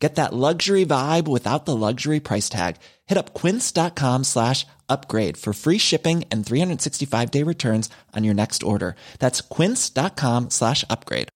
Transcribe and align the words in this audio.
Get 0.00 0.14
that 0.14 0.32
luxury 0.32 0.86
vibe 0.86 1.28
without 1.28 1.66
the 1.66 1.76
luxury 1.76 2.20
price 2.20 2.48
tag. 2.48 2.76
Hit 3.06 3.18
up 3.18 3.34
quince.com 3.34 4.24
slash 4.24 4.66
upgrade 4.88 5.36
for 5.36 5.52
free 5.52 5.78
shipping 5.78 6.24
and 6.30 6.44
365 6.44 7.30
day 7.30 7.44
returns 7.44 7.90
on 8.16 8.24
your 8.24 8.34
next 8.34 8.62
order. 8.62 8.96
That's 9.18 9.42
quince.com 9.42 10.50
slash 10.50 10.84
upgrade. 10.88 11.28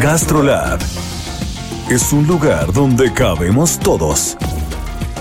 GastroLab 0.00 0.80
es 1.90 2.12
un 2.14 2.26
lugar 2.26 2.72
donde 2.72 3.12
cabemos 3.12 3.78
todos. 3.78 4.34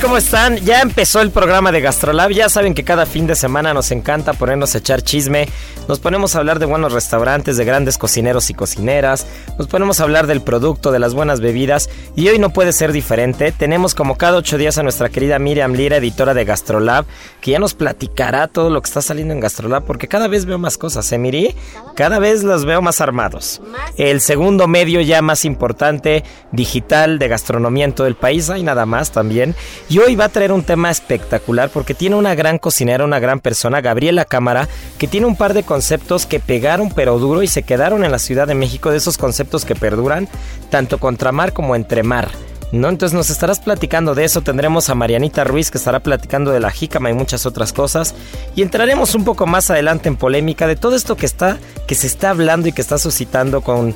¿Cómo 0.00 0.16
están? 0.16 0.56
Ya 0.58 0.80
empezó 0.80 1.20
el 1.20 1.30
programa 1.30 1.72
de 1.72 1.80
Gastrolab. 1.80 2.30
Ya 2.30 2.48
saben 2.48 2.72
que 2.72 2.84
cada 2.84 3.04
fin 3.04 3.26
de 3.26 3.34
semana 3.34 3.74
nos 3.74 3.90
encanta 3.90 4.32
ponernos 4.32 4.74
a 4.74 4.78
echar 4.78 5.02
chisme. 5.02 5.48
Nos 5.88 5.98
ponemos 5.98 6.34
a 6.34 6.38
hablar 6.38 6.60
de 6.60 6.66
buenos 6.66 6.92
restaurantes, 6.92 7.56
de 7.56 7.64
grandes 7.64 7.98
cocineros 7.98 8.48
y 8.50 8.54
cocineras. 8.54 9.26
Nos 9.58 9.66
ponemos 9.66 9.98
a 9.98 10.04
hablar 10.04 10.28
del 10.28 10.40
producto, 10.40 10.92
de 10.92 11.00
las 11.00 11.14
buenas 11.14 11.40
bebidas. 11.40 11.90
Y 12.14 12.28
hoy 12.28 12.38
no 12.38 12.50
puede 12.50 12.72
ser 12.72 12.92
diferente. 12.92 13.50
Tenemos 13.50 13.94
como 13.94 14.16
cada 14.16 14.38
ocho 14.38 14.56
días 14.56 14.78
a 14.78 14.84
nuestra 14.84 15.08
querida 15.08 15.38
Miriam 15.40 15.72
Lira, 15.72 15.96
editora 15.96 16.32
de 16.32 16.44
Gastrolab, 16.44 17.06
que 17.40 17.50
ya 17.50 17.58
nos 17.58 17.74
platicará 17.74 18.46
todo 18.46 18.70
lo 18.70 18.80
que 18.80 18.86
está 18.86 19.02
saliendo 19.02 19.34
en 19.34 19.40
Gastrolab. 19.40 19.84
Porque 19.84 20.06
cada 20.06 20.28
vez 20.28 20.46
veo 20.46 20.58
más 20.58 20.78
cosas, 20.78 21.10
¿eh, 21.10 21.18
Miri? 21.18 21.56
Cada 21.96 22.20
vez 22.20 22.44
los 22.44 22.64
veo 22.64 22.82
más 22.82 23.00
armados. 23.00 23.60
El 23.96 24.20
segundo 24.20 24.68
medio 24.68 25.00
ya 25.00 25.22
más 25.22 25.44
importante, 25.44 26.22
digital, 26.52 27.18
de 27.18 27.28
gastronomía 27.28 27.84
en 27.84 27.94
todo 27.94 28.06
el 28.06 28.14
país. 28.14 28.48
Hay 28.48 28.62
nada 28.62 28.86
más 28.86 29.10
también. 29.10 29.39
Y 29.88 29.98
hoy 29.98 30.16
va 30.16 30.26
a 30.26 30.28
traer 30.28 30.52
un 30.52 30.62
tema 30.62 30.90
espectacular 30.90 31.70
porque 31.70 31.94
tiene 31.94 32.16
una 32.16 32.34
gran 32.34 32.58
cocinera, 32.58 33.04
una 33.04 33.18
gran 33.18 33.40
persona, 33.40 33.80
Gabriela 33.80 34.24
Cámara, 34.24 34.68
que 34.98 35.08
tiene 35.08 35.26
un 35.26 35.36
par 35.36 35.54
de 35.54 35.62
conceptos 35.62 36.26
que 36.26 36.40
pegaron 36.40 36.90
pero 36.94 37.18
duro 37.18 37.42
y 37.42 37.46
se 37.46 37.62
quedaron 37.62 38.04
en 38.04 38.12
la 38.12 38.18
Ciudad 38.18 38.46
de 38.46 38.54
México, 38.54 38.90
de 38.90 38.98
esos 38.98 39.18
conceptos 39.18 39.64
que 39.64 39.74
perduran 39.74 40.28
tanto 40.70 40.98
contra 40.98 41.32
mar 41.32 41.52
como 41.52 41.76
entre 41.76 42.02
mar. 42.02 42.28
¿no? 42.72 42.88
Entonces 42.88 43.16
nos 43.16 43.30
estarás 43.30 43.60
platicando 43.60 44.14
de 44.14 44.24
eso. 44.24 44.42
Tendremos 44.42 44.88
a 44.90 44.94
Marianita 44.94 45.44
Ruiz 45.44 45.70
que 45.70 45.78
estará 45.78 46.00
platicando 46.00 46.50
de 46.50 46.60
la 46.60 46.70
jícama 46.70 47.10
y 47.10 47.14
muchas 47.14 47.46
otras 47.46 47.72
cosas. 47.72 48.14
Y 48.54 48.62
entraremos 48.62 49.14
un 49.14 49.24
poco 49.24 49.46
más 49.46 49.70
adelante 49.70 50.08
en 50.08 50.16
polémica 50.16 50.66
de 50.66 50.76
todo 50.76 50.96
esto 50.96 51.16
que 51.16 51.26
está, 51.26 51.58
que 51.86 51.94
se 51.94 52.06
está 52.06 52.30
hablando 52.30 52.68
y 52.68 52.72
que 52.72 52.82
está 52.82 52.98
suscitando 52.98 53.60
con, 53.62 53.94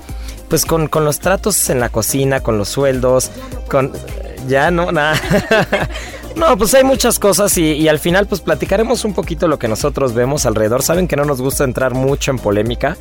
pues 0.48 0.64
con, 0.64 0.88
con 0.88 1.04
los 1.04 1.20
tratos 1.20 1.70
en 1.70 1.80
la 1.80 1.88
cocina, 1.88 2.40
con 2.40 2.58
los 2.58 2.68
sueldos, 2.68 3.30
con 3.68 3.92
ya 4.46 4.70
no, 4.70 4.92
nada. 4.92 5.20
no, 6.36 6.56
pues 6.56 6.74
hay 6.74 6.84
muchas 6.84 7.18
cosas 7.18 7.56
y, 7.58 7.88
al 7.88 7.98
final 7.98 8.26
pues 8.26 8.40
platicaremos 8.40 9.04
un 9.04 9.14
poquito 9.14 9.48
lo 9.48 9.58
que 9.58 9.68
nosotros 9.68 10.14
vemos 10.14 10.46
alrededor. 10.46 10.82
Saben 10.82 11.08
que 11.08 11.16
no 11.16 11.24
nos 11.24 11.40
gusta 11.40 11.64
entrar 11.64 11.94
mucho 11.94 12.30
en 12.30 12.38
polémica, 12.38 12.96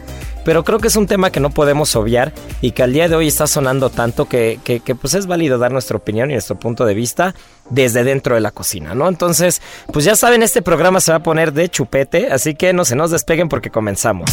pero 0.45 0.63
creo 0.63 0.79
que 0.79 0.87
es 0.87 0.95
un 0.95 1.07
tema 1.07 1.31
que 1.31 1.39
no 1.39 1.49
podemos 1.49 1.95
obviar 1.95 2.33
y 2.61 2.71
que 2.71 2.83
al 2.83 2.93
día 2.93 3.07
de 3.07 3.15
hoy 3.15 3.27
está 3.27 3.47
sonando 3.47 3.89
tanto 3.89 4.25
que, 4.25 4.59
pues 4.99 5.13
es 5.13 5.27
válido 5.27 5.57
dar 5.57 5.71
nuestra 5.71 5.97
opinión 5.97 6.29
y 6.29 6.33
nuestro 6.33 6.57
punto 6.57 6.85
de 6.85 6.93
vista 6.93 7.35
desde 7.69 8.03
dentro 8.03 8.35
de 8.35 8.41
la 8.41 8.51
cocina, 8.51 8.93
¿no? 8.93 9.07
Entonces, 9.07 9.61
pues 9.91 10.05
ya 10.05 10.15
saben, 10.15 10.43
este 10.43 10.61
programa 10.61 10.99
se 10.99 11.11
va 11.11 11.17
a 11.17 11.23
poner 11.23 11.53
de 11.53 11.69
chupete, 11.69 12.31
así 12.31 12.55
que 12.55 12.73
no 12.73 12.85
se 12.85 12.95
nos 12.95 13.11
despeguen 13.11 13.49
porque 13.49 13.69
comenzamos. 13.69 14.29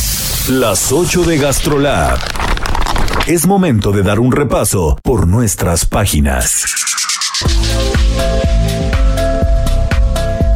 Las 0.48 0.90
8 0.90 1.22
de 1.22 1.38
Gastrolab. 1.38 2.18
Es 3.26 3.46
momento 3.46 3.92
de 3.92 4.02
dar 4.02 4.18
un 4.18 4.32
repaso 4.32 4.98
por 5.02 5.28
nuestras 5.28 5.86
páginas. 5.86 6.64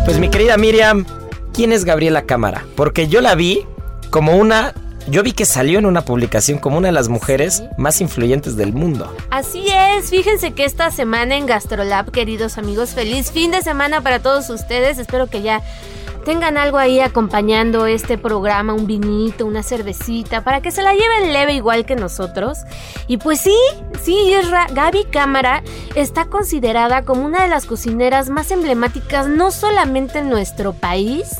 Pues 0.04 0.18
mi 0.18 0.28
querida 0.28 0.56
Miriam, 0.56 1.06
¿quién 1.52 1.72
es 1.72 1.84
Gabriela 1.84 2.22
Cámara? 2.22 2.64
Porque 2.76 3.08
yo 3.08 3.20
la 3.20 3.34
vi 3.34 3.66
como 4.10 4.36
una 4.36 4.74
yo 5.06 5.22
vi 5.22 5.32
que 5.32 5.44
salió 5.44 5.78
en 5.78 5.86
una 5.86 6.02
publicación 6.02 6.58
como 6.58 6.78
una 6.78 6.88
de 6.88 6.92
las 6.92 7.08
mujeres 7.08 7.62
más 7.76 8.00
influyentes 8.00 8.56
del 8.56 8.72
mundo. 8.72 9.14
Así 9.30 9.66
es, 9.68 10.08
fíjense 10.08 10.52
que 10.52 10.64
esta 10.64 10.90
semana 10.90 11.36
en 11.36 11.46
Gastrolab, 11.46 12.10
queridos 12.10 12.56
amigos, 12.56 12.90
feliz 12.90 13.30
fin 13.30 13.50
de 13.50 13.62
semana 13.62 14.00
para 14.00 14.20
todos 14.20 14.48
ustedes. 14.48 14.98
Espero 14.98 15.26
que 15.26 15.42
ya 15.42 15.62
tengan 16.24 16.56
algo 16.56 16.78
ahí 16.78 17.00
acompañando 17.00 17.86
este 17.86 18.18
programa, 18.18 18.72
un 18.72 18.86
vinito, 18.86 19.46
una 19.46 19.62
cervecita, 19.62 20.42
para 20.42 20.60
que 20.60 20.70
se 20.70 20.82
la 20.82 20.92
lleven 20.92 21.32
leve 21.32 21.54
igual 21.54 21.86
que 21.86 21.96
nosotros. 21.96 22.58
Y 23.06 23.18
pues 23.18 23.40
sí, 23.40 23.56
sí, 24.02 24.32
Gaby 24.72 25.04
Cámara 25.04 25.62
está 25.94 26.26
considerada 26.26 27.04
como 27.04 27.24
una 27.24 27.42
de 27.42 27.48
las 27.48 27.66
cocineras 27.66 28.30
más 28.30 28.50
emblemáticas 28.50 29.28
no 29.28 29.50
solamente 29.50 30.18
en 30.18 30.30
nuestro 30.30 30.72
país, 30.72 31.36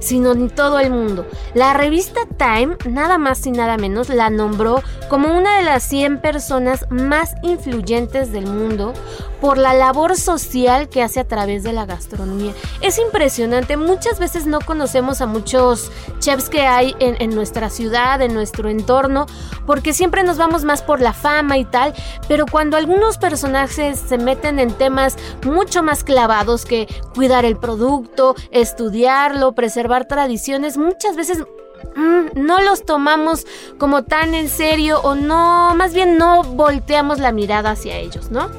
sino 0.00 0.32
en 0.32 0.50
todo 0.50 0.78
el 0.78 0.90
mundo. 0.90 1.26
La 1.54 1.74
revista 1.74 2.20
Time, 2.36 2.76
nada 2.88 3.18
más 3.18 3.44
y 3.46 3.50
nada 3.50 3.76
menos, 3.76 4.08
la 4.08 4.30
nombró 4.30 4.82
como 5.08 5.36
una 5.36 5.56
de 5.58 5.64
las 5.64 5.82
100 5.84 6.20
personas 6.20 6.86
más 6.90 7.34
influyentes 7.42 8.32
del 8.32 8.46
mundo 8.46 8.94
por 9.40 9.58
la 9.58 9.74
labor 9.74 10.16
social 10.16 10.88
que 10.88 11.02
hace 11.02 11.20
a 11.20 11.24
través 11.28 11.62
de 11.62 11.72
la 11.72 11.86
gastronomía. 11.86 12.52
Es 12.80 12.98
impresionante, 12.98 13.76
muchas 13.76 14.18
veces 14.18 14.46
no 14.46 14.60
conocemos 14.60 15.20
a 15.20 15.26
muchos 15.26 15.90
chefs 16.18 16.48
que 16.48 16.62
hay 16.62 16.94
en, 16.98 17.34
nuestra 17.34 17.70
ciudad, 17.70 18.20
en 18.20 18.34
nuestro 18.34 18.68
entorno, 18.68 19.26
porque 19.66 19.92
siempre 19.92 20.22
nos 20.22 20.38
vamos 20.38 20.64
más 20.64 20.82
por 20.82 21.00
la 21.00 21.12
fama 21.12 21.58
y 21.58 21.64
tal, 21.64 21.94
pero 22.26 22.46
cuando 22.46 22.76
algunos 22.76 23.18
personajes 23.18 23.98
se 23.98 24.18
meten 24.18 24.58
en 24.58 24.72
temas 24.72 25.16
mucho 25.44 25.82
más 25.82 26.04
clavados 26.04 26.64
que 26.64 26.88
cuidar 27.14 27.44
el 27.44 27.56
producto, 27.56 28.34
estudiarlo, 28.50 29.52
preservar 29.88 30.04
tradiciones, 30.06 30.76
muchas 30.76 31.16
veces 31.16 31.42
no 32.34 32.60
los 32.60 32.84
tomamos 32.84 33.46
como 33.78 34.04
tan 34.04 34.34
en 34.34 34.48
serio 34.48 35.00
o 35.02 35.14
no, 35.14 35.74
más 35.74 35.94
bien 35.94 36.18
no 36.18 36.42
volteamos 36.42 37.18
la 37.18 37.32
mirada 37.32 37.72
hacia 37.72 37.96
ellos, 37.96 38.30
¿no? 38.30 38.50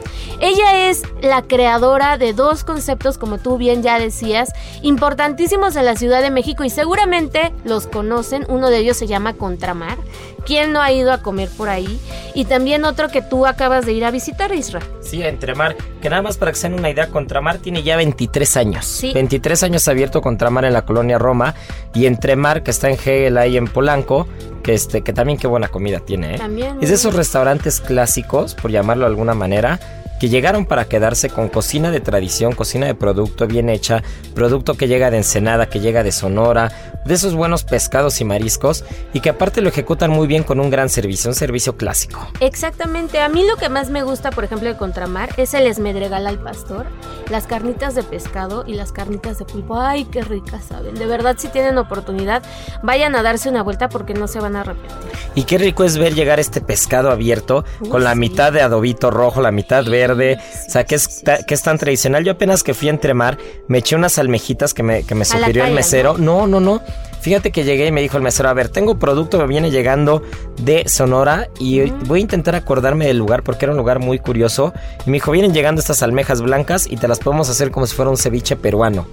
Ella 0.41 0.89
es 0.89 1.03
la 1.21 1.41
creadora 1.41 2.17
de 2.17 2.33
dos 2.33 2.63
conceptos, 2.63 3.17
como 3.17 3.39
tú 3.39 3.57
bien 3.57 3.83
ya 3.83 3.99
decías, 3.99 4.53
importantísimos 4.81 5.75
en 5.75 5.85
la 5.85 5.95
Ciudad 5.95 6.21
de 6.21 6.31
México 6.31 6.63
y 6.63 6.69
seguramente 6.69 7.53
los 7.65 7.87
conocen. 7.87 8.45
Uno 8.47 8.69
de 8.69 8.77
ellos 8.77 8.97
se 8.97 9.07
llama 9.07 9.33
Contramar. 9.33 9.97
¿Quién 10.45 10.71
no 10.71 10.81
ha 10.81 10.91
ido 10.91 11.11
a 11.11 11.21
comer 11.21 11.49
por 11.57 11.67
ahí? 11.69 11.99
Y 12.33 12.45
también 12.45 12.85
otro 12.85 13.09
que 13.09 13.21
tú 13.21 13.45
acabas 13.45 13.85
de 13.85 13.91
ir 13.91 14.05
a 14.05 14.11
visitar, 14.11 14.53
Isra. 14.53 14.81
Sí, 15.01 15.21
Entremar, 15.21 15.75
que 16.01 16.09
nada 16.09 16.21
más 16.21 16.37
para 16.37 16.51
que 16.51 16.57
se 16.57 16.69
den 16.69 16.79
una 16.79 16.89
idea, 16.89 17.09
Contramar 17.09 17.57
tiene 17.57 17.83
ya 17.83 17.97
23 17.97 18.57
años. 18.57 18.85
Sí. 18.85 19.11
23 19.13 19.61
años 19.63 19.87
abierto 19.87 20.21
Contramar 20.21 20.65
en 20.65 20.73
la 20.73 20.85
colonia 20.85 21.17
Roma 21.17 21.53
y 21.93 22.05
Entremar, 22.05 22.63
que 22.63 22.71
está 22.71 22.89
en 22.89 22.97
Hegel 23.17 23.37
ahí 23.37 23.57
en 23.57 23.65
Polanco, 23.65 24.27
que, 24.63 24.73
este, 24.73 25.01
que 25.01 25.13
también 25.13 25.37
qué 25.37 25.47
buena 25.47 25.67
comida 25.67 25.99
tiene. 25.99 26.35
¿eh? 26.35 26.37
También. 26.37 26.77
Es 26.81 26.89
de 26.89 26.95
esos 26.95 27.13
restaurantes 27.13 27.81
clásicos, 27.81 28.55
por 28.55 28.71
llamarlo 28.71 29.05
de 29.05 29.11
alguna 29.11 29.33
manera, 29.33 29.79
que 30.19 30.29
llegaron 30.29 30.65
para 30.65 30.85
quedarse 30.85 31.29
con 31.29 31.49
cocina 31.49 31.91
de 31.91 31.99
tradición, 31.99 32.53
cocina 32.53 32.85
de 32.85 32.95
producto 32.95 33.47
bien 33.47 33.69
hecha, 33.69 34.03
producto 34.35 34.75
que 34.75 34.87
llega 34.87 35.09
de 35.11 35.17
Ensenada, 35.17 35.69
que 35.69 35.79
llega 35.79 36.03
de 36.03 36.11
Sonora, 36.11 36.71
de 37.05 37.13
esos 37.13 37.33
buenos 37.33 37.63
pescados 37.63 38.19
y 38.21 38.25
mariscos 38.25 38.83
y 39.13 39.21
que 39.21 39.29
aparte 39.29 39.61
lo 39.61 39.69
ejecutan 39.69 40.11
muy 40.11 40.27
bien 40.27 40.43
con 40.43 40.59
un 40.59 40.69
gran 40.69 40.89
servicio, 40.89 41.29
un 41.29 41.35
servicio 41.35 41.77
clásico. 41.77 42.27
Exactamente, 42.39 43.21
a 43.21 43.29
mí 43.29 43.45
lo 43.47 43.55
que 43.55 43.69
más 43.69 43.89
me 43.89 44.03
gusta, 44.03 44.31
por 44.31 44.43
ejemplo, 44.43 44.69
de 44.69 44.77
Contramar 44.77 45.29
es 45.37 45.53
el 45.53 45.67
esmedregal 45.67 46.27
al 46.27 46.39
pastor, 46.39 46.87
las 47.29 47.47
carnitas 47.47 47.95
de 47.95 48.03
pescado 48.03 48.63
y 48.67 48.73
las 48.73 48.91
carnitas 48.91 49.39
de 49.39 49.45
pulpo. 49.45 49.79
Ay, 49.79 50.05
qué 50.05 50.21
ricas 50.21 50.65
saben. 50.65 50.95
De 50.95 51.05
verdad, 51.05 51.35
si 51.37 51.47
tienen 51.47 51.77
oportunidad, 51.77 52.43
vayan 52.83 53.15
a 53.15 53.23
darse 53.23 53.49
una 53.49 53.63
vuelta 53.63 53.89
porque 53.89 54.13
no 54.13 54.27
se 54.27 54.39
van 54.39 54.55
a 54.55 54.61
arrepentir. 54.61 55.11
Y 55.35 55.43
qué 55.43 55.57
rico 55.57 55.83
es 55.83 55.97
ver 55.97 56.13
llegar 56.13 56.39
este 56.39 56.61
pescado 56.61 57.11
abierto 57.11 57.63
Uy, 57.79 57.89
con 57.89 58.03
la 58.03 58.13
sí. 58.13 58.19
mitad 58.19 58.51
de 58.51 58.61
adobito 58.61 59.11
rojo, 59.11 59.41
la 59.41 59.51
mitad 59.51 59.85
verde, 59.85 60.08
o 60.13 60.69
sea, 60.69 60.83
que 60.85 60.95
es, 60.95 61.23
que 61.47 61.53
es 61.53 61.61
tan 61.61 61.77
tradicional. 61.77 62.23
Yo 62.23 62.33
apenas 62.33 62.63
que 62.63 62.73
fui 62.73 62.87
a 62.87 62.91
Entremar, 62.91 63.37
me 63.67 63.79
eché 63.79 63.95
unas 63.95 64.17
almejitas 64.19 64.73
que 64.73 64.83
me, 64.83 65.03
que 65.03 65.15
me 65.15 65.25
sugirió 65.25 65.65
el 65.65 65.73
mesero. 65.73 66.17
No, 66.17 66.47
no, 66.47 66.59
no. 66.59 66.81
Fíjate 67.21 67.51
que 67.51 67.65
llegué 67.65 67.87
y 67.87 67.91
me 67.91 68.01
dijo 68.01 68.15
el 68.15 68.23
mesero, 68.23 68.47
a 68.47 68.53
ver, 68.53 68.69
tengo 68.69 68.97
producto 68.97 69.39
que 69.39 69.45
viene 69.45 69.71
llegando 69.71 70.23
de 70.61 70.87
Sonora 70.87 71.49
y 71.59 71.89
voy 72.05 72.19
a 72.19 72.21
intentar 72.21 72.55
acordarme 72.55 73.07
del 73.07 73.17
lugar 73.17 73.43
porque 73.43 73.65
era 73.65 73.73
un 73.73 73.77
lugar 73.77 73.99
muy 73.99 74.19
curioso. 74.19 74.73
Y 75.05 75.09
me 75.09 75.17
dijo, 75.17 75.31
vienen 75.31 75.53
llegando 75.53 75.81
estas 75.81 76.01
almejas 76.01 76.41
blancas 76.41 76.87
y 76.89 76.95
te 76.95 77.07
las 77.09 77.19
podemos 77.19 77.49
hacer 77.49 77.71
como 77.71 77.87
si 77.87 77.95
fuera 77.95 78.09
un 78.09 78.17
ceviche 78.17 78.55
peruano. 78.55 79.05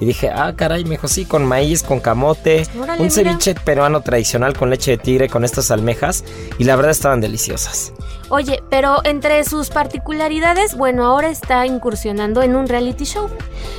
Y 0.00 0.06
dije, 0.06 0.28
ah, 0.28 0.52
caray, 0.54 0.84
me 0.84 0.90
dijo, 0.90 1.08
sí, 1.08 1.24
con 1.24 1.46
maíz, 1.46 1.82
con 1.82 2.00
camote, 2.00 2.66
Órale, 2.78 3.00
un 3.00 3.08
mira. 3.08 3.10
ceviche 3.10 3.54
peruano 3.54 4.02
tradicional 4.02 4.54
con 4.54 4.68
leche 4.68 4.90
de 4.90 4.96
tigre, 4.98 5.28
con 5.30 5.44
estas 5.44 5.70
almejas. 5.70 6.24
Y 6.58 6.64
la 6.64 6.76
verdad 6.76 6.90
estaban 6.90 7.22
deliciosas. 7.22 7.93
Oye, 8.30 8.62
pero 8.70 9.04
entre 9.04 9.44
sus 9.44 9.68
particularidades, 9.68 10.76
bueno, 10.76 11.04
ahora 11.04 11.28
está 11.28 11.66
incursionando 11.66 12.42
en 12.42 12.56
un 12.56 12.66
reality 12.66 13.04
show. 13.04 13.28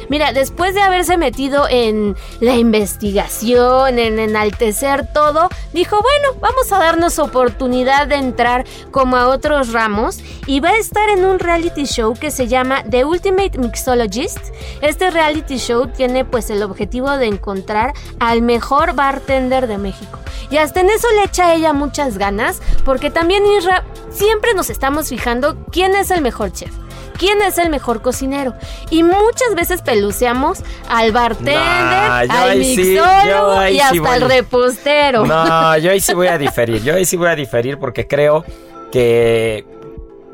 Mira, 0.08 0.34
después 0.34 0.76
de 0.76 0.82
haberse 0.82 1.18
metido 1.18 1.68
en 1.68 2.16
la 2.40 2.56
investigación, 2.56 3.98
en 3.98 4.20
enaltecer 4.20 5.08
todo, 5.12 5.50
dijo, 5.74 5.98
bueno, 6.02 6.40
vamos 6.40 6.72
a 6.72 6.78
darnos 6.78 7.18
oportunidad 7.18 8.08
de 8.08 8.16
entrar 8.16 8.66
como 8.92 9.18
a 9.18 9.28
otros 9.30 9.74
ramos 9.74 10.20
y 10.46 10.60
va 10.60 10.70
a 10.70 10.78
estar 10.78 11.10
en 11.10 11.26
un 11.26 11.40
reality 11.40 11.86
show 11.86 12.14
que 12.14 12.30
se 12.30 12.48
llama 12.48 12.84
The 12.90 13.04
Ultimate 13.04 13.58
Mixologist. 13.58 14.40
Este 14.82 15.10
reality 15.10 15.58
show 15.58 15.88
tiene 15.88 16.24
pues 16.24 16.50
el 16.50 16.62
objetivo 16.62 17.10
de 17.18 17.26
encontrar 17.26 17.94
al 18.20 18.42
mejor 18.42 18.94
bartender 18.94 19.68
de 19.68 19.78
México. 19.78 20.20
Y 20.52 20.58
hasta 20.58 20.82
en 20.82 20.90
eso 20.90 21.08
le 21.16 21.24
echa 21.24 21.48
a 21.48 21.56
ella 21.56 21.74
muchas 21.74 22.18
ganas, 22.18 22.62
porque 22.84 23.10
también 23.10 23.44
Isra 23.58 23.84
siempre 24.16 24.54
nos 24.54 24.70
estamos 24.70 25.10
fijando 25.10 25.56
quién 25.72 25.96
es 25.96 26.10
el 26.12 26.22
mejor 26.22 26.52
chef. 26.52 26.72
¿Quién 27.18 27.42
es 27.42 27.58
el 27.58 27.70
mejor 27.70 28.02
cocinero? 28.02 28.54
Y 28.90 29.02
muchas 29.04 29.56
veces 29.56 29.82
peluceamos 29.82 30.60
al 30.90 31.14
bartender, 31.14 31.56
Nah, 31.56 32.26
al 32.30 32.62
sí, 32.62 32.76
mixólogo 32.76 33.68
y 33.68 33.74
sí 33.76 33.80
hasta 33.80 34.00
voy. 34.02 34.10
al 34.10 34.22
repostero. 34.22 35.26
No, 35.26 35.78
yo 35.78 35.92
ahí 35.92 36.02
sí 36.02 36.14
voy 36.14 36.28
a 36.28 36.38
diferir. 36.38 36.84
Yo 36.84 36.94
ahí 36.96 37.06
sí 37.06 37.16
voy 37.16 37.30
a 37.30 37.36
diferir 37.36 37.78
porque 37.80 38.06
creo 38.06 38.44
que, 38.92 39.66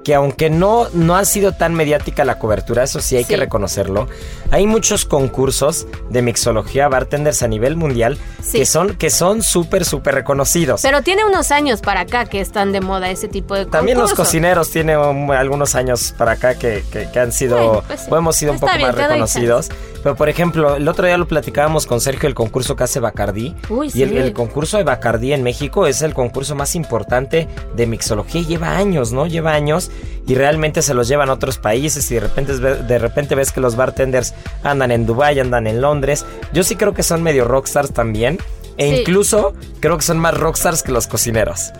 que 0.03 0.15
aunque 0.15 0.49
no, 0.49 0.87
no 0.93 1.15
ha 1.15 1.25
sido 1.25 1.51
tan 1.51 1.73
mediática 1.75 2.25
la 2.25 2.39
cobertura, 2.39 2.83
eso 2.83 3.01
sí 3.01 3.15
hay 3.17 3.23
Sí. 3.23 3.29
que 3.29 3.37
reconocerlo, 3.37 4.07
hay 4.49 4.65
muchos 4.65 5.05
concursos 5.05 5.85
de 6.09 6.21
mixología 6.21 6.87
bartenders 6.87 7.43
a 7.43 7.47
nivel 7.47 7.75
mundial 7.75 8.17
Sí. 8.43 8.57
que 8.59 8.65
son 8.65 8.95
que 8.95 9.09
son 9.11 9.43
súper, 9.43 9.85
súper 9.85 10.15
reconocidos. 10.15 10.81
Pero 10.81 11.01
tiene 11.03 11.23
unos 11.25 11.51
años 11.51 11.81
para 11.81 12.01
acá 12.01 12.25
que 12.25 12.41
están 12.41 12.71
de 12.71 12.81
moda 12.81 13.09
ese 13.11 13.27
tipo 13.27 13.53
de 13.55 13.65
También 13.67 13.97
los 13.97 14.09
concursos. 14.11 14.27
cocineros 14.27 14.71
tienen 14.71 14.97
algunos 15.31 15.75
años 15.75 16.13
para 16.17 16.31
acá 16.33 16.55
que, 16.55 16.83
que- 16.91 17.09
que 17.11 17.19
han 17.19 17.31
sido, 17.31 17.57
Bueno, 17.57 17.83
pues 17.87 17.99
sí. 18.01 18.07
o 18.09 18.17
hemos 18.17 18.35
sido 18.35 18.51
un 18.53 18.59
poco 18.59 18.73
bien, 18.75 18.87
más 18.87 18.95
reconocidos. 18.95 19.69
Pero 20.03 20.15
por 20.15 20.29
ejemplo, 20.29 20.75
el 20.75 20.87
otro 20.87 21.05
día 21.05 21.17
lo 21.17 21.27
platicábamos 21.27 21.85
con 21.85 22.01
Sergio, 22.01 22.27
el 22.27 22.35
concurso 22.35 22.75
que 22.75 22.83
hace 22.83 22.99
Bacardí. 22.99 23.55
Uy, 23.69 23.91
y 23.93 24.01
el, 24.01 24.09
sí. 24.09 24.17
el 24.17 24.33
concurso 24.33 24.77
de 24.77 24.83
Bacardí 24.83 25.33
en 25.33 25.43
México 25.43 25.85
es 25.87 26.01
el 26.01 26.13
concurso 26.13 26.55
más 26.55 26.75
importante 26.75 27.47
de 27.75 27.85
mixología. 27.87 28.41
Lleva 28.41 28.75
años, 28.77 29.11
¿no? 29.13 29.27
Lleva 29.27 29.53
años 29.53 29.91
y 30.27 30.35
realmente 30.35 30.81
se 30.81 30.93
los 30.93 31.07
llevan 31.07 31.29
a 31.29 31.33
otros 31.33 31.57
países 31.57 32.09
y 32.11 32.15
de 32.15 32.19
repente, 32.21 32.57
de 32.57 32.99
repente 32.99 33.35
ves 33.35 33.51
que 33.51 33.59
los 33.61 33.75
bartenders 33.75 34.33
andan 34.63 34.91
en 34.91 35.05
Dubai, 35.05 35.39
andan 35.39 35.67
en 35.67 35.81
Londres. 35.81 36.25
Yo 36.53 36.63
sí 36.63 36.75
creo 36.75 36.93
que 36.93 37.03
son 37.03 37.21
medio 37.23 37.45
rockstars 37.45 37.91
también. 37.93 38.39
E 38.77 38.89
Sí. 38.89 39.01
incluso 39.01 39.53
creo 39.81 39.97
que 39.97 40.03
son 40.03 40.17
más 40.17 40.33
rockstars 40.35 40.81
que 40.81 40.91
los 40.91 41.05
cocineros. 41.05 41.71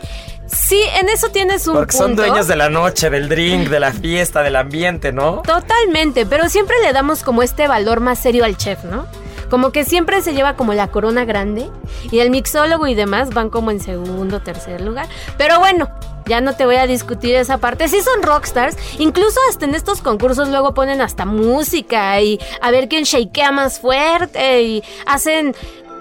Sí, 0.53 0.81
en 1.00 1.09
eso 1.09 1.30
tienes 1.30 1.68
un 1.68 1.75
Porque 1.75 1.95
son 1.95 2.15
dueños 2.15 2.48
de 2.48 2.56
la 2.56 2.69
noche, 2.69 3.09
del 3.09 3.30
drink, 3.30 3.69
de 3.69 3.80
la 3.80 3.92
fiesta, 3.92 4.42
del 4.42 4.56
ambiente, 4.56 5.12
¿no? 5.12 5.42
Totalmente, 5.42 6.25
pero 6.25 6.50
siempre 6.50 6.75
le 6.83 6.94
damos 6.94 7.24
como 7.24 7.44
este 7.44 7.68
valor 7.68 8.00
más 8.00 8.19
serio 8.19 8.44
al 8.44 8.57
chef, 8.57 8.83
¿no? 8.83 9.06
Como 9.50 9.71
que 9.71 9.83
siempre 9.83 10.21
se 10.21 10.33
lleva 10.33 10.56
como 10.56 10.74
la 10.74 10.88
corona 10.88 11.25
grande 11.25 11.69
y 12.09 12.19
el 12.19 12.30
mixólogo 12.30 12.88
y 12.88 12.95
demás 12.95 13.33
van 13.33 13.50
como 13.50 13.71
en 13.71 13.81
segundo, 13.81 14.39
tercer 14.39 14.80
lugar. 14.80 15.07
Pero 15.38 15.59
bueno, 15.59 15.89
ya 16.25 16.39
no 16.39 16.56
te 16.56 16.65
voy 16.65 16.77
a 16.77 16.88
discutir 16.88 17.36
esa 17.36 17.57
parte. 17.57 17.89
Sí 17.89 18.01
son 18.01 18.24
rockstars, 18.24 18.77
incluso 19.00 19.39
hasta 19.50 19.65
en 19.65 19.75
estos 19.75 20.01
concursos 20.01 20.48
luego 20.48 20.74
ponen 20.74 21.01
hasta 21.01 21.25
música 21.25 22.21
y 22.21 22.39
a 22.62 22.71
ver 22.71 22.88
quién 22.88 23.03
shakea 23.03 23.51
más 23.51 23.80
fuerte 23.80 24.62
y 24.62 24.83
hacen 25.06 25.53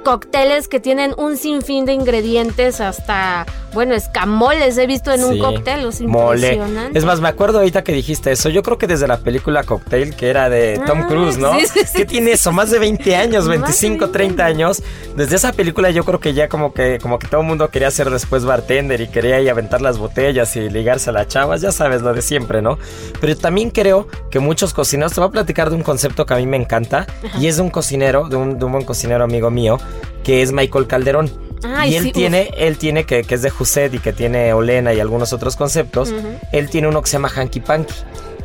cócteles 0.02 0.68
que 0.68 0.80
tienen 0.80 1.14
un 1.16 1.36
sinfín 1.36 1.84
de 1.84 1.92
ingredientes 1.92 2.80
hasta, 2.80 3.46
bueno, 3.74 3.94
escamoles 3.94 4.76
he 4.78 4.86
visto 4.86 5.12
en 5.12 5.24
un 5.24 5.38
cóctel, 5.38 5.86
es 5.88 6.00
Mole. 6.00 6.54
impresionante. 6.54 6.98
Es 6.98 7.04
más, 7.04 7.20
me 7.20 7.28
acuerdo 7.28 7.58
ahorita 7.58 7.82
que 7.84 7.92
dijiste 7.92 8.32
eso. 8.32 8.48
Yo 8.48 8.62
creo 8.62 8.78
que 8.78 8.86
desde 8.86 9.06
la 9.06 9.18
película 9.18 9.62
Cocktail, 9.64 10.14
que 10.16 10.28
era 10.30 10.48
de 10.48 10.80
Tom 10.86 11.02
Ah, 11.04 11.06
Cruise, 11.08 11.38
¿no? 11.38 11.52
sí. 11.60 11.80
¿Qué 11.94 12.04
tiene 12.04 12.32
eso? 12.32 12.52
Más 12.52 12.70
de 12.70 12.78
20 12.78 13.14
años, 13.16 13.44
Más 13.46 13.52
de 13.52 13.58
25, 13.58 13.98
20 14.06 14.12
30 14.18 14.44
años. 14.44 14.82
Desde 15.16 15.36
esa 15.36 15.52
película 15.52 15.90
yo 15.90 16.04
creo 16.04 16.20
que 16.20 16.34
ya 16.34 16.48
como 16.48 16.72
que, 16.72 16.98
como 17.00 17.18
que 17.18 17.26
todo 17.28 17.40
el 17.42 17.46
mundo 17.46 17.68
quería 17.68 17.90
ser 17.90 18.10
después 18.10 18.44
bartender 18.44 19.00
y 19.00 19.08
quería 19.08 19.40
ir 19.40 19.48
a 19.48 19.52
aventar 19.52 19.80
las 19.80 19.98
botellas 19.98 20.56
y 20.56 20.68
ligarse 20.70 21.10
a 21.10 21.12
las 21.12 21.28
chavas. 21.28 21.60
Ya 21.60 21.72
sabes, 21.72 22.02
lo 22.02 22.12
de 22.14 22.22
siempre, 22.22 22.62
¿no? 22.62 22.78
Pero 23.20 23.36
también 23.36 23.70
creo 23.70 24.08
que 24.30 24.38
muchos 24.40 24.72
cocineros, 24.74 25.12
te 25.12 25.20
voy 25.20 25.28
a 25.28 25.32
platicar 25.32 25.70
de 25.70 25.76
un 25.76 25.82
concepto 25.82 26.26
que 26.26 26.34
a 26.34 26.36
mí 26.38 26.46
me 26.46 26.56
encanta. 26.56 27.06
Y 27.38 27.46
es 27.46 27.56
de 27.56 27.62
un 27.62 27.70
cocinero, 27.70 28.28
de 28.28 28.36
un, 28.36 28.58
de 28.58 28.64
un 28.64 28.72
buen 28.72 28.84
cocinero 28.84 29.24
amigo 29.24 29.50
mío, 29.50 29.78
que 30.22 30.42
es 30.42 30.52
Michael 30.52 30.86
Calderón. 30.86 31.30
Ay, 31.62 31.92
y 31.92 31.96
él 31.96 32.04
sí, 32.04 32.12
tiene, 32.12 32.50
él 32.56 32.78
tiene 32.78 33.04
que, 33.04 33.22
que 33.22 33.34
es 33.34 33.42
de 33.42 33.50
Juset 33.50 33.92
y 33.92 33.98
que 33.98 34.12
tiene 34.12 34.52
Olena 34.52 34.94
y 34.94 35.00
algunos 35.00 35.32
otros 35.32 35.56
conceptos. 35.56 36.12
Él 36.52 36.70
tiene 36.70 36.88
uno 36.88 37.02
que 37.02 37.08
se 37.08 37.14
llama 37.14 37.28
Hanky 37.28 37.60
Panky. 37.60 37.94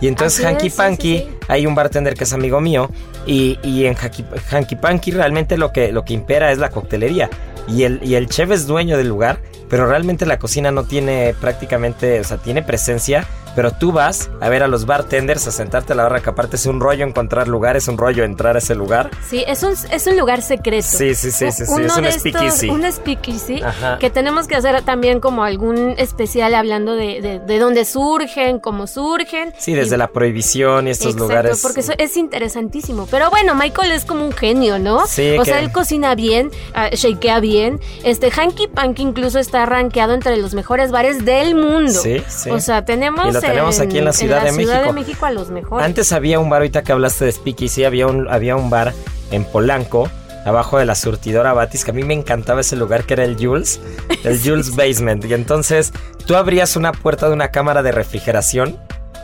Y 0.01 0.07
entonces 0.07 0.39
Así 0.39 0.47
Hanky 0.47 0.67
es, 0.67 0.73
Panky, 0.73 1.17
sí, 1.17 1.27
sí. 1.29 1.37
hay 1.47 1.65
un 1.65 1.75
bartender 1.75 2.15
que 2.15 2.25
es 2.25 2.33
amigo 2.33 2.59
mío. 2.59 2.89
Y, 3.25 3.57
y 3.63 3.85
en 3.85 3.95
Hanky, 3.95 4.25
Hanky 4.51 4.75
Panky 4.75 5.11
realmente 5.11 5.57
lo 5.57 5.71
que, 5.71 5.91
lo 5.91 6.03
que 6.03 6.13
impera 6.13 6.51
es 6.51 6.57
la 6.57 6.69
coctelería. 6.69 7.29
Y 7.67 7.83
el, 7.83 7.99
y 8.03 8.15
el 8.15 8.27
chef 8.27 8.51
es 8.51 8.67
dueño 8.67 8.97
del 8.97 9.07
lugar, 9.07 9.39
pero 9.69 9.87
realmente 9.87 10.25
la 10.25 10.37
cocina 10.37 10.71
no 10.71 10.83
tiene 10.83 11.33
prácticamente, 11.39 12.19
o 12.19 12.23
sea, 12.23 12.37
tiene 12.37 12.61
presencia. 12.61 13.27
Pero 13.55 13.71
tú 13.71 13.91
vas 13.91 14.29
a 14.41 14.49
ver 14.49 14.63
a 14.63 14.67
los 14.67 14.85
bartenders, 14.85 15.47
a 15.47 15.51
sentarte 15.51 15.93
a 15.93 15.95
la 15.95 16.05
hora 16.05 16.21
que 16.21 16.29
aparte 16.29 16.55
es 16.57 16.65
un 16.65 16.79
rollo 16.79 17.05
encontrar 17.05 17.47
lugar, 17.47 17.75
es 17.77 17.87
un 17.87 17.97
rollo 17.97 18.23
entrar 18.23 18.55
a 18.55 18.59
ese 18.59 18.75
lugar. 18.75 19.09
Sí, 19.29 19.43
es 19.47 19.63
un, 19.63 19.73
es 19.91 20.07
un 20.07 20.17
lugar 20.17 20.41
secreto. 20.41 20.87
Sí, 20.87 21.15
sí, 21.15 21.31
sí, 21.31 21.51
sí, 21.51 21.65
sí, 21.65 21.71
Uno 21.71 21.85
es 21.85 21.97
un 21.97 22.11
speakeasy. 22.19 22.69
un 22.69 22.91
speakeasy 22.91 23.61
Ajá. 23.61 23.97
que 23.99 24.09
tenemos 24.09 24.47
que 24.47 24.55
hacer 24.55 24.81
también 24.83 25.19
como 25.19 25.43
algún 25.43 25.95
especial 25.97 26.53
hablando 26.55 26.95
de, 26.95 27.21
de, 27.21 27.39
de 27.39 27.59
dónde 27.59 27.85
surgen, 27.85 28.59
cómo 28.59 28.87
surgen. 28.87 29.53
Sí, 29.57 29.73
desde 29.73 29.95
Y- 29.95 29.99
la 29.99 30.07
prohibición 30.07 30.87
y 30.87 30.91
estos 30.91 31.07
Exacto, 31.13 31.23
lugares. 31.23 31.61
porque 31.61 31.79
eso 31.79 31.93
es 31.97 32.17
interesantísimo. 32.17 33.07
Pero 33.09 33.29
bueno, 33.29 33.55
Michael 33.55 33.91
es 33.91 34.05
como 34.05 34.25
un 34.25 34.31
genio, 34.31 34.79
¿no? 34.79 35.05
Sí, 35.07 35.37
O 35.37 35.43
que- 35.43 35.51
sea, 35.51 35.59
él 35.59 35.71
cocina 35.71 36.15
bien, 36.15 36.51
ah, 36.73 36.89
shakea 36.91 37.39
bien. 37.39 37.79
Este 38.03 38.29
Hanky 38.31 38.67
Panky 38.67 39.01
incluso 39.03 39.39
está 39.39 39.65
rankeado 39.65 40.13
entre 40.13 40.37
los 40.37 40.53
mejores 40.53 40.91
bares 40.91 41.23
del 41.25 41.55
mundo. 41.55 41.91
Sí, 41.93 42.21
sí. 42.27 42.49
O 42.49 42.59
sea, 42.59 42.83
tenemos, 42.85 43.33
Tenemos 43.47 43.79
aquí 43.79 43.97
en 43.97 44.05
la 44.05 44.13
Ciudad 44.13 44.43
de 44.43 44.51
Ciudad 44.51 44.75
México. 44.75 44.93
de 44.93 45.01
México 45.01 45.25
a 45.25 45.31
los 45.31 45.49
mejores. 45.49 45.85
Antes 45.85 46.11
había 46.11 46.39
un 46.39 46.49
bar, 46.49 46.61
ahorita 46.61 46.83
que 46.83 46.91
hablaste 46.91 47.25
de 47.25 47.31
Speakeasy, 47.31 47.83
había 47.83 48.07
un, 48.07 48.27
había 48.29 48.55
un 48.55 48.69
bar 48.69 48.93
en 49.31 49.45
Polanco, 49.45 50.09
abajo 50.45 50.77
de 50.77 50.85
la 50.85 50.95
surtidora 50.95 51.53
Batis, 51.53 51.83
que 51.83 51.91
a 51.91 51.93
mí 51.93 52.03
me 52.03 52.13
encantaba 52.13 52.61
ese 52.61 52.75
lugar, 52.75 53.03
que 53.05 53.15
era 53.15 53.23
el 53.23 53.35
Jules, 53.35 53.79
el 54.23 54.39
Jules 54.43 54.75
Basement. 54.75 55.25
Y 55.25 55.33
entonces 55.33 55.91
tú 56.25 56.35
abrías 56.35 56.75
una 56.75 56.91
puerta 56.91 57.27
de 57.27 57.33
una 57.33 57.49
cámara 57.49 57.83
de 57.83 57.91
refrigeración 57.91 58.77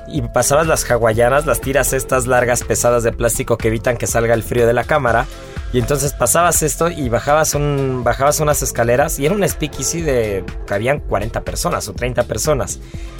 y 0.07 0.21
pasabas 0.21 0.67
las 0.67 0.89
hawaianas, 0.89 1.45
las 1.45 1.61
tiras 1.61 1.93
estas 1.93 2.27
largas 2.27 2.63
pesadas 2.63 3.03
de 3.03 3.11
plástico 3.11 3.57
que 3.57 3.67
evitan 3.69 3.97
que 3.97 4.07
salga 4.07 4.33
el 4.33 4.43
frío 4.43 4.67
de 4.67 4.73
la 4.73 4.83
cámara. 4.83 5.25
Y 5.73 5.79
entonces 5.79 6.13
pasabas 6.13 6.63
esto 6.63 6.89
y 6.89 7.07
bajabas, 7.07 7.55
un, 7.55 8.01
bajabas 8.03 8.39
unas 8.39 8.61
escaleras 8.61 9.19
y 9.19 9.25
era 9.25 9.35
un 9.35 9.47
speakeasy 9.47 10.01
de... 10.01 10.43
cabían 10.65 10.99
40 10.99 11.41
personas 11.41 11.87
o 11.87 11.93
30 11.93 12.23
personas. 12.23 12.79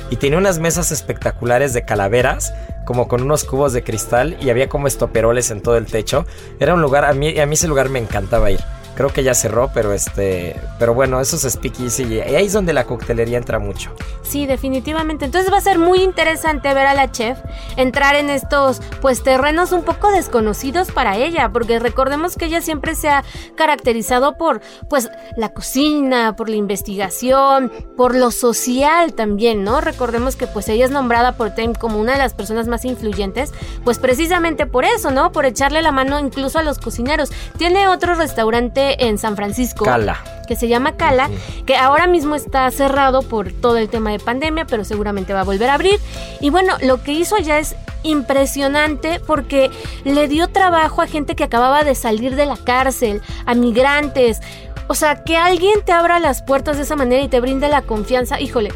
Y 0.09 0.17
tenía 0.17 0.37
unas 0.37 0.59
mesas 0.59 0.91
espectaculares 0.91 1.73
de 1.73 1.85
calaveras, 1.85 2.53
como 2.85 3.07
con 3.07 3.21
unos 3.21 3.45
cubos 3.45 3.71
de 3.71 3.83
cristal 3.83 4.37
y 4.41 4.49
había 4.49 4.67
como 4.67 4.87
estoperoles 4.87 5.49
en 5.51 5.61
todo 5.61 5.77
el 5.77 5.85
techo. 5.85 6.25
Era 6.59 6.73
un 6.73 6.81
lugar, 6.81 7.05
a 7.05 7.13
mí, 7.13 7.39
a 7.39 7.45
mí 7.45 7.53
ese 7.53 7.69
lugar 7.69 7.87
me 7.87 7.99
encantaba 7.99 8.51
ir. 8.51 8.59
Creo 8.95 9.09
que 9.09 9.23
ya 9.23 9.33
cerró, 9.33 9.71
pero 9.73 9.93
este, 9.93 10.59
pero 10.77 10.93
bueno, 10.93 11.19
eso 11.21 11.35
es 11.35 11.53
speakeasy 11.53 12.03
y 12.03 12.19
ahí 12.19 12.45
es 12.45 12.53
donde 12.53 12.73
la 12.73 12.85
coctelería 12.85 13.37
entra 13.37 13.57
mucho. 13.57 13.91
Sí, 14.21 14.45
definitivamente. 14.45 15.25
Entonces 15.25 15.51
va 15.51 15.57
a 15.57 15.61
ser 15.61 15.79
muy 15.79 16.01
interesante 16.03 16.73
ver 16.73 16.87
a 16.87 16.93
la 16.93 17.11
chef 17.11 17.37
entrar 17.77 18.15
en 18.15 18.29
estos 18.29 18.81
pues 19.01 19.23
terrenos 19.23 19.71
un 19.71 19.83
poco 19.83 20.11
desconocidos 20.11 20.91
para 20.91 21.17
ella, 21.17 21.49
porque 21.51 21.79
recordemos 21.79 22.35
que 22.35 22.45
ella 22.45 22.61
siempre 22.61 22.95
se 22.95 23.09
ha 23.09 23.23
caracterizado 23.55 24.37
por 24.37 24.61
pues 24.89 25.09
la 25.37 25.49
cocina, 25.49 26.35
por 26.35 26.49
la 26.49 26.55
investigación, 26.55 27.71
por 27.97 28.15
lo 28.15 28.31
social 28.31 29.13
también, 29.13 29.63
¿no? 29.63 29.81
Recordemos 29.81 30.35
que 30.35 30.47
pues 30.47 30.67
ella 30.69 30.85
es 30.85 30.91
nombrada 30.91 31.33
por 31.33 31.51
Time 31.51 31.73
como 31.75 31.99
una 31.99 32.13
de 32.13 32.19
las 32.19 32.33
personas 32.33 32.67
más 32.67 32.85
influyentes, 32.85 33.51
pues 33.83 33.99
precisamente 33.99 34.65
por 34.65 34.85
eso, 34.85 35.11
¿no? 35.11 35.31
Por 35.31 35.45
echarle 35.45 35.81
la 35.81 35.91
mano 35.91 36.19
incluso 36.19 36.59
a 36.59 36.63
los 36.63 36.77
cocineros. 36.77 37.31
Tiene 37.57 37.87
otro 37.87 38.15
restaurante 38.15 38.80
en 38.99 39.17
San 39.17 39.35
Francisco. 39.35 39.85
Cala. 39.85 40.23
Que 40.47 40.55
se 40.55 40.67
llama 40.67 40.97
Cala, 40.97 41.29
que 41.65 41.77
ahora 41.77 42.07
mismo 42.07 42.35
está 42.35 42.69
cerrado 42.71 43.21
por 43.21 43.51
todo 43.53 43.77
el 43.77 43.89
tema 43.89 44.11
de 44.11 44.19
pandemia, 44.19 44.65
pero 44.65 44.83
seguramente 44.83 45.33
va 45.33 45.41
a 45.41 45.45
volver 45.45 45.69
a 45.69 45.75
abrir. 45.75 45.99
Y 46.41 46.49
bueno, 46.49 46.73
lo 46.81 47.01
que 47.03 47.13
hizo 47.13 47.37
ya 47.37 47.59
es 47.59 47.75
impresionante 48.03 49.21
porque 49.25 49.69
le 50.03 50.27
dio 50.27 50.47
trabajo 50.47 51.01
a 51.01 51.07
gente 51.07 51.35
que 51.35 51.43
acababa 51.43 51.83
de 51.83 51.95
salir 51.95 52.35
de 52.35 52.45
la 52.45 52.57
cárcel, 52.57 53.21
a 53.45 53.53
migrantes. 53.53 54.41
O 54.87 54.95
sea, 54.95 55.23
que 55.23 55.37
alguien 55.37 55.83
te 55.85 55.93
abra 55.93 56.19
las 56.19 56.41
puertas 56.41 56.77
de 56.77 56.83
esa 56.83 56.95
manera 56.95 57.23
y 57.23 57.29
te 57.29 57.39
brinde 57.39 57.69
la 57.69 57.81
confianza, 57.81 58.41
híjole, 58.41 58.73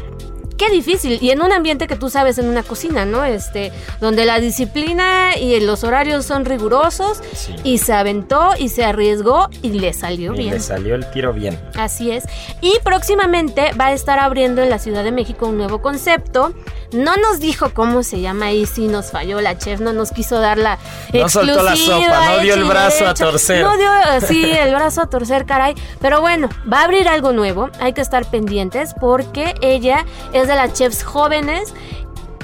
qué 0.56 0.70
difícil. 0.70 1.18
Y 1.20 1.30
en 1.30 1.42
un 1.42 1.52
ambiente 1.52 1.86
que 1.86 1.96
tú 1.96 2.10
sabes 2.10 2.38
en 2.38 2.48
una 2.48 2.62
cocina, 2.62 3.04
¿no? 3.04 3.24
Este, 3.24 3.72
donde 4.00 4.24
la 4.24 4.38
disciplina 4.40 5.36
y 5.36 5.60
los 5.60 5.84
horarios 5.84 6.24
son 6.24 6.44
rigurosos. 6.44 7.20
Sí. 7.34 7.54
Y 7.64 7.78
se 7.78 7.92
aventó 7.92 8.50
y 8.58 8.68
se 8.68 8.84
arriesgó 8.84 9.48
y 9.62 9.70
le 9.70 9.92
salió 9.92 10.34
Y 10.34 10.38
bien. 10.38 10.54
le 10.54 10.60
salió 10.60 10.94
el 10.94 11.08
tiro 11.10 11.32
bien. 11.32 11.58
Así 11.76 12.10
es. 12.10 12.24
Y 12.60 12.74
próximamente 12.84 13.70
va 13.80 13.86
a 13.86 13.92
estar 13.92 14.18
abriendo 14.18 14.62
en 14.62 14.70
la 14.70 14.78
Ciudad 14.78 15.04
de 15.04 15.12
México 15.12 15.46
un 15.46 15.56
nuevo 15.58 15.80
concepto. 15.82 16.52
No 16.92 17.16
nos 17.16 17.40
dijo 17.40 17.72
cómo 17.74 18.02
se 18.02 18.20
llama 18.20 18.46
ahí, 18.46 18.66
sí 18.66 18.88
nos 18.88 19.10
falló 19.10 19.40
la 19.40 19.58
chef, 19.58 19.80
no 19.80 19.92
nos 19.92 20.10
quiso 20.10 20.38
dar 20.38 20.58
la 20.58 20.78
No 21.12 21.28
soltó 21.28 21.62
la 21.62 21.72
exclusiva, 21.72 22.04
sopa, 22.04 22.28
no 22.30 22.38
dio 22.40 22.54
el 22.54 22.64
y 22.64 22.68
brazo 22.68 23.06
a 23.06 23.14
torcer. 23.14 23.62
No 23.62 23.76
dio, 23.76 23.90
sí, 24.26 24.44
el 24.44 24.74
brazo 24.74 25.02
a 25.02 25.10
torcer, 25.10 25.46
caray. 25.46 25.74
Pero 26.00 26.20
bueno, 26.20 26.48
va 26.70 26.80
a 26.80 26.84
abrir 26.84 27.08
algo 27.08 27.32
nuevo, 27.32 27.70
hay 27.80 27.92
que 27.92 28.00
estar 28.00 28.28
pendientes 28.30 28.94
porque 29.00 29.54
ella 29.60 30.04
es 30.32 30.48
de 30.48 30.54
las 30.54 30.72
chefs 30.72 31.02
jóvenes 31.02 31.74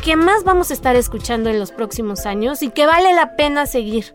que 0.03 0.17
más 0.17 0.43
vamos 0.45 0.71
a 0.71 0.75
estar 0.75 0.97
escuchando 0.97 1.49
en 1.49 1.61
los 1.61 1.71
próximos 1.71 2.27
años 2.27 2.63
y 2.63 2.71
que 2.71 2.87
vale 2.87 3.15
la 3.15 3.37
pena 3.37 3.67
seguir. 3.67 4.13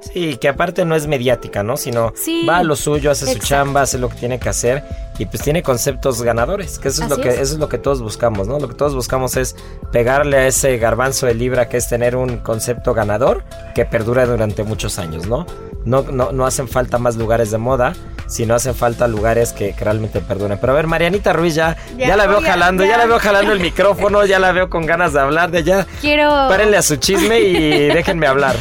Sí, 0.00 0.36
que 0.36 0.48
aparte 0.48 0.84
no 0.84 0.94
es 0.94 1.06
mediática, 1.06 1.62
¿no? 1.62 1.76
Sino 1.76 2.12
Sí. 2.16 2.44
va 2.48 2.58
a 2.58 2.62
lo 2.62 2.76
suyo, 2.76 3.10
hace 3.10 3.26
su 3.32 3.38
chamba, 3.38 3.82
hace 3.82 3.98
lo 3.98 4.08
que 4.08 4.16
tiene 4.16 4.38
que 4.38 4.48
hacer 4.48 4.82
y 5.18 5.26
pues 5.26 5.42
tiene 5.42 5.62
conceptos 5.62 6.22
ganadores, 6.22 6.78
que 6.78 6.88
eso 6.88 7.04
es 7.04 7.10
Así 7.10 7.16
lo 7.16 7.22
que 7.22 7.30
es. 7.30 7.40
eso 7.40 7.54
es 7.54 7.58
lo 7.58 7.68
que 7.68 7.78
todos 7.78 8.00
buscamos, 8.02 8.46
¿no? 8.48 8.58
Lo 8.60 8.68
que 8.68 8.74
todos 8.74 8.94
buscamos 8.94 9.36
es 9.36 9.56
pegarle 9.92 10.36
a 10.38 10.46
ese 10.46 10.78
garbanzo 10.78 11.26
de 11.26 11.34
libra 11.34 11.68
que 11.68 11.76
es 11.76 11.88
tener 11.88 12.14
un 12.16 12.38
concepto 12.38 12.94
ganador 12.94 13.42
que 13.74 13.84
perdure 13.84 14.26
durante 14.26 14.62
muchos 14.62 14.98
años, 14.98 15.26
¿no? 15.26 15.46
No, 15.84 16.02
no, 16.02 16.32
no 16.32 16.46
hacen 16.46 16.68
falta 16.68 16.98
más 16.98 17.16
lugares 17.16 17.50
de 17.50 17.58
moda, 17.58 17.94
sino 18.26 18.54
hacen 18.54 18.74
falta 18.74 19.08
lugares 19.08 19.52
que, 19.52 19.74
que 19.74 19.84
realmente 19.84 20.20
perduren. 20.20 20.58
Pero 20.60 20.72
a 20.74 20.76
ver, 20.76 20.86
Marianita 20.86 21.32
Ruiz 21.32 21.54
ya, 21.54 21.76
ya, 21.96 22.08
Ya 22.08 22.16
la 22.16 22.26
veo 22.26 22.40
jalando, 22.42 22.84
ya. 22.84 22.90
ya. 22.90 22.98
la 22.98 23.06
veo 23.06 23.18
jalando 23.18 23.52
el 23.52 23.60
micrófono, 23.60 24.24
ya 24.26 24.38
la 24.38 24.52
veo 24.52 24.68
con 24.68 24.86
ganas 24.86 25.12
de 25.14 25.20
hablar, 25.20 25.50
de 25.50 25.64
ya. 25.64 25.86
Quiero. 26.00 26.28
Párenle 26.48 26.76
a 26.76 26.82
su 26.82 26.96
chisme 26.96 27.40
y 27.40 27.86
déjenme 27.94 28.26
hablar. 28.26 28.54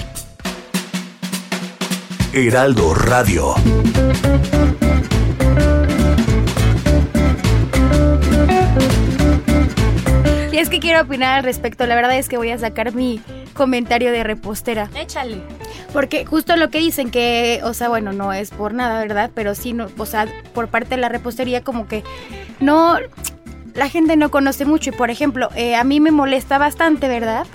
Heraldo 2.38 2.94
Radio. 2.94 3.56
Y 10.52 10.58
es 10.60 10.70
que 10.70 10.80
quiero 10.80 11.02
opinar 11.02 11.40
al 11.40 11.44
respecto. 11.44 11.88
La 11.88 11.96
verdad 11.96 12.16
es 12.16 12.30
que 12.30 12.38
voy 12.38 12.52
a 12.52 12.60
sacar 12.60 12.94
mi 12.94 13.22
comentario 13.56 14.12
de 14.12 14.24
repostera. 14.24 14.88
Échale. 14.96 15.42
Porque 15.92 16.28
justo 16.28 16.56
lo 16.58 16.70
que 16.70 16.78
dicen 16.78 17.10
que, 17.10 17.62
o 17.64 17.74
sea, 17.74 17.90
bueno, 17.90 18.14
no 18.14 18.32
es 18.32 18.52
por 18.52 18.72
nada, 18.76 19.02
¿verdad? 19.02 19.32
Pero 19.34 19.56
sí, 19.56 19.74
no, 19.74 19.88
o 19.98 20.06
sea, 20.06 20.28
por 20.54 20.68
parte 20.68 20.92
de 20.92 21.02
la 21.02 21.10
repostería 21.10 21.64
como 21.64 21.88
que 21.88 22.04
no, 22.60 22.98
la 23.74 23.90
gente 23.90 24.16
no 24.16 24.30
conoce 24.30 24.64
mucho. 24.64 24.92
Y 24.92 24.94
por 24.94 25.10
ejemplo, 25.10 25.50
eh, 25.56 25.76
a 25.76 25.84
mí 25.84 26.00
me 26.00 26.12
molesta 26.12 26.60
bastante, 26.60 27.08
¿verdad? 27.08 27.48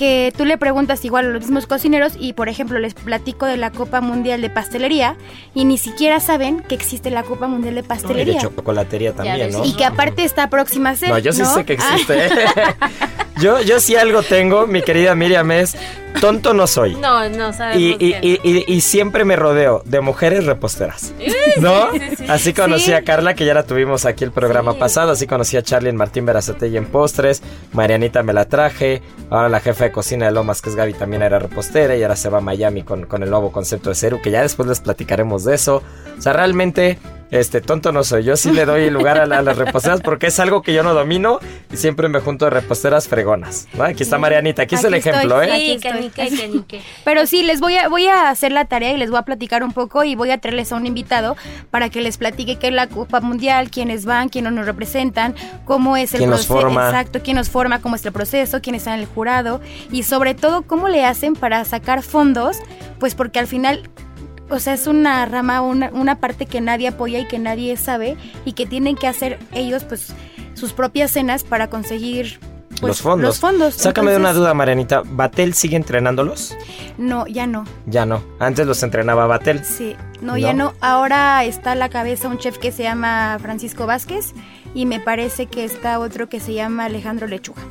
Que 0.00 0.32
tú 0.34 0.46
le 0.46 0.56
preguntas 0.56 1.04
igual 1.04 1.26
a 1.26 1.28
los 1.28 1.42
mismos 1.42 1.66
cocineros 1.66 2.14
y, 2.18 2.32
por 2.32 2.48
ejemplo, 2.48 2.78
les 2.78 2.94
platico 2.94 3.44
de 3.44 3.58
la 3.58 3.70
Copa 3.70 4.00
Mundial 4.00 4.40
de 4.40 4.48
Pastelería 4.48 5.16
y 5.54 5.66
ni 5.66 5.76
siquiera 5.76 6.20
saben 6.20 6.60
que 6.60 6.74
existe 6.74 7.10
la 7.10 7.22
Copa 7.22 7.48
Mundial 7.48 7.74
de 7.74 7.80
Y 7.80 7.82
de 7.82 7.88
Pastelería. 7.88 8.40
chocolatería 8.40 9.12
también. 9.12 9.52
¿no? 9.52 9.62
Y 9.62 9.74
que 9.76 9.84
aparte 9.84 10.24
está 10.24 10.48
próxima 10.48 10.88
a 10.88 10.96
ser. 10.96 11.10
No, 11.10 11.18
yo 11.18 11.32
sí 11.34 11.42
¿no? 11.42 11.52
sé 11.52 11.66
que 11.66 11.76
Ah, 11.78 11.90
existe. 11.92 12.26
¿eh? 12.28 12.30
yo, 13.42 13.60
yo 13.60 13.78
sí 13.78 13.94
algo 13.94 14.22
tengo, 14.22 14.66
mi 14.66 14.80
querida 14.80 15.14
Miriam, 15.14 15.50
es 15.52 15.76
tonto 16.20 16.54
no 16.54 16.66
soy. 16.66 16.94
No, 16.96 17.28
no 17.28 17.52
sabemos. 17.52 17.80
Y, 17.80 17.96
y, 18.04 18.16
y, 18.22 18.40
y- 18.42 18.64
y 18.66 18.80
siempre 18.80 19.24
me 19.24 19.36
rodeo 19.36 19.82
de 19.84 20.00
mujeres 20.00 20.44
reposteras. 20.46 21.12
¿No? 21.58 21.88
Así 22.28 22.52
conocí 22.54 22.86
Sí. 22.86 22.92
a 22.94 23.02
Carla, 23.04 23.34
que 23.34 23.44
ya 23.44 23.54
la 23.54 23.62
tuvimos 23.64 24.06
aquí 24.06 24.24
el 24.24 24.32
programa 24.32 24.72
Sí. 24.72 24.78
pasado. 24.78 25.12
Así 25.12 25.26
conocí 25.26 25.56
a 25.56 25.62
Charlie 25.62 25.88
en 25.90 25.96
Martín 25.96 26.24
Berazategui 26.26 26.76
en 26.78 26.86
postres. 26.86 27.42
Marianita 27.72 28.22
me 28.22 28.32
la 28.32 28.46
traje. 28.46 29.02
Ahora 29.30 29.48
la 29.48 29.60
jefa 29.60 29.86
cocina 29.92 30.26
de 30.26 30.32
Lomas, 30.32 30.62
que 30.62 30.70
es 30.70 30.76
Gaby, 30.76 30.94
también 30.94 31.22
era 31.22 31.38
repostera. 31.38 31.96
Y 31.96 32.02
ahora 32.02 32.16
se 32.16 32.28
va 32.28 32.38
a 32.38 32.40
Miami 32.40 32.82
con, 32.82 33.06
con 33.06 33.22
el 33.22 33.30
nuevo 33.30 33.52
concepto 33.52 33.90
de 33.90 33.94
Ceru, 33.96 34.20
que 34.20 34.30
ya 34.30 34.42
después 34.42 34.68
les 34.68 34.80
platicaremos 34.80 35.44
de 35.44 35.54
eso. 35.54 35.82
O 36.18 36.22
sea, 36.22 36.32
realmente. 36.32 36.98
Este, 37.30 37.60
tonto 37.60 37.92
no 37.92 38.02
soy, 38.02 38.24
yo 38.24 38.36
sí 38.36 38.50
le 38.50 38.64
doy 38.64 38.90
lugar 38.90 39.18
a, 39.18 39.26
la- 39.26 39.38
a 39.38 39.42
las 39.42 39.56
reposteras 39.56 40.00
porque 40.00 40.26
es 40.26 40.40
algo 40.40 40.62
que 40.62 40.74
yo 40.74 40.82
no 40.82 40.94
domino 40.94 41.38
y 41.72 41.76
siempre 41.76 42.08
me 42.08 42.18
junto 42.20 42.44
de 42.46 42.50
reposteras 42.50 43.06
fregonas. 43.06 43.68
¿no? 43.74 43.84
Aquí 43.84 44.02
está 44.02 44.18
Marianita, 44.18 44.62
aquí 44.62 44.74
es 44.74 44.82
el 44.84 44.94
estoy, 44.94 45.10
ejemplo, 45.12 45.40
¿eh? 45.42 45.78
Pero 47.04 47.26
sí, 47.26 47.42
les 47.42 47.60
voy 47.60 47.76
a, 47.76 47.88
voy 47.88 48.06
a 48.08 48.30
hacer 48.30 48.52
la 48.52 48.64
tarea 48.64 48.92
y 48.92 48.96
les 48.96 49.10
voy 49.10 49.18
a 49.18 49.22
platicar 49.22 49.62
un 49.62 49.72
poco 49.72 50.04
y 50.04 50.14
voy 50.14 50.30
a 50.30 50.38
traerles 50.38 50.72
a 50.72 50.76
un 50.76 50.86
invitado 50.86 51.36
para 51.70 51.88
que 51.88 52.00
les 52.00 52.18
platique 52.18 52.56
qué 52.56 52.68
es 52.68 52.72
la 52.74 52.88
Copa 52.88 53.20
Mundial, 53.20 53.70
quiénes 53.70 54.04
van, 54.04 54.28
quiénes 54.28 54.52
nos 54.52 54.66
representan, 54.66 55.34
cómo 55.64 55.96
es 55.96 56.12
el 56.14 56.18
¿Quién 56.18 56.30
nos 56.30 56.46
proceso, 56.46 56.60
forma? 56.66 56.86
exacto, 56.88 57.20
quién 57.22 57.36
nos 57.36 57.48
forma, 57.48 57.80
cómo 57.80 57.96
es 57.96 58.04
el 58.04 58.12
proceso, 58.12 58.60
quién 58.60 58.74
está 58.74 58.94
en 58.94 59.00
el 59.00 59.06
jurado 59.06 59.60
y 59.92 60.02
sobre 60.02 60.34
todo 60.34 60.62
cómo 60.62 60.88
le 60.88 61.04
hacen 61.04 61.34
para 61.34 61.64
sacar 61.64 62.02
fondos, 62.02 62.58
pues 62.98 63.14
porque 63.14 63.38
al 63.38 63.46
final 63.46 63.88
o 64.50 64.58
sea, 64.58 64.74
es 64.74 64.86
una 64.86 65.24
rama, 65.26 65.60
una, 65.60 65.90
una 65.92 66.20
parte 66.20 66.46
que 66.46 66.60
nadie 66.60 66.88
apoya 66.88 67.18
y 67.20 67.26
que 67.26 67.38
nadie 67.38 67.76
sabe 67.76 68.16
y 68.44 68.52
que 68.52 68.66
tienen 68.66 68.96
que 68.96 69.06
hacer 69.06 69.38
ellos 69.52 69.84
pues 69.84 70.12
sus 70.54 70.72
propias 70.72 71.12
cenas 71.12 71.44
para 71.44 71.70
conseguir 71.70 72.38
pues, 72.80 72.82
los 72.82 73.02
fondos. 73.02 73.28
Los 73.28 73.40
fondos. 73.40 73.74
Sácame 73.74 74.10
de 74.10 74.16
una 74.16 74.32
duda, 74.32 74.54
Marianita. 74.54 75.02
¿Batel 75.04 75.54
sigue 75.54 75.76
entrenándolos? 75.76 76.56
No, 76.98 77.26
ya 77.26 77.46
no. 77.46 77.64
Ya 77.86 78.06
no. 78.06 78.22
Antes 78.38 78.66
los 78.66 78.82
entrenaba 78.82 79.26
Batel. 79.26 79.64
Sí, 79.64 79.96
no, 80.20 80.32
¿No? 80.32 80.38
ya 80.38 80.52
no. 80.52 80.74
Ahora 80.80 81.44
está 81.44 81.72
a 81.72 81.74
la 81.74 81.88
cabeza 81.88 82.28
un 82.28 82.38
chef 82.38 82.58
que 82.58 82.72
se 82.72 82.82
llama 82.82 83.38
Francisco 83.40 83.86
Vázquez 83.86 84.32
y 84.74 84.86
me 84.86 85.00
parece 85.00 85.46
que 85.46 85.64
está 85.64 85.98
otro 85.98 86.28
que 86.28 86.40
se 86.40 86.54
llama 86.54 86.86
Alejandro 86.86 87.26
Lechuga. 87.26 87.62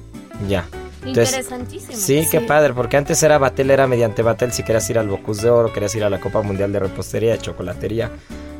Ya. 0.48 0.66
Entonces, 1.06 1.29
Interesantísimo. 1.38 1.98
Sí, 1.98 2.27
qué 2.29 2.41
padre, 2.41 2.74
porque 2.74 2.98
antes 2.98 3.22
era 3.24 3.38
Batel, 3.38 3.72
era 3.72 3.88
mediante 3.88 4.22
Batel 4.22 4.51
si 4.51 4.63
querías 4.63 4.89
ir 4.89 5.00
al 5.00 5.08
Bocus 5.08 5.41
de 5.41 5.50
Oro, 5.50 5.72
querías 5.74 5.96
ir 5.96 6.03
a 6.03 6.10
la 6.10 6.20
Copa 6.20 6.41
Mundial 6.41 6.72
de 6.74 6.79
Repostería, 6.79 7.32
de 7.34 7.39
Chocolatería, 7.39 8.12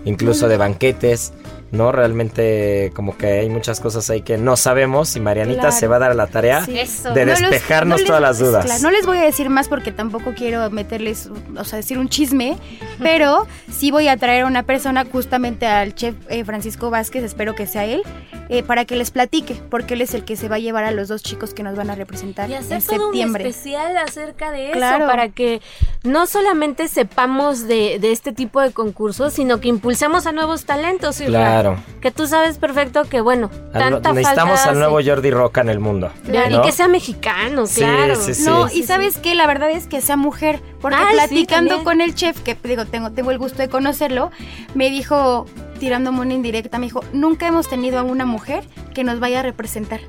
incluso 0.05 0.48
de 0.48 0.55
banquetes, 0.58 1.34
¿no? 1.72 1.91
Realmente 1.91 2.91
como 2.96 3.17
que 3.17 3.27
hay 3.41 3.50
muchas 3.50 3.79
cosas 3.79 4.10
ahí 4.10 4.22
que 4.22 4.38
no 4.38 4.55
sabemos 4.55 5.15
y 5.15 5.19
Marianita 5.19 5.60
Claro. 5.62 5.75
se 5.75 5.88
va 5.88 5.98
a 5.98 6.00
dar 6.00 6.12
a 6.12 6.13
la 6.15 6.27
tarea 6.27 6.63
Sí. 6.65 6.74
De 7.13 7.25
No 7.25 7.34
despejarnos 7.34 7.89
no 7.91 7.98
les- 7.98 8.05
todas 8.08 8.22
las 8.22 8.39
dudas. 8.39 8.65
claro, 8.65 8.81
no 8.84 8.91
les 8.91 9.05
voy 9.05 9.17
a 9.17 9.22
decir 9.24 9.50
más 9.50 9.67
porque 9.67 9.91
tampoco 9.91 10.34
quiero 10.36 10.69
meterles, 10.72 11.29
o 11.58 11.63
sea, 11.65 11.77
decir 11.77 11.98
un 12.00 12.08
chisme, 12.10 12.58
pero 13.00 13.46
sí 13.72 13.91
voy 13.91 14.08
a 14.08 14.17
traer 14.17 14.43
a 14.43 14.48
una 14.48 14.63
persona 14.63 15.05
justamente 15.12 15.67
al 15.67 15.93
chef 15.93 16.15
eh, 16.29 16.43
Francisco 16.46 16.89
Vázquez, 16.89 17.24
espero 17.24 17.53
que 17.53 17.67
sea 17.67 17.86
él, 17.86 18.01
eh, 18.50 18.63
para 18.63 18.86
que 18.86 18.96
les 18.96 19.12
platique, 19.12 19.56
porque 19.70 19.94
él 19.94 20.01
es 20.01 20.13
el 20.13 20.25
que 20.25 20.36
se 20.36 20.50
va 20.50 20.56
a 20.56 20.60
llevar 20.60 20.84
a 20.84 20.91
los 20.91 21.08
dos 21.08 21.22
chicos 21.24 21.53
que 21.53 21.62
nos 21.63 21.75
van 21.75 21.89
a 21.89 21.96
representar 21.96 22.50
Y 22.50 22.56
hacer 22.56 22.77
en 22.82 22.84
todo 22.86 22.96
un 22.96 23.01
septiembre. 23.13 23.48
especial 23.48 23.96
acerca 23.98 24.51
de 24.51 24.65
eso 24.70 24.74
Claro. 24.74 25.06
para 25.08 25.29
que 25.29 25.62
no 26.03 26.25
solamente 26.25 26.88
sepamos 26.88 27.68
de, 27.68 28.00
de 28.00 28.12
este 28.12 28.32
tipo 28.34 28.60
de 28.62 28.72
concursos, 28.72 29.34
sino 29.34 29.60
que 29.62 29.68
impulsemos 29.68 30.25
a 30.27 30.32
nuevos 30.32 30.65
talentos. 30.65 31.18
Claro. 31.18 31.77
Que 32.01 32.12
tú 32.12 32.25
sabes 32.27 32.58
perfecto 32.58 33.03
que, 33.08 33.22
bueno, 33.22 33.51
Al- 33.74 33.79
tanta 33.82 34.13
necesitamos 34.13 34.56
falta 34.60 34.72
al 34.72 34.79
nuevo. 34.79 35.00
Jordi 35.06 35.32
Roca 35.32 35.62
en 35.62 35.70
el 35.70 35.79
mundo. 35.79 36.12
Claro, 36.25 36.50
¿no? 36.50 36.63
Y 36.63 36.65
que 36.65 36.72
sea 36.72 36.88
mexicano, 36.88 37.68
Sí, 37.68 37.82
claro. 37.82 38.15
sí, 38.15 38.34
sí. 38.34 38.44
No, 38.46 38.68
Sí, 38.68 38.79
y 38.79 38.84
sabes 38.84 39.18
qué, 39.18 39.36
la 39.36 39.46
verdad 39.48 39.70
es 39.70 39.88
que 39.88 40.01
sea 40.01 40.15
mujer, 40.18 40.60
porque 40.82 40.98
Ay, 41.00 41.06
sí, 41.12 41.15
platicando 41.15 41.84
con 41.84 42.01
el 42.01 42.15
chef, 42.15 42.39
que 42.41 42.58
digo, 42.63 42.86
tengo, 42.86 43.12
tengo 43.12 43.32
el 43.32 43.38
gusto 43.38 43.58
de 43.60 43.70
conocerlo, 43.70 44.32
me 44.74 44.89
dijo, 44.89 45.46
tirándome 45.79 46.19
una 46.21 46.33
indirecta, 46.33 46.77
me 46.77 46.86
dijo, 46.86 47.03
nunca 47.13 47.48
hemos 47.48 47.67
tenido 47.67 47.98
a 48.00 48.03
una 48.03 48.25
mujer 48.25 48.63
que 48.93 49.03
nos 49.03 49.19
vaya 49.19 49.39
a 49.39 49.43
representar. 49.43 50.00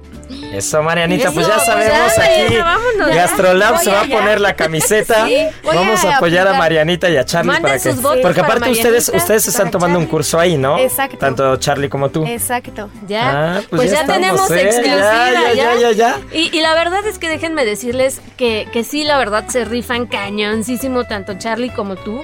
Eso, 0.53 0.83
Marianita, 0.83 1.31
pues 1.33 1.47
ya 1.47 1.55
pues 1.55 1.67
sabemos 1.67 2.17
ya, 2.17 2.25
aquí. 2.25 2.57
Vámonos. 2.57 3.15
Gastrolab 3.15 3.79
se 3.81 3.91
va 3.91 4.03
a 4.03 4.05
poner 4.05 4.41
la 4.41 4.55
camiseta. 4.57 5.27
Sí, 5.27 5.37
Vamos 5.65 6.05
a 6.05 6.17
apoyar 6.17 6.47
a. 6.49 6.55
Marianita 6.55 7.09
y 7.09 7.17
a 7.17 7.25
Charlie 7.25 7.53
Manden 7.53 7.63
para 7.63 7.79
que. 7.79 7.91
Porque 8.23 8.41
para 8.41 8.55
aparte 8.55 8.71
ustedes, 8.71 9.09
Marianita, 9.09 9.17
ustedes 9.17 9.49
están 9.49 9.67
para 9.67 9.71
tomando 9.73 9.99
un 9.99 10.07
curso 10.07 10.39
ahí, 10.39 10.57
¿no? 10.57 10.79
Exacto. 10.79 11.19
Tanto 11.19 11.57
Charlie 11.57 11.89
como 11.89 12.11
tú. 12.11 12.25
Exacto. 12.27 12.91
Ya, 13.07 13.57
Ah, 13.57 13.61
pues, 13.71 13.91
ya, 13.91 14.01
estamos, 14.03 14.21
tenemos 14.21 14.51
¿eh? 14.51 14.63
exclusiva. 14.63 15.31
Ya, 15.33 15.53
ya, 15.55 15.75
ya, 15.77 15.93
ya. 15.93 16.21
Y, 16.33 16.57
y 16.57 16.61
la 16.61 16.75
verdad 16.75 17.07
es 17.07 17.19
que 17.19 17.29
déjenme 17.29 17.65
decirles 17.65 18.21
que, 18.37 18.69
que 18.73 18.85
sí, 18.85 19.05
la 19.05 19.19
verdad 19.19 19.47
se 19.49 19.65
rifan 19.65 20.07
cañoncísimo 20.07 21.05
tanto 21.05 21.35
Charlie 21.39 21.71
como 21.71 21.97
tú. 21.97 22.23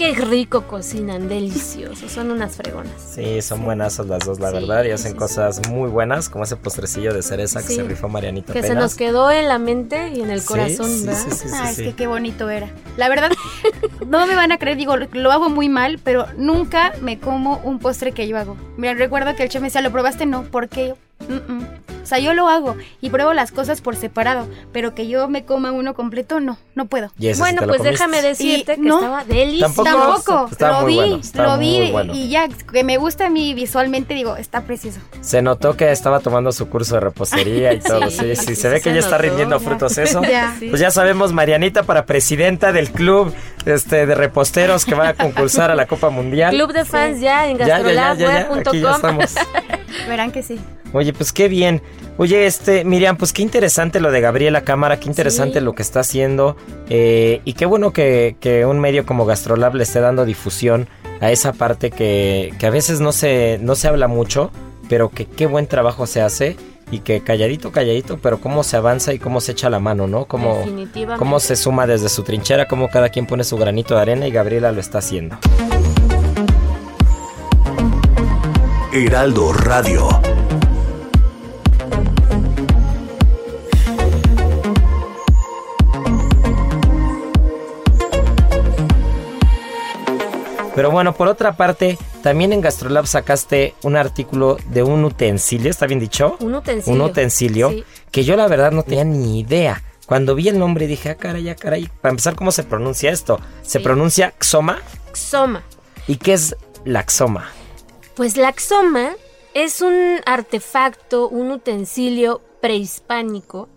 Qué 0.00 0.14
rico 0.14 0.62
cocinan, 0.62 1.28
delicioso, 1.28 2.08
son 2.08 2.30
unas 2.30 2.56
fregonas. 2.56 2.90
Sí, 3.14 3.42
son 3.42 3.62
buenasas 3.62 4.06
las 4.06 4.24
dos, 4.24 4.40
la 4.40 4.48
Sí, 4.48 4.54
verdad, 4.54 4.84
y 4.84 4.92
hacen 4.92 5.12
sí, 5.12 5.18
cosas 5.18 5.68
muy 5.68 5.90
buenas, 5.90 6.30
como 6.30 6.44
ese 6.44 6.56
postrecillo 6.56 7.12
de 7.12 7.22
cereza 7.22 7.60
que 7.60 7.74
se 7.74 7.82
rifó 7.82 8.08
Marianita 8.08 8.54
Que 8.54 8.62
se 8.62 8.74
nos 8.74 8.94
quedó 8.94 9.30
en 9.30 9.46
la 9.46 9.58
mente 9.58 10.08
y 10.14 10.22
en 10.22 10.30
el 10.30 10.42
corazón, 10.42 10.88
sí, 10.88 11.04
¿verdad? 11.06 11.22
sí, 11.22 11.30
sí, 11.32 11.48
sí, 11.48 11.54
Ah, 11.54 11.70
es 11.70 11.76
sí. 11.76 11.84
que 11.84 11.92
qué 11.92 12.06
bonito 12.06 12.48
era. 12.48 12.70
La 12.96 13.10
verdad, 13.10 13.30
no 14.06 14.26
me 14.26 14.34
van 14.34 14.52
a 14.52 14.58
creer, 14.58 14.78
digo, 14.78 14.96
lo 14.96 15.32
hago 15.32 15.50
muy 15.50 15.68
mal, 15.68 16.00
pero 16.02 16.24
nunca 16.38 16.94
me 17.02 17.18
como 17.20 17.58
un 17.58 17.78
postre 17.78 18.12
que 18.12 18.26
yo 18.26 18.38
hago. 18.38 18.56
Mira, 18.78 18.94
recuerdo 18.94 19.36
que 19.36 19.42
el 19.42 19.50
chef 19.50 19.60
me 19.60 19.66
decía, 19.66 19.82
¿lo 19.82 19.92
probaste? 19.92 20.24
No, 20.24 20.44
¿por 20.44 20.70
qué? 20.70 20.94
Mm, 21.28 21.52
mm. 21.52 21.66
O 22.02 22.06
sea, 22.10 22.18
yo 22.18 22.34
lo 22.34 22.48
hago 22.48 22.76
y 23.00 23.10
pruebo 23.10 23.34
las 23.34 23.52
cosas 23.52 23.80
por 23.82 23.94
separado, 23.94 24.48
pero 24.72 24.94
que 24.96 25.06
yo 25.06 25.28
me 25.28 25.44
coma 25.44 25.70
uno 25.70 25.94
completo, 25.94 26.40
no, 26.40 26.58
no 26.74 26.86
puedo. 26.86 27.12
Y 27.18 27.26
ese 27.28 27.34
sí 27.34 27.40
Bueno, 27.40 27.58
pues 27.58 27.76
comiste. 27.76 27.90
déjame 27.90 28.22
decirte 28.22 28.72
Y 28.72 28.76
que 28.76 28.80
no, 28.82 28.96
estaba 28.98 29.24
delicioso. 29.24 29.84
Tampoco. 29.84 30.48
Estaba 30.50 30.80
lo 30.80 30.86
vi, 30.86 30.96
bueno, 30.96 31.20
lo 31.34 31.58
vi 31.58 31.90
bueno. 31.92 32.12
y 32.14 32.28
ya, 32.30 32.48
que 32.48 32.82
me 32.82 32.96
gusta 32.96 33.26
a 33.26 33.30
mí 33.30 33.54
visualmente, 33.54 34.14
digo, 34.14 34.34
está 34.36 34.62
precioso. 34.62 34.98
Se 35.20 35.40
notó 35.40 35.76
que 35.76 35.92
estaba 35.92 36.18
tomando 36.18 36.50
su 36.50 36.68
curso 36.68 36.94
de 36.96 37.00
repostería 37.00 37.74
y 37.74 37.78
todo. 37.80 38.10
Sí, 38.10 38.16
Sí, 38.20 38.36
sí, 38.36 38.46
sí, 38.46 38.56
se 38.56 38.68
ve 38.70 38.76
que 38.80 38.90
se 38.90 38.94
ya 38.94 39.00
está 39.00 39.18
rindiendo 39.18 39.60
frutos 39.60 39.96
eso. 39.98 40.22
Ya. 40.22 40.56
Pues 40.58 40.80
ya 40.80 40.90
sabemos, 40.90 41.32
Marianita 41.32 41.84
para 41.84 42.06
presidenta 42.06 42.72
del 42.72 42.90
club 42.90 43.32
este, 43.66 44.06
de 44.06 44.14
reposteros 44.16 44.84
que 44.84 44.94
va 44.96 45.08
a 45.10 45.14
concursar 45.14 45.70
a 45.70 45.76
la 45.76 45.86
Copa 45.86 46.10
Mundial. 46.10 46.52
Club 46.52 46.72
de 46.72 46.84
fans 46.84 47.20
ya 47.20 47.46
en 47.46 47.58
ya, 47.58 47.66
ya, 47.66 47.78
ya, 47.78 47.84
ya, 47.84 47.92
ya, 47.92 48.10
aquí 48.10 48.20
ya 48.20 48.28
gastrolabweb.com. 48.48 48.94
estamos. 48.94 49.34
Verán 50.08 50.32
que 50.32 50.42
sí. 50.42 50.58
Oye, 50.92 51.12
pues 51.12 51.32
qué 51.32 51.48
bien. 51.48 51.82
Oye, 52.18 52.46
este, 52.46 52.84
Miriam, 52.84 53.16
pues 53.16 53.32
qué 53.32 53.42
interesante 53.42 54.00
lo 54.00 54.10
de 54.10 54.20
Gabriela 54.20 54.62
Cámara, 54.62 54.98
qué 55.00 55.08
interesante 55.08 55.58
Sí. 55.60 55.64
lo 55.64 55.74
que 55.74 55.82
está 55.82 56.00
haciendo. 56.00 56.56
eh, 56.88 57.40
y 57.44 57.52
qué 57.54 57.66
bueno 57.66 57.92
que, 57.92 58.36
que 58.40 58.66
un 58.66 58.80
medio 58.80 59.06
como 59.06 59.24
Gastrolab 59.26 59.74
le 59.76 59.84
esté 59.84 60.00
dando 60.00 60.24
difusión 60.24 60.88
a 61.20 61.30
esa 61.30 61.52
parte 61.52 61.90
que, 61.90 62.52
que 62.58 62.66
a 62.66 62.70
veces 62.70 63.00
no 63.00 63.12
se, 63.12 63.58
no 63.62 63.74
se 63.76 63.86
habla 63.88 64.08
mucho, 64.08 64.50
pero 64.88 65.08
que 65.10 65.26
qué 65.26 65.46
buen 65.46 65.66
trabajo 65.66 66.06
se 66.06 66.20
hace. 66.20 66.56
Y 66.92 66.98
que 67.00 67.20
calladito, 67.20 67.70
calladito, 67.70 68.18
pero 68.20 68.40
cómo 68.40 68.64
se 68.64 68.76
avanza 68.76 69.12
y 69.14 69.20
cómo 69.20 69.40
se 69.40 69.52
echa 69.52 69.70
la 69.70 69.78
mano, 69.78 70.08
¿no? 70.08 70.24
Cómo, 70.24 70.56
Definitivamente. 70.58 71.20
cómo 71.20 71.38
se 71.38 71.54
suma 71.54 71.86
desde 71.86 72.08
su 72.08 72.24
trinchera, 72.24 72.66
cómo 72.66 72.88
cada 72.90 73.10
quien 73.10 73.26
pone 73.26 73.44
su 73.44 73.56
granito 73.56 73.94
de 73.94 74.00
arena 74.00 74.26
y 74.26 74.32
Gabriela 74.32 74.72
lo 74.72 74.80
está 74.80 74.98
haciendo. 74.98 75.38
Heraldo 78.92 79.52
Radio. 79.52 80.08
Pero 90.74 90.90
bueno, 90.90 91.14
por 91.14 91.28
otra 91.28 91.56
parte, 91.56 91.98
también 92.22 92.52
en 92.52 92.60
Gastrolab 92.60 93.06
sacaste 93.06 93.74
un 93.82 93.96
artículo 93.96 94.56
de 94.70 94.82
un 94.82 95.04
utensilio, 95.04 95.70
¿está 95.70 95.86
bien 95.86 95.98
dicho? 96.00 96.36
Un 96.40 96.54
utensilio. 96.54 96.94
Un 96.94 97.10
utensilio 97.10 97.70
Sí. 97.70 97.84
que 98.10 98.24
yo 98.24 98.36
la 98.36 98.46
verdad 98.46 98.70
no 98.72 98.82
tenía 98.82 99.04
ni 99.04 99.40
idea. 99.40 99.82
Cuando 100.06 100.34
vi 100.34 100.48
el 100.48 100.58
nombre 100.58 100.86
dije, 100.86 101.10
ah, 101.10 101.14
caray, 101.16 101.48
ah, 101.50 101.56
caray. 101.56 101.88
Para 102.00 102.10
empezar, 102.10 102.34
¿cómo 102.34 102.52
se 102.52 102.62
pronuncia 102.64 103.10
esto? 103.10 103.40
¿Se 103.62 103.78
Sí. 103.78 103.84
pronuncia 103.84 104.32
xoma? 104.40 104.78
Xoma. 105.12 105.62
¿Y 106.06 106.16
qué 106.16 106.32
es 106.34 106.56
la 106.84 107.04
xoma? 107.08 107.48
Pues 108.14 108.36
la 108.36 108.52
xoma 108.56 109.10
es 109.54 109.82
un 109.82 110.20
artefacto, 110.26 111.28
un 111.28 111.50
utensilio 111.50 112.40
prehispánico 112.60 113.68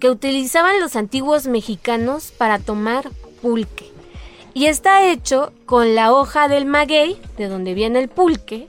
que 0.00 0.10
utilizaban 0.10 0.78
los 0.80 0.94
antiguos 0.96 1.46
mexicanos 1.46 2.32
para 2.36 2.58
tomar 2.58 3.10
pulque. 3.42 3.90
Y 4.56 4.68
está 4.68 5.04
hecho 5.04 5.52
con 5.66 5.94
la 5.94 6.14
hoja 6.14 6.48
del 6.48 6.64
maguey, 6.64 7.20
de 7.36 7.46
donde 7.46 7.74
viene 7.74 7.98
el 7.98 8.08
pulque. 8.08 8.68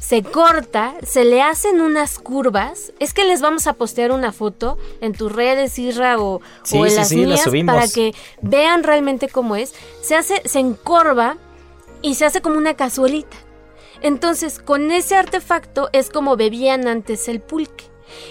Se 0.00 0.24
corta, 0.24 0.94
se 1.06 1.24
le 1.24 1.40
hacen 1.40 1.80
unas 1.80 2.18
curvas. 2.18 2.92
Es 2.98 3.14
que 3.14 3.22
les 3.22 3.40
vamos 3.40 3.68
a 3.68 3.74
postear 3.74 4.10
una 4.10 4.32
foto 4.32 4.78
en 5.00 5.12
tus 5.12 5.30
redes, 5.30 5.78
Isra, 5.78 6.18
o, 6.18 6.40
Sí, 6.64 6.76
o 6.76 6.86
en 6.86 6.90
sí, 6.90 6.96
las 6.96 7.08
sí, 7.44 7.52
mías, 7.52 7.72
para 7.72 7.86
que 7.86 8.12
vean 8.40 8.82
realmente 8.82 9.28
cómo 9.28 9.54
es. 9.54 9.74
Se 10.00 10.16
hace, 10.16 10.42
se 10.44 10.58
encorva 10.58 11.36
y 12.02 12.16
se 12.16 12.24
hace 12.24 12.40
como 12.40 12.58
una 12.58 12.74
cazuelita. 12.74 13.36
Entonces, 14.00 14.58
con 14.58 14.90
ese 14.90 15.14
artefacto 15.14 15.88
es 15.92 16.10
como 16.10 16.36
bebían 16.36 16.88
antes 16.88 17.28
el 17.28 17.40
pulque. 17.40 17.84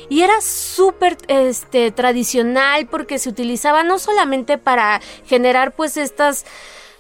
Y 0.10 0.24
era 0.24 0.42
súper 0.42 1.16
este, 1.30 1.92
tradicional 1.92 2.88
porque 2.88 3.18
se 3.18 3.30
utilizaba 3.30 3.82
no 3.84 3.98
solamente 3.98 4.58
para 4.58 5.00
generar 5.26 5.72
pues 5.72 5.96
estas 5.96 6.46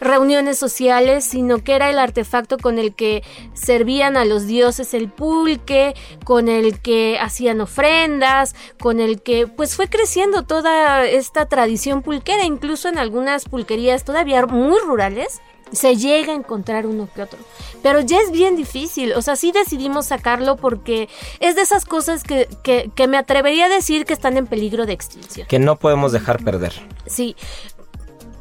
reuniones 0.01 0.57
sociales, 0.57 1.23
sino 1.23 1.63
que 1.63 1.75
era 1.75 1.89
el 1.89 1.99
artefacto 1.99 2.57
con 2.57 2.79
el 2.79 2.93
que 2.93 3.23
servían 3.53 4.17
a 4.17 4.25
los 4.25 4.47
dioses 4.47 4.93
el 4.93 5.09
pulque, 5.09 5.93
con 6.25 6.49
el 6.49 6.81
que 6.81 7.17
hacían 7.21 7.61
ofrendas, 7.61 8.55
con 8.79 8.99
el 8.99 9.21
que 9.21 9.47
pues 9.47 9.75
fue 9.75 9.87
creciendo 9.87 10.43
toda 10.43 11.05
esta 11.05 11.45
tradición 11.45 12.01
pulquera, 12.01 12.43
incluso 12.43 12.89
en 12.89 12.97
algunas 12.97 13.45
pulquerías 13.45 14.03
todavía 14.03 14.45
muy 14.47 14.79
rurales 14.79 15.41
se 15.71 15.95
llega 15.95 16.33
a 16.33 16.35
encontrar 16.35 16.85
uno 16.85 17.07
que 17.13 17.21
otro. 17.21 17.39
Pero 17.81 18.01
ya 18.01 18.19
es 18.19 18.31
bien 18.31 18.55
difícil. 18.55 19.13
O 19.13 19.21
sea, 19.21 19.35
sí 19.35 19.51
decidimos 19.51 20.07
sacarlo 20.07 20.57
porque 20.57 21.09
es 21.39 21.55
de 21.55 21.61
esas 21.61 21.85
cosas 21.85 22.23
que, 22.23 22.47
que, 22.63 22.91
que 22.93 23.07
me 23.07 23.17
atrevería 23.17 23.65
a 23.65 23.69
decir 23.69 24.05
que 24.05 24.13
están 24.13 24.37
en 24.37 24.47
peligro 24.47 24.85
de 24.85 24.93
extinción. 24.93 25.47
Que 25.47 25.59
no 25.59 25.77
podemos 25.77 26.11
dejar 26.11 26.43
perder. 26.43 26.73
Sí. 27.07 27.35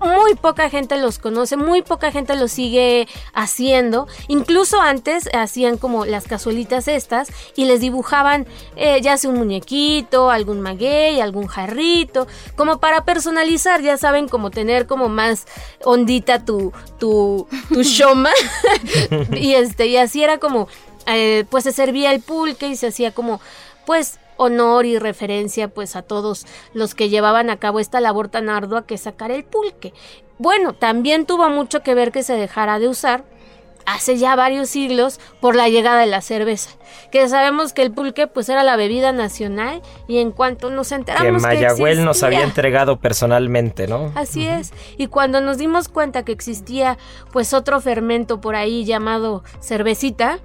Muy 0.01 0.35
poca 0.35 0.71
gente 0.71 0.97
los 0.97 1.19
conoce, 1.19 1.57
muy 1.57 1.83
poca 1.83 2.11
gente 2.11 2.35
los 2.37 2.53
sigue 2.53 3.07
haciendo. 3.35 4.07
Incluso 4.29 4.81
antes 4.81 5.29
hacían 5.33 5.77
como 5.77 6.07
las 6.07 6.27
cazuelitas 6.27 6.89
estas 6.89 7.29
y 7.57 7.67
les 7.67 7.81
dibujaban 7.81 8.47
eh, 8.77 9.01
ya 9.03 9.17
sea 9.19 9.31
un 9.31 9.37
muñequito, 9.37 10.31
algún 10.31 10.61
maguey, 10.61 11.21
algún 11.21 11.47
jarrito, 11.47 12.27
como 12.57 12.79
para 12.79 13.05
personalizar, 13.05 13.83
ya 13.83 13.97
saben, 13.97 14.29
como 14.29 14.51
tener 14.51 14.87
como 14.87 15.09
más 15.09 15.47
ondita 15.85 16.45
tu, 16.45 16.73
tu, 16.99 17.47
tu 17.73 17.83
shoma. 17.83 18.31
y 19.33 19.55
este, 19.55 19.87
y 19.87 19.97
así 19.97 20.23
era 20.23 20.39
como, 20.39 20.69
eh, 21.07 21.45
pues 21.51 21.65
se 21.65 21.73
servía 21.73 22.13
el 22.13 22.21
pulque 22.21 22.69
y 22.69 22.77
se 22.77 22.89
hacía 22.89 23.13
como, 23.13 23.41
pues 23.87 24.19
honor 24.41 24.87
y 24.87 24.99
referencia 24.99 25.69
pues 25.69 25.97
a 25.97 26.03
todos 26.03 26.47
los 26.73 26.95
que 26.95 27.11
llevaban 27.11 27.51
a 27.51 27.59
cabo 27.59 27.79
esta 27.79 28.01
labor 28.01 28.29
tan 28.29 28.49
ardua 28.49 28.87
que 28.87 28.97
sacar 28.97 29.31
el 29.31 29.45
pulque. 29.45 29.93
Bueno, 30.39 30.73
también 30.73 31.27
tuvo 31.27 31.51
mucho 31.51 31.83
que 31.83 31.95
ver 31.95 32.11
que 32.11 32.23
se 32.23 32.33
dejara 32.33 32.79
de 32.79 32.89
usar 32.89 33.25
hace 33.85 34.17
ya 34.17 34.37
varios 34.37 34.71
siglos 34.71 35.21
por 35.41 35.57
la 35.57 35.69
llegada 35.69 36.01
de 36.01 36.07
la 36.07 36.23
cerveza, 36.23 36.71
que 37.11 37.29
sabemos 37.29 37.73
que 37.73 37.83
el 37.83 37.93
pulque 37.93 38.27
pues 38.27 38.49
era 38.49 38.63
la 38.63 38.77
bebida 38.77 39.13
nacional 39.13 39.83
y 40.09 40.19
en 40.19 40.31
cuanto 40.31 40.71
nos 40.71 40.93
enteramos 40.93 41.43
que, 41.43 41.49
Mayagüel 41.49 42.05
nos 42.05 42.23
había 42.23 42.43
entregado 42.43 42.99
personalmente, 42.99 43.89
¿no? 43.89 44.13
Así 44.15 44.47
es. 44.47 44.73
Y 44.97 45.09
cuando 45.09 45.41
nos 45.41 45.59
dimos 45.59 45.89
cuenta 45.89 46.25
que 46.25 46.33
existía 46.33 46.99
pues 47.33 47.53
otro 47.53 47.81
fermento 47.81 48.41
por 48.41 48.55
ahí 48.55 48.85
llamado 48.85 49.43
cervecita, 49.61 50.39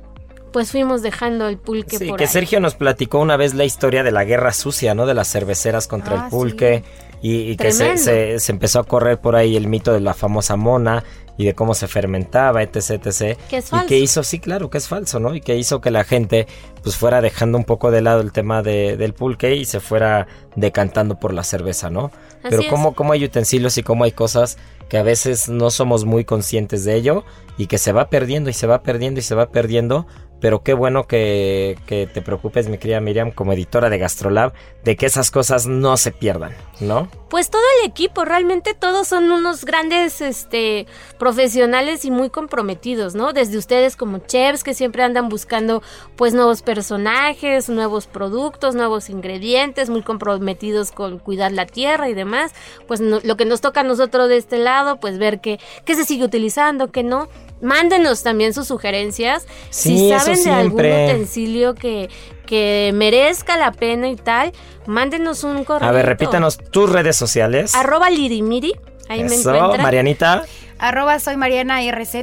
pues 0.56 0.72
fuimos 0.72 1.02
dejando 1.02 1.50
el 1.50 1.58
pulque 1.58 1.98
Sí, 1.98 2.08
por 2.08 2.18
que 2.18 2.24
ahí. 2.24 2.30
Sergio 2.30 2.62
nos 2.62 2.76
platicó 2.76 3.20
una 3.20 3.36
vez 3.36 3.54
la 3.56 3.66
historia 3.66 4.04
de 4.04 4.12
la 4.12 4.24
guerra 4.24 4.54
sucia, 4.54 4.96
¿no? 4.96 5.06
De 5.06 5.14
las 5.14 5.28
cerveceras 5.30 5.86
contra 5.90 6.16
Ah, 6.16 6.24
el 6.24 6.30
pulque. 6.30 6.82
Y, 7.22 7.52
y 7.52 7.58
que 7.58 7.74
se, 7.74 7.80
Tremendo. 7.80 8.04
se- 8.04 8.40
se 8.40 8.52
empezó 8.54 8.80
a 8.80 8.84
correr 8.86 9.20
por 9.20 9.36
ahí 9.36 9.58
el 9.58 9.68
mito 9.68 9.92
de 9.92 10.00
la 10.00 10.14
famosa 10.14 10.56
mona 10.56 11.04
y 11.38 11.44
de 11.44 11.54
cómo 11.56 11.74
se 11.74 11.88
fermentaba, 11.90 12.64
etc, 12.64 12.92
etc. 13.06 13.38
Que 13.50 13.58
es 13.58 13.66
Y 13.66 13.70
falso. 13.70 13.88
que 13.88 14.00
hizo, 14.00 14.24
sí, 14.24 14.40
claro, 14.40 14.70
que 14.70 14.78
es 14.78 14.88
falso, 14.88 15.20
¿no? 15.20 15.36
Y 15.36 15.42
que 15.42 15.58
hizo 15.58 15.82
que 15.82 15.92
la 15.92 16.06
gente 16.06 16.48
pues 16.84 16.96
fuera 16.96 17.20
dejando 17.20 17.58
un 17.58 17.66
poco 17.66 17.92
de 17.92 18.00
lado 18.02 18.22
el 18.22 18.32
tema 18.32 18.62
de- 18.62 18.96
del 18.96 19.14
pulque 19.14 19.56
y 19.56 19.66
se 19.66 19.82
fuera 19.82 20.28
decantando 20.56 21.20
por 21.20 21.34
la 21.34 21.44
cerveza, 21.44 21.90
¿no? 21.90 22.12
Pero 22.48 22.62
cómo, 22.70 22.94
cómo 22.94 23.12
hay 23.12 23.26
utensilios 23.26 23.78
y 23.78 23.84
cómo 23.84 24.04
hay 24.06 24.12
cosas 24.12 24.58
que 24.88 24.98
a 24.98 25.04
veces 25.04 25.50
no 25.50 25.72
somos 25.72 26.06
muy 26.06 26.24
conscientes 26.26 26.86
de 26.86 26.94
ello 26.96 27.26
y 27.58 27.66
que 27.68 27.80
se 27.80 27.92
va 27.92 28.10
perdiendo 28.10 28.50
y 28.52 28.54
se 28.54 28.68
va 28.68 28.84
perdiendo 28.84 29.20
y 29.20 29.24
se 29.24 29.34
va 29.36 29.50
perdiendo. 29.50 30.06
Pero 30.46 30.62
qué 30.62 30.76
bueno 30.76 31.08
que, 31.08 31.76
que 31.88 32.06
te 32.06 32.22
preocupes, 32.22 32.70
mi 32.70 32.78
querida 32.78 33.02
Miriam, 33.02 33.32
como 33.32 33.54
editora 33.54 33.90
de 33.90 33.98
Gastrolab, 33.98 34.54
de 34.84 34.96
que 34.96 35.08
esas 35.08 35.32
cosas 35.32 35.66
no 35.66 35.98
se 35.98 36.12
pierdan. 36.12 36.52
¿No? 36.80 37.10
Pues 37.30 37.50
todo 37.50 37.62
el 37.80 37.90
equipo, 37.90 38.24
realmente 38.24 38.74
todos 38.74 39.08
son 39.08 39.32
unos 39.32 39.66
grandes 39.66 40.22
este, 40.22 40.88
profesionales 41.18 42.06
y 42.06 42.12
muy 42.12 42.30
comprometidos, 42.30 43.16
¿no? 43.16 43.34
Desde 43.34 43.58
ustedes 43.58 43.96
como 43.96 44.20
chefs 44.20 44.64
que 44.64 44.74
siempre 44.74 45.04
andan 45.04 45.28
buscando 45.28 45.82
pues 46.16 46.34
nuevos 46.34 46.62
personajes, 46.62 47.68
nuevos 47.68 48.08
productos, 48.08 48.76
nuevos 48.76 49.10
ingredientes, 49.10 49.90
muy 49.90 50.02
comprometidos 50.02 50.92
con 50.92 51.20
cuidar 51.20 51.52
la 51.52 51.66
tierra 51.66 52.10
y 52.10 52.14
demás. 52.14 52.54
Pues 52.88 53.00
lo 53.02 53.38
que 53.38 53.46
nos 53.46 53.62
toca 53.62 53.82
a 53.82 53.84
nosotros 53.84 54.30
de 54.30 54.38
este 54.38 54.58
lado, 54.58 55.00
pues 55.00 55.18
ver 55.18 55.42
qué, 55.42 55.60
qué 55.84 55.96
se 55.96 56.06
sigue 56.06 56.24
utilizando, 56.24 56.92
qué 56.92 57.04
no. 57.04 57.28
Mándenos 57.62 58.22
también 58.22 58.54
sus 58.54 58.68
sugerencias. 58.68 59.48
si 59.70 60.10
saben 60.10 60.44
de 60.44 60.52
algún 60.52 60.82
utensilio 60.82 61.74
que, 61.74 62.10
que 62.46 62.92
merezca 62.94 63.58
la 63.58 63.72
pena 63.72 64.08
y 64.08 64.16
tal, 64.16 64.54
mándenos 64.86 65.44
un 65.44 65.64
correo. 65.64 65.88
A 65.88 65.92
ver, 65.92 66.06
repítanos 66.06 66.58
tus 66.58 66.90
redes 66.90 67.16
sociales. 67.16 67.76
Arroba 67.76 68.10
lirimiri. 68.10 68.74
Ahí 69.10 69.24
me 69.24 69.36
encuentran. 69.36 69.82
Marianita. 69.82 70.44
Arroba 70.78 71.20
soy 71.20 71.38
Mariana 71.38 71.80
RZ. 71.92 72.16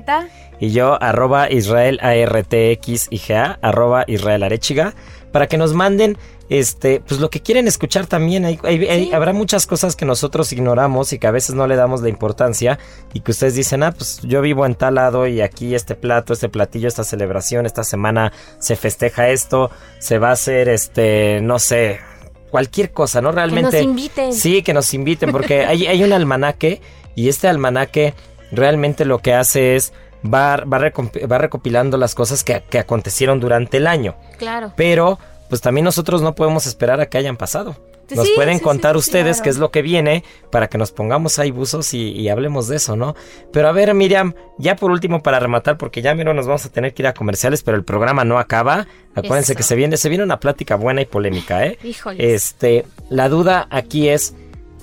Y 0.60 0.70
yo, 0.70 1.02
arroba 1.02 1.50
Israel 1.50 1.98
ARTX 2.00 3.08
y 3.10 3.18
GA, 3.18 3.58
arroba 3.62 4.04
Israel 4.06 4.44
Arechiga, 4.44 4.94
para 5.32 5.48
que 5.48 5.58
nos 5.58 5.74
manden 5.74 6.16
este, 6.52 7.00
pues 7.00 7.18
lo 7.18 7.30
que 7.30 7.40
quieren 7.40 7.66
escuchar 7.66 8.06
también. 8.06 8.44
Hay, 8.44 9.10
habrá 9.14 9.32
muchas 9.32 9.66
cosas 9.66 9.96
que 9.96 10.04
nosotros 10.04 10.52
ignoramos 10.52 11.14
y 11.14 11.18
que 11.18 11.26
a 11.26 11.30
veces 11.30 11.54
no 11.54 11.66
le 11.66 11.76
damos 11.76 12.02
la 12.02 12.10
importancia 12.10 12.78
y 13.14 13.20
que 13.20 13.30
ustedes 13.30 13.54
dicen, 13.54 13.82
ah, 13.82 13.92
pues 13.92 14.20
yo 14.22 14.42
vivo 14.42 14.66
en 14.66 14.74
tal 14.74 14.96
lado 14.96 15.26
y 15.26 15.40
aquí 15.40 15.74
este 15.74 15.94
plato, 15.94 16.34
este 16.34 16.50
platillo, 16.50 16.88
esta 16.88 17.04
celebración, 17.04 17.64
esta 17.64 17.84
semana 17.84 18.34
se 18.58 18.76
festeja 18.76 19.30
esto, 19.30 19.70
se 19.98 20.18
va 20.18 20.28
a 20.28 20.32
hacer, 20.32 20.68
este, 20.68 21.40
no 21.40 21.58
sé, 21.58 22.00
cualquier 22.50 22.92
cosa, 22.92 23.22
¿no? 23.22 23.32
Realmente. 23.32 23.70
Que 23.70 23.76
nos 23.78 23.84
inviten. 23.84 24.32
Sí, 24.34 24.62
que 24.62 24.74
nos 24.74 24.92
inviten, 24.92 25.32
porque 25.32 25.64
hay, 25.64 25.86
hay 25.86 26.04
un 26.04 26.12
almanaque 26.12 26.82
y 27.14 27.30
este 27.30 27.48
almanaque 27.48 28.12
realmente 28.50 29.06
lo 29.06 29.20
que 29.20 29.32
hace 29.32 29.74
es 29.74 29.94
va, 30.22 30.56
va, 30.56 31.38
recopilando 31.38 31.96
las 31.96 32.14
cosas 32.14 32.44
que, 32.44 32.62
que, 32.68 32.78
acontecieron 32.78 33.40
durante 33.40 33.78
el 33.78 33.86
año. 33.86 34.16
Claro. 34.36 34.74
Pero 34.76 35.18
pues 35.52 35.60
también 35.60 35.84
nosotros 35.84 36.22
no 36.22 36.34
podemos 36.34 36.64
esperar 36.64 36.98
a 37.02 37.10
que 37.10 37.18
hayan 37.18 37.36
pasado. 37.36 37.76
Nos 38.16 38.30
pueden 38.30 38.58
contar 38.58 38.96
ustedes 38.96 39.42
qué 39.42 39.50
es 39.50 39.58
lo 39.58 39.70
que 39.70 39.82
viene 39.82 40.24
para 40.50 40.68
que 40.68 40.78
nos 40.78 40.92
pongamos 40.92 41.38
ahí 41.38 41.50
buzos 41.50 41.92
y, 41.92 42.26
hablemos 42.30 42.68
de 42.68 42.76
eso, 42.76 42.96
¿no? 42.96 43.14
Pero 43.52 43.68
a 43.68 43.72
ver, 43.72 43.92
Miriam, 43.92 44.32
ya 44.56 44.76
por 44.76 44.90
último 44.90 45.22
para 45.22 45.40
rematar, 45.40 45.76
porque 45.76 46.00
ya 46.00 46.14
miro 46.14 46.32
nos 46.32 46.46
vamos 46.46 46.64
a 46.64 46.70
tener 46.70 46.94
que 46.94 47.02
ir 47.02 47.06
a 47.06 47.12
comerciales, 47.12 47.62
pero 47.62 47.76
el 47.76 47.84
programa 47.84 48.24
no 48.24 48.38
acaba. 48.38 48.86
Acuérdense 49.14 49.54
que 49.54 49.62
se 49.62 49.76
viene, 49.76 49.98
se 49.98 50.08
viene 50.08 50.24
una 50.24 50.40
plática 50.40 50.74
buena 50.76 51.02
y 51.02 51.04
polémica, 51.04 51.66
¿eh? 51.66 51.78
Híjole. 51.84 52.32
Este, 52.32 52.86
la 53.10 53.28
duda 53.28 53.66
aquí 53.68 54.08
es 54.08 54.34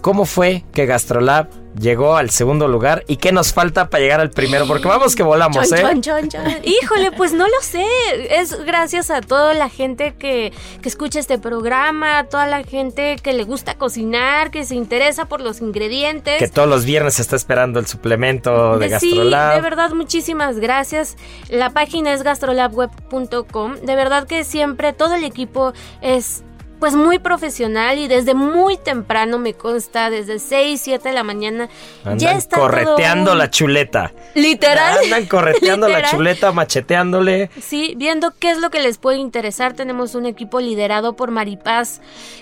¿Cómo 0.01 0.25
fue 0.25 0.63
que 0.73 0.85
Gastrolab 0.85 1.47
llegó 1.77 2.15
al 2.15 2.29
segundo 2.29 2.67
lugar 2.67 3.03
y 3.07 3.17
qué 3.17 3.31
nos 3.31 3.53
falta 3.53 3.89
para 3.89 4.01
llegar 4.01 4.19
al 4.21 4.31
primero? 4.31 4.65
Porque 4.65 4.87
vamos 4.87 5.15
que 5.15 5.23
volamos, 5.23 5.71
¿eh? 5.71 5.83
Híjole, 6.63 7.11
pues 7.11 7.33
no 7.33 7.45
lo 7.47 7.61
sé. 7.61 7.85
Es 8.29 8.63
gracias 8.65 9.11
a 9.11 9.21
toda 9.21 9.53
la 9.53 9.69
gente 9.69 10.15
que, 10.17 10.53
que 10.81 10.89
escucha 10.89 11.19
este 11.19 11.37
programa, 11.37 12.19
a 12.19 12.23
toda 12.25 12.47
la 12.47 12.63
gente 12.63 13.17
que 13.21 13.33
le 13.33 13.43
gusta 13.43 13.75
cocinar, 13.75 14.51
que 14.51 14.63
se 14.65 14.75
interesa 14.75 15.25
por 15.25 15.41
los 15.41 15.61
ingredientes. 15.61 16.39
Que 16.39 16.47
todos 16.47 16.69
los 16.69 16.85
viernes 16.85 17.19
está 17.19 17.35
esperando 17.35 17.79
el 17.79 17.87
suplemento 17.87 18.77
de 18.79 18.89
Gastrolab. 18.89 19.51
Sí, 19.51 19.55
de 19.55 19.61
verdad, 19.61 19.91
muchísimas 19.91 20.59
gracias. 20.59 21.17
La 21.49 21.71
página 21.71 22.13
es 22.13 22.23
gastrolabweb.com. 22.23 23.75
De 23.75 23.95
verdad 23.95 24.27
que 24.27 24.43
siempre 24.43 24.93
todo 24.93 25.15
el 25.15 25.23
equipo 25.23 25.73
es 26.01 26.43
pues 26.79 26.95
muy 26.95 27.19
profesional 27.19 27.97
y 27.97 28.07
desde 28.07 28.33
muy 28.33 28.77
temprano 28.77 29.37
me 29.37 29.53
consta, 29.53 30.09
desde 30.09 30.39
6, 30.39 30.79
7 30.81 31.09
de 31.09 31.15
la 31.15 31.23
mañana, 31.23 31.69
ya 32.15 32.33
está 32.33 32.57
correteando 32.57 33.35
la 33.35 33.49
chuleta. 33.49 34.13
Literal. 34.35 34.99
Andan 35.03 35.25
correteando 35.25 35.87
la 35.87 36.03
chuleta, 36.09 36.51
macheteándole. 36.51 37.49
Sí, 37.61 37.93
viendo 37.97 38.33
qué 38.39 38.51
es 38.51 38.59
lo 38.59 38.69
que 38.69 38.81
les 38.81 38.97
puede 38.97 39.17
interesar. 39.17 39.73
Tenemos 39.73 40.15
un 40.15 40.25
equipo 40.25 40.59
liderado 40.59 41.15
por 41.15 41.31
Maripaz, 41.31 42.01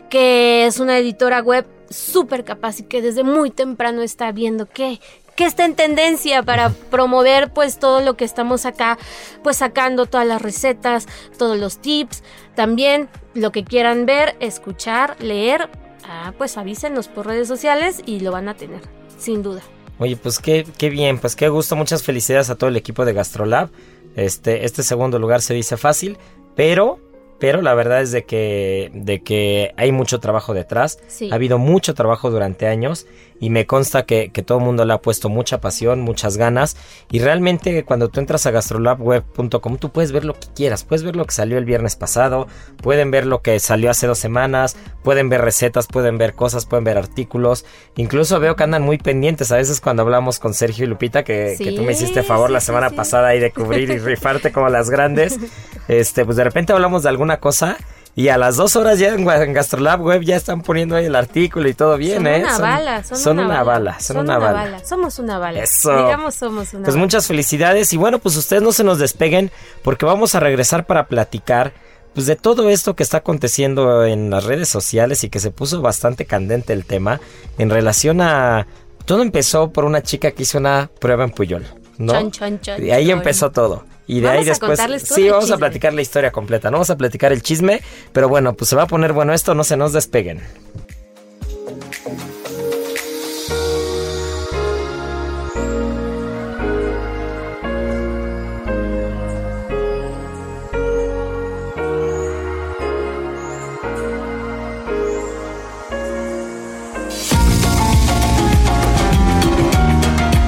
que 0.10 0.66
es 0.66 0.80
una 0.80 0.98
editora 0.98 1.42
web 1.42 1.66
súper 1.90 2.44
capaz 2.44 2.80
y 2.80 2.84
que 2.84 3.02
desde 3.02 3.24
muy 3.24 3.50
temprano 3.50 4.02
está 4.02 4.32
viendo 4.32 4.66
qué, 4.66 5.00
que 5.38 5.46
está 5.46 5.66
en 5.66 5.76
tendencia 5.76 6.42
para 6.42 6.72
promover 6.72 7.54
pues 7.54 7.78
todo 7.78 8.02
lo 8.02 8.18
que 8.18 8.26
estamos 8.26 8.66
acá 8.66 8.98
pues 9.44 9.58
sacando 9.58 10.08
todas 10.08 10.26
las 10.26 10.42
recetas, 10.42 11.08
todos 11.38 11.58
los 11.58 11.78
tips, 11.78 12.24
también 12.56 13.08
lo 13.36 13.52
que 13.52 13.64
quieran 13.64 14.08
ver, 14.08 14.36
escuchar, 14.40 15.16
leer, 15.22 15.70
ah, 16.10 16.34
pues 16.40 16.58
avísenos 16.58 17.08
por 17.08 17.28
redes 17.28 17.48
sociales 17.48 18.02
y 18.06 18.20
lo 18.20 18.32
van 18.32 18.50
a 18.50 18.56
tener, 18.56 18.82
sin 19.20 19.44
duda. 19.44 19.62
Oye, 20.00 20.18
pues 20.18 20.40
qué, 20.40 20.66
qué 20.78 20.90
bien, 20.90 21.20
pues 21.20 21.36
qué 21.36 21.50
gusto, 21.50 21.76
muchas 21.76 22.02
felicidades 22.02 22.50
a 22.50 22.56
todo 22.56 22.72
el 22.72 22.76
equipo 22.76 23.06
de 23.06 23.14
Gastrolab. 23.14 23.70
Este, 24.16 24.66
este 24.66 24.82
segundo 24.82 25.20
lugar 25.20 25.44
se 25.44 25.54
dice 25.54 25.78
fácil, 25.78 26.18
pero 26.56 27.00
pero 27.40 27.62
la 27.62 27.74
verdad 27.76 28.02
es 28.02 28.12
de 28.12 28.26
que, 28.26 28.90
de 28.94 29.22
que 29.22 29.74
hay 29.78 29.92
mucho 29.92 30.20
trabajo 30.20 30.54
detrás. 30.54 31.00
Ha 31.32 31.36
habido 31.36 31.60
mucho 31.60 31.94
trabajo 31.94 32.32
durante 32.32 32.68
años 32.68 33.06
y 33.40 33.50
me 33.50 33.66
consta 33.66 34.04
que, 34.04 34.32
que, 34.32 34.42
todo 34.42 34.60
el 34.60 34.64
mundo 34.64 34.86
le 34.86 34.94
ha 34.94 35.02
puesto 35.02 35.30
mucha 35.30 35.62
pasión, 35.62 36.02
muchas 36.02 36.38
ganas 36.38 36.78
y 37.12 37.20
realmente 37.20 37.84
cuando 37.84 38.10
tú 38.10 38.20
entras 38.20 38.46
a 38.46 38.52
gastrolabweb.com 38.52 39.78
tú 39.78 39.92
puedes 39.92 40.12
ver 40.12 40.26
lo 40.26 40.34
que 40.34 40.48
quieras, 40.56 40.84
puedes 40.84 41.04
ver 41.04 41.16
lo 41.16 41.26
que 41.26 41.34
salió 41.34 41.58
el 41.58 41.66
viernes 41.66 41.96
pasado, 41.96 42.48
pueden 42.82 43.12
ver 43.12 43.26
lo 43.26 43.42
que 43.42 43.60
salió 43.60 43.92
hace 43.92 44.08
dos 44.08 44.18
semanas, 44.18 44.78
pueden 45.04 45.30
ver 45.30 45.42
recetas, 45.42 45.88
pueden 45.88 46.18
ver 46.18 46.34
cosas, 46.34 46.66
pueden 46.66 46.84
ver 46.84 46.98
artículos, 46.98 47.66
incluso 47.96 48.40
veo 48.40 48.56
que 48.56 48.64
andan 48.64 48.84
muy 48.84 48.98
pendientes 48.98 49.52
a 49.52 49.58
veces 49.58 49.82
cuando 49.82 50.04
hablamos 50.04 50.40
con 50.40 50.54
Sergio 50.54 50.86
y 50.86 50.88
Lupita 50.88 51.24
que, 51.24 51.56
que 51.58 51.72
tú 51.74 51.84
me 51.84 51.92
hiciste 51.92 52.24
favor 52.24 52.50
la 52.50 52.62
semana 52.62 52.90
pasada 52.90 53.30
ahí 53.30 53.40
de 53.40 53.52
cubrir 53.52 53.90
y 53.90 54.00
rifarte 54.00 54.52
como 54.52 54.70
las 54.70 54.90
grandes, 54.90 55.38
este 55.88 56.26
pues 56.26 56.38
de 56.38 56.44
repente 56.44 56.74
hablamos 56.74 57.04
de 57.04 57.10
alguna 57.10 57.40
cosa 57.40 57.78
y 58.18 58.30
a 58.30 58.38
las 58.40 58.56
dos 58.56 58.76
horas 58.76 58.98
ya 58.98 59.10
en, 59.10 59.24
Gastrolab 59.54 60.02
Web 60.02 60.24
ya 60.24 60.38
están 60.38 60.64
poniendo 60.64 60.96
ahí 60.96 61.06
el 61.06 61.16
artículo 61.16 61.70
y 61.70 61.76
todo 61.76 61.98
bien, 61.98 62.24
son 62.24 62.28
¿eh? 62.28 62.40
Una 62.44 62.58
bala, 62.58 63.04
son, 63.04 63.38
una, 63.38 63.62
bala, 63.62 64.00
Son, 64.00 64.18
una, 64.18 64.40
bala. 64.40 64.84
Somos 64.84 65.20
una 65.20 65.38
bala. 65.38 65.62
Eso. 65.62 65.96
Digamos 65.96 66.34
somos 66.34 66.74
una 66.74 66.86
Pues 66.86 66.96
muchas 66.96 67.28
felicidades 67.28 67.94
y 67.94 67.98
bueno, 67.98 68.18
pues 68.18 68.36
ustedes 68.36 68.64
no 68.64 68.72
se 68.72 68.84
nos 68.84 68.98
despeguen 68.98 69.52
porque 69.84 70.08
vamos 70.08 70.34
a 70.34 70.40
regresar 70.40 70.88
para 70.88 71.06
platicar 71.06 71.74
pues 72.16 72.26
de 72.26 72.36
todo 72.36 72.72
esto 72.72 72.96
que 72.96 73.04
está 73.04 73.18
aconteciendo 73.18 74.04
en 74.04 74.32
las 74.32 74.46
redes 74.46 74.68
sociales 74.68 75.24
y 75.24 75.30
que 75.30 75.40
se 75.40 75.52
puso 75.52 75.84
bastante 75.84 76.26
candente 76.26 76.74
el 76.74 76.86
tema 76.86 77.22
en 77.60 77.70
relación 77.70 78.22
a... 78.22 78.66
Todo 79.06 79.22
empezó 79.22 79.72
por 79.72 79.86
una 79.86 80.02
chica 80.02 80.32
que 80.32 80.42
hizo 80.42 80.58
una 80.58 80.90
prueba 81.00 81.24
en 81.24 81.30
Puyol, 81.30 81.68
¿no? 82.00 82.32
y 82.80 82.90
ahí 82.90 83.12
empezó 83.12 83.52
todo. 83.52 83.84
Y 84.08 84.22
de 84.22 84.30
ahí 84.30 84.46
después. 84.46 84.80
sí, 85.04 85.30
vamos 85.30 85.52
a 85.52 85.58
platicar 85.58 85.94
la 85.94 86.02
historia 86.02 86.32
completa. 86.32 86.72
No 86.72 86.78
vamos 86.78 86.90
a 86.90 86.98
platicar 86.98 87.34
el 87.34 87.42
chisme. 87.42 87.82
Pero 88.14 88.30
bueno, 88.30 88.54
pues 88.54 88.70
se 88.70 88.76
va 88.76 88.84
a 88.84 88.88
poner 88.88 89.14
bueno 89.14 89.34
esto, 89.34 89.54
no 89.54 89.64
se 89.64 89.78
nos 89.78 89.94
despeguen. 89.94 90.42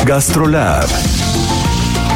Gastrolab 0.06 1.09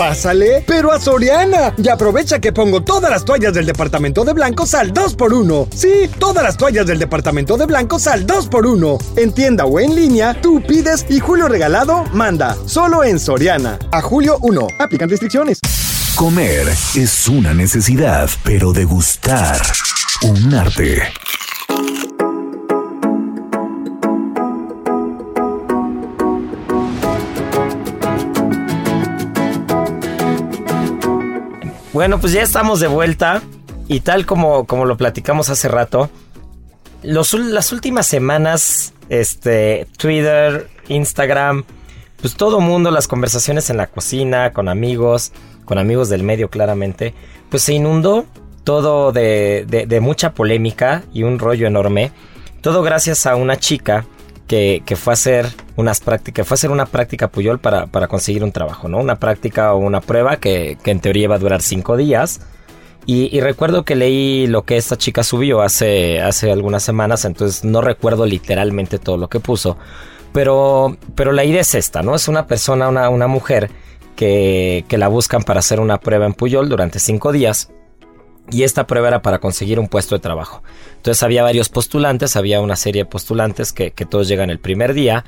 Pásale, 0.00 0.64
pero 0.66 0.92
a 0.92 0.98
Soriana. 0.98 1.74
Y 1.76 1.86
aprovecha 1.90 2.38
que 2.38 2.54
pongo 2.54 2.82
todas 2.82 3.10
las 3.10 3.22
toallas 3.22 3.52
del 3.52 3.66
departamento 3.66 4.24
de 4.24 4.32
blancos 4.32 4.72
al 4.72 4.94
2x1. 4.94 5.68
Sí, 5.74 6.08
todas 6.18 6.42
las 6.42 6.56
toallas 6.56 6.86
del 6.86 6.98
departamento 6.98 7.58
de 7.58 7.66
blancos 7.66 8.06
al 8.06 8.26
2x1. 8.26 8.98
En 9.16 9.34
tienda 9.34 9.66
o 9.66 9.78
en 9.78 9.94
línea, 9.94 10.40
tú 10.40 10.62
pides 10.66 11.04
y 11.10 11.20
Julio 11.20 11.48
Regalado 11.48 12.04
manda. 12.14 12.56
Solo 12.64 13.04
en 13.04 13.20
Soriana. 13.20 13.78
A 13.92 14.00
julio 14.00 14.38
1. 14.40 14.68
Aplican 14.78 15.10
restricciones. 15.10 15.60
Comer 16.14 16.66
es 16.94 17.28
una 17.28 17.52
necesidad, 17.52 18.30
pero 18.42 18.72
degustar 18.72 19.60
un 20.22 20.54
arte. 20.54 21.02
Bueno, 32.00 32.18
pues 32.18 32.32
ya 32.32 32.40
estamos 32.40 32.80
de 32.80 32.86
vuelta 32.86 33.42
y 33.86 34.00
tal 34.00 34.24
como, 34.24 34.64
como 34.64 34.86
lo 34.86 34.96
platicamos 34.96 35.50
hace 35.50 35.68
rato, 35.68 36.08
los, 37.02 37.34
las 37.34 37.72
últimas 37.72 38.06
semanas, 38.06 38.94
este, 39.10 39.86
Twitter, 39.98 40.70
Instagram, 40.88 41.64
pues 42.22 42.36
todo 42.36 42.60
mundo, 42.60 42.90
las 42.90 43.06
conversaciones 43.06 43.68
en 43.68 43.76
la 43.76 43.86
cocina, 43.86 44.54
con 44.54 44.70
amigos, 44.70 45.32
con 45.66 45.76
amigos 45.76 46.08
del 46.08 46.22
medio 46.22 46.48
claramente, 46.48 47.12
pues 47.50 47.64
se 47.64 47.74
inundó 47.74 48.24
todo 48.64 49.12
de, 49.12 49.66
de, 49.68 50.00
mucha 50.00 50.32
polémica 50.32 51.02
y 51.12 51.24
un 51.24 51.38
rollo 51.38 51.66
enorme. 51.66 52.12
Todo 52.62 52.82
gracias 52.82 53.26
a 53.26 53.36
una 53.36 53.58
chica 53.58 54.06
que, 54.46 54.82
que, 54.86 54.96
fue 54.96 55.12
a 55.12 55.20
hacer 55.20 55.48
unas 55.80 56.00
prácticas, 56.00 56.46
fue 56.46 56.54
hacer 56.54 56.70
una 56.70 56.86
práctica 56.86 57.28
Puyol 57.28 57.58
para, 57.58 57.86
para, 57.86 58.08
conseguir 58.08 58.44
un 58.44 58.52
trabajo, 58.52 58.88
¿no? 58.88 58.98
Una 58.98 59.16
práctica 59.16 59.74
o 59.74 59.78
una 59.78 60.00
prueba 60.00 60.36
que, 60.36 60.78
que 60.82 60.90
en 60.90 61.00
teoría 61.00 61.24
iba 61.24 61.34
a 61.34 61.38
durar 61.38 61.62
cinco 61.62 61.96
días. 61.96 62.40
Y, 63.06 63.40
recuerdo 63.40 63.84
que 63.84 63.96
leí 63.96 64.46
lo 64.46 64.62
que 64.62 64.76
esta 64.76 64.96
chica 64.96 65.24
subió 65.24 65.62
hace, 65.62 66.20
hace 66.20 66.52
algunas 66.52 66.84
semanas, 66.84 67.24
entonces 67.24 67.64
no 67.64 67.80
recuerdo 67.80 68.24
literalmente 68.24 68.98
todo 68.98 69.16
lo 69.16 69.28
que 69.28 69.40
puso. 69.40 69.76
Pero, 70.32 70.96
pero 71.16 71.32
la 71.32 71.44
idea 71.44 71.62
es 71.62 71.74
esta, 71.74 72.02
¿no? 72.02 72.14
Es 72.14 72.28
una 72.28 72.46
persona, 72.46 72.88
una, 72.88 73.08
una 73.08 73.26
mujer 73.26 73.70
que, 74.14 74.84
que 74.86 74.98
la 74.98 75.08
buscan 75.08 75.42
para 75.42 75.58
hacer 75.58 75.80
una 75.80 75.98
prueba 75.98 76.26
en 76.26 76.34
Puyol 76.34 76.68
durante 76.68 77.00
cinco 77.00 77.32
días 77.32 77.70
y 78.50 78.64
esta 78.64 78.86
prueba 78.86 79.08
era 79.08 79.22
para 79.22 79.38
conseguir 79.38 79.78
un 79.78 79.88
puesto 79.88 80.14
de 80.14 80.20
trabajo. 80.20 80.62
Entonces 80.96 81.22
había 81.22 81.42
varios 81.42 81.68
postulantes, 81.68 82.36
había 82.36 82.60
una 82.60 82.76
serie 82.76 83.04
de 83.04 83.10
postulantes 83.10 83.72
que, 83.72 83.90
todos 83.90 84.28
llegan 84.28 84.50
el 84.50 84.58
primer 84.58 84.92
día. 84.94 85.24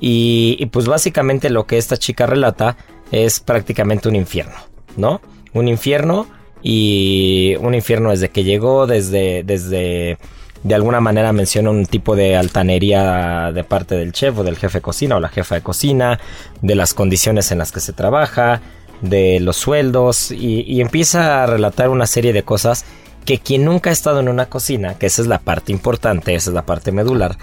Y, 0.00 0.64
pues 0.66 0.86
básicamente 0.86 1.50
lo 1.50 1.66
que 1.66 1.76
esta 1.76 1.96
chica 1.96 2.26
relata 2.26 2.76
es 3.12 3.40
prácticamente 3.40 4.08
un 4.08 4.16
infierno, 4.16 4.56
¿no? 4.96 5.20
Un 5.52 5.68
infierno 5.68 6.26
y 6.62 7.54
un 7.60 7.74
infierno 7.74 8.10
desde 8.10 8.30
que 8.30 8.44
llegó, 8.44 8.86
desde, 8.86 9.42
desde 9.42 10.18
de 10.62 10.74
alguna 10.74 11.00
manera 11.00 11.32
menciona 11.32 11.70
un 11.70 11.86
tipo 11.86 12.16
de 12.16 12.36
altanería 12.36 13.50
de 13.52 13.64
parte 13.64 13.94
del 13.96 14.12
chef 14.12 14.38
o 14.38 14.44
del 14.44 14.56
jefe 14.56 14.78
de 14.78 14.82
cocina 14.82 15.16
o 15.16 15.20
la 15.20 15.28
jefa 15.28 15.54
de 15.54 15.62
cocina, 15.62 16.20
de 16.60 16.74
las 16.74 16.94
condiciones 16.94 17.50
en 17.50 17.58
las 17.58 17.72
que 17.72 17.80
se 17.80 17.92
trabaja, 17.92 18.60
de 19.00 19.40
los 19.40 19.56
sueldos 19.56 20.30
y, 20.30 20.80
empieza 20.80 21.42
a 21.42 21.46
relatar 21.46 21.88
una 21.88 22.06
serie 22.06 22.32
de 22.32 22.42
cosas 22.42 22.84
que 23.24 23.38
quien 23.38 23.64
nunca 23.64 23.90
ha 23.90 23.92
estado 23.92 24.20
en 24.20 24.28
una 24.28 24.46
cocina, 24.46 24.94
que 24.94 25.06
esa 25.06 25.22
es 25.22 25.28
la 25.28 25.38
parte 25.38 25.72
importante, 25.72 26.34
esa 26.34 26.50
es 26.50 26.54
la 26.54 26.66
parte 26.66 26.92
medular, 26.92 27.36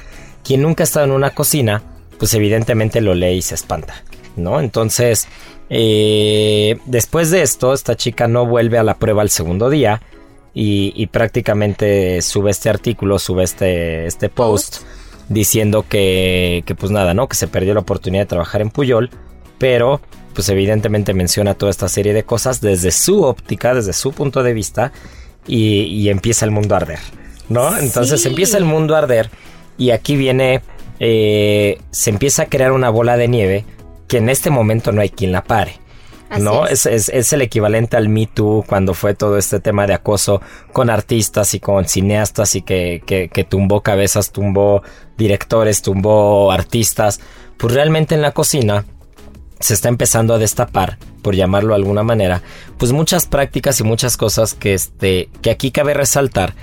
quien 0.44 0.62
nunca 0.62 0.84
ha 0.84 0.86
estado 0.86 1.06
en 1.06 1.12
una 1.12 1.32
cocina, 1.32 1.84
pues 2.18 2.34
evidentemente 2.34 3.02
lo 3.02 3.14
lee 3.14 3.36
y 3.36 3.42
se 3.42 3.56
espanta, 3.56 4.04
¿no? 4.36 4.60
Entonces, 4.60 5.28
eh, 5.70 6.78
después 6.86 7.32
de 7.32 7.42
esto, 7.42 7.74
esta 7.74 7.96
chica 7.96 8.28
no 8.28 8.46
vuelve 8.46 8.78
a 8.78 8.84
la 8.84 8.98
prueba 8.98 9.24
el 9.24 9.30
segundo 9.30 9.70
día 9.70 10.02
y, 10.54 11.06
prácticamente 11.08 12.22
sube 12.24 12.50
este 12.50 12.70
artículo, 12.70 13.20
sube 13.20 13.44
este, 13.44 14.08
este 14.08 14.30
post, 14.30 14.78
diciendo 15.30 15.86
que, 15.88 16.64
que 16.66 16.74
pues 16.74 16.92
nada, 16.92 17.14
¿no? 17.14 17.28
Que 17.28 17.36
se 17.36 17.48
perdió 17.48 17.76
la 17.76 17.82
oportunidad 17.82 18.24
de 18.24 18.28
trabajar 18.28 18.62
en 18.62 18.72
Puyol, 18.72 19.12
pero 19.60 20.02
pues 20.34 20.50
evidentemente 20.50 21.14
menciona 21.14 21.54
toda 21.54 21.70
esta 21.70 21.90
serie 21.90 22.14
de 22.14 22.24
cosas 22.24 22.62
desde 22.62 22.92
su 22.92 23.24
óptica, 23.24 23.74
desde 23.74 23.94
su 23.94 24.12
punto 24.14 24.42
de 24.42 24.54
vista, 24.54 24.92
y, 25.48 26.10
empieza 26.10 26.46
el 26.46 26.52
mundo 26.52 26.76
a 26.76 26.78
arder, 26.78 27.00
¿no? 27.50 27.78
Entonces 27.78 28.26
empieza 28.26 28.58
el 28.58 28.66
mundo 28.66 28.96
a 28.96 29.00
arder 29.00 29.30
y 29.78 29.92
aquí 29.92 30.16
viene, 30.16 30.62
eh, 31.00 31.80
se 31.92 32.10
empieza 32.10 32.44
a 32.44 32.46
crear 32.48 32.72
una 32.72 32.90
bola 32.90 33.18
de 33.18 33.28
nieve 33.28 33.66
que 34.08 34.18
en 34.18 34.30
este 34.30 34.50
momento 34.50 34.92
no 34.92 35.02
hay 35.02 35.10
quien 35.10 35.32
la 35.32 35.44
pare. 35.44 35.80
¿no? 36.40 36.68
Es. 36.68 36.86
Es, 36.86 37.34
el 37.34 37.42
equivalente 37.42 37.98
al 37.98 38.10
Me 38.10 38.28
Too 38.28 38.66
cuando 38.68 38.94
fue 38.94 39.14
todo 39.14 39.38
este 39.38 39.60
tema 39.60 39.88
de 39.88 39.94
acoso 39.94 40.42
con 40.74 40.90
artistas 40.90 41.54
y 41.54 41.60
con 41.60 41.86
cineastas 41.86 42.56
y 42.56 42.62
que, 42.62 43.02
que, 43.06 43.30
que 43.30 43.44
tumbó 43.44 43.82
cabezas, 43.82 44.32
tumbó 44.32 44.84
directores, 45.18 45.82
tumbó 45.82 46.52
artistas. 46.52 47.20
Pues 47.58 47.74
realmente 47.74 48.16
en 48.16 48.22
la 48.22 48.34
cocina 48.34 48.86
se 49.60 49.74
está 49.74 49.90
empezando 49.90 50.34
a 50.34 50.38
destapar, 50.38 50.98
por 51.22 51.36
llamarlo 51.36 51.70
de 51.70 51.76
alguna 51.76 52.04
manera, 52.04 52.44
pues 52.78 52.92
muchas 52.92 53.26
prácticas 53.26 53.80
y 53.80 53.84
muchas 53.84 54.18
cosas 54.18 54.54
que, 54.54 54.74
este, 54.74 55.30
que 55.42 55.50
aquí 55.50 55.72
cabe 55.72 55.94
resaltar. 55.94 56.54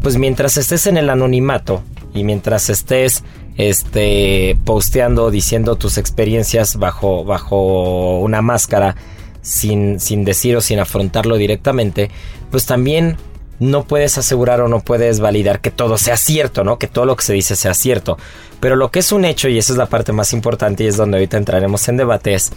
Pues 0.00 0.16
mientras 0.16 0.56
estés 0.56 0.86
en 0.86 0.96
el 0.96 1.10
anonimato 1.10 1.82
y 2.14 2.24
mientras 2.24 2.70
estés 2.70 3.24
este, 3.56 4.56
posteando, 4.64 5.30
diciendo 5.30 5.76
tus 5.76 5.98
experiencias 5.98 6.76
bajo, 6.76 7.24
bajo 7.24 8.20
una 8.20 8.40
máscara, 8.40 8.96
sin, 9.42 10.00
sin 10.00 10.24
decir 10.24 10.56
o 10.56 10.60
sin 10.60 10.78
afrontarlo 10.78 11.36
directamente, 11.36 12.10
pues 12.50 12.64
también 12.64 13.16
no 13.60 13.84
puedes 13.84 14.18
asegurar 14.18 14.60
o 14.60 14.68
no 14.68 14.80
puedes 14.80 15.20
validar 15.20 15.60
que 15.60 15.70
todo 15.70 15.98
sea 15.98 16.16
cierto, 16.16 16.64
¿no? 16.64 16.78
Que 16.78 16.86
todo 16.88 17.04
lo 17.04 17.16
que 17.16 17.24
se 17.24 17.34
dice 17.34 17.56
sea 17.56 17.74
cierto. 17.74 18.18
Pero 18.60 18.76
lo 18.76 18.90
que 18.90 19.00
es 19.00 19.12
un 19.12 19.24
hecho, 19.24 19.48
y 19.48 19.58
esa 19.58 19.72
es 19.72 19.78
la 19.78 19.86
parte 19.86 20.12
más 20.12 20.32
importante 20.32 20.84
y 20.84 20.86
es 20.86 20.96
donde 20.96 21.18
ahorita 21.18 21.36
entraremos 21.36 21.86
en 21.88 21.96
debate, 21.96 22.34
es, 22.34 22.52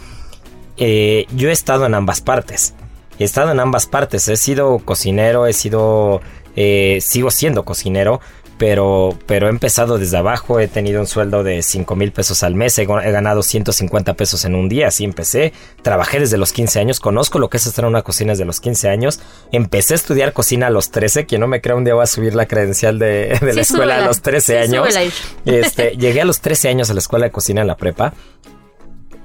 eh, 0.76 1.26
yo 1.34 1.50
he 1.50 1.52
estado 1.52 1.86
en 1.86 1.94
ambas 1.94 2.20
partes. 2.20 2.74
He 3.18 3.24
estado 3.24 3.52
en 3.52 3.60
ambas 3.60 3.86
partes. 3.86 4.28
He 4.28 4.36
sido 4.36 4.78
cocinero, 4.78 5.46
he 5.46 5.52
sido... 5.52 6.20
Eh, 6.60 6.98
sigo 7.00 7.30
siendo 7.30 7.64
cocinero, 7.64 8.20
pero, 8.58 9.16
pero 9.26 9.46
he 9.46 9.50
empezado 9.50 9.98
desde 9.98 10.16
abajo, 10.16 10.58
he 10.58 10.66
tenido 10.68 11.00
un 11.00 11.06
sueldo 11.06 11.44
de 11.44 11.62
5 11.62 11.94
mil 11.96 12.12
pesos 12.12 12.42
al 12.42 12.54
mes, 12.54 12.76
he, 12.78 12.84
ganado 12.84 13.42
150 13.42 14.14
pesos 14.14 14.44
en 14.44 14.54
un 14.54 14.68
día, 14.68 14.88
así 14.88 15.04
empecé, 15.04 15.52
trabajé 15.82 16.18
desde 16.18 16.36
los 16.36 16.52
15 16.52 16.80
años, 16.80 17.00
conozco 17.00 17.38
lo 17.38 17.48
que 17.48 17.56
es 17.56 17.66
estar 17.66 17.84
en 17.84 17.90
una 17.90 18.02
cocina 18.02 18.32
desde 18.32 18.44
los 18.44 18.60
15 18.60 18.88
años, 18.88 19.20
empecé 19.52 19.94
a 19.94 19.96
estudiar 19.96 20.32
cocina 20.32 20.66
a 20.66 20.70
los 20.70 20.90
13, 20.90 21.24
quien 21.26 21.40
no 21.40 21.46
me 21.46 21.60
crea 21.60 21.76
un 21.76 21.84
día 21.84 21.94
va 21.94 22.02
a 22.02 22.08
subir 22.08 22.34
la 22.34 22.46
credencial 22.46 22.98
de, 22.98 23.38
la 23.54 23.60
escuela 23.60 23.98
a 23.98 24.06
los 24.06 24.20
13 24.20 24.58
años, 24.58 24.88
este, 25.44 25.96
llegué 25.96 26.20
a 26.20 26.24
los 26.24 26.40
13 26.40 26.68
años 26.68 26.90
a 26.90 26.94
la 26.94 27.00
escuela 27.00 27.26
de 27.26 27.32
cocina 27.32 27.60
en 27.60 27.68
la 27.68 27.76
prepa 27.76 28.12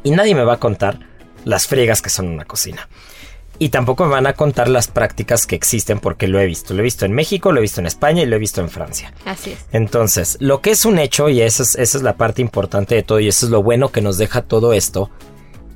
y 0.04 0.12
nadie 0.12 0.36
me 0.36 0.43
va 0.43 0.54
a 0.54 0.60
contar 0.60 1.00
las 1.43 1.67
friegas 1.67 2.02
que 2.02 2.10
son 2.10 2.28
una 2.28 2.46
cocina. 2.46 2.88
Y 3.63 3.69
tampoco 3.69 4.04
me 4.04 4.12
van 4.12 4.28
a 4.28 4.34
contar 4.34 4.67
las 4.67 4.89
prácticas 4.89 5.47
que 5.47 5.56
existen 5.56 6.02
porque 6.02 6.28
lo 6.28 6.38
he 6.38 6.45
visto. 6.45 6.73
Lo 6.73 6.82
he 6.82 6.84
visto 6.84 7.06
en 7.06 7.13
México, 7.13 7.54
lo 7.54 7.60
he 7.60 7.62
visto 7.62 7.80
en 7.80 7.88
España 7.88 8.21
y 8.21 8.26
lo 8.26 8.36
he 8.36 8.39
visto 8.39 8.60
en 8.60 8.67
Francia. 8.67 9.13
Así 9.23 9.52
es. 9.52 9.60
Entonces, 9.71 10.36
lo 10.41 10.60
que 10.60 10.71
es 10.71 10.84
un 10.84 10.99
hecho, 10.99 11.30
y 11.30 11.39
esa 11.39 11.63
es, 11.63 11.76
esa 11.76 11.97
es 11.97 12.04
la 12.04 12.17
parte 12.17 12.41
importante 12.41 12.93
de 12.93 13.04
todo, 13.04 13.21
y 13.21 13.30
eso 13.30 13.45
es 13.45 13.54
lo 13.54 13.63
bueno 13.63 13.88
que 13.88 14.02
nos 14.02 14.17
deja 14.17 14.41
todo 14.41 14.73
esto, 14.73 15.12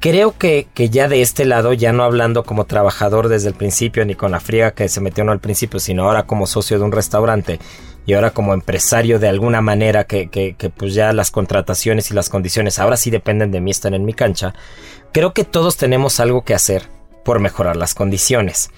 creo 0.02 0.38
que, 0.38 0.67
que, 0.73 0.89
ya 0.89 1.08
de 1.08 1.21
este 1.21 1.45
lado, 1.45 1.71
ya 1.71 1.93
no 1.93 2.04
hablando 2.04 2.43
como 2.43 2.65
trabajador 2.65 3.30
desde 3.30 3.47
el 3.47 3.54
principio, 3.54 4.04
ni 4.06 4.15
con 4.15 4.34
la 4.34 4.41
friega 4.41 4.71
que 4.71 4.89
se 4.89 5.00
metió 5.00 5.23
no 5.23 5.32
al 5.32 5.39
principio, 5.39 5.80
sino 5.80 6.04
ahora 6.04 6.23
como 6.23 6.45
socio 6.45 6.78
de 6.78 6.84
un 6.84 6.91
restaurante 6.91 7.58
y 8.06 8.15
ahora 8.15 8.32
como 8.32 8.54
empresario 8.54 9.17
de 9.17 9.30
alguna 9.30 9.62
manera 9.62 10.04
que, 10.04 10.28
que, 10.28 10.56
que 10.58 10.69
pues 10.69 10.93
ya 10.93 11.13
las 11.13 11.32
contrataciones 11.32 12.12
y 12.12 12.13
las 12.13 12.28
condiciones 12.28 12.80
ahora 12.80 12.97
sí 12.97 13.12
dependen 13.12 13.52
de 13.52 13.62
mí, 13.62 13.71
están 13.71 13.93
en 13.93 14.04
mi 14.04 14.13
cancha, 14.13 14.54
creo 15.13 15.34
que 15.34 15.45
todos 15.45 15.78
tenemos 15.78 16.19
algo 16.19 16.43
que 16.43 16.54
hacer 16.54 16.96
por 17.28 17.42
mejorar 17.42 17.76
las 17.76 17.94
condiciones. 17.94 18.70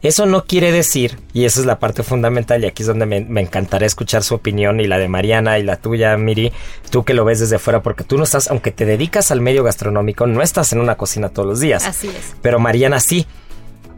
Eso 0.00 0.24
no 0.24 0.46
quiere 0.46 0.72
decir, 0.72 1.18
y 1.34 1.44
esa 1.44 1.60
es 1.60 1.66
la 1.66 1.78
parte 1.78 2.02
fundamental, 2.02 2.64
y 2.64 2.66
aquí 2.66 2.82
es 2.82 2.86
donde 2.86 3.04
me, 3.04 3.40
encantaría 3.42 3.86
escuchar 3.86 4.22
su 4.22 4.34
opinión 4.34 4.80
y 4.80 4.86
la 4.86 4.96
de 4.96 5.06
Mariana 5.06 5.58
y 5.58 5.62
la 5.62 5.76
tuya, 5.76 6.16
Miri, 6.16 6.50
tú 6.88 7.04
que 7.04 7.12
lo 7.12 7.26
ves 7.26 7.40
desde 7.40 7.58
fuera, 7.58 7.82
porque 7.82 8.02
tú 8.02 8.16
no 8.16 8.24
estás, 8.24 8.50
aunque 8.50 8.70
te 8.70 8.86
dedicas 8.86 9.30
al 9.30 9.42
medio 9.42 9.62
gastronómico, 9.64 10.26
no 10.26 10.40
estás 10.40 10.72
en 10.72 10.80
una 10.80 10.94
cocina 10.94 11.28
todos 11.28 11.46
los 11.46 11.60
días. 11.60 11.84
Así 11.84 12.08
es. 12.08 12.34
Pero 12.40 12.58
Mariana 12.58 13.00
sí. 13.00 13.26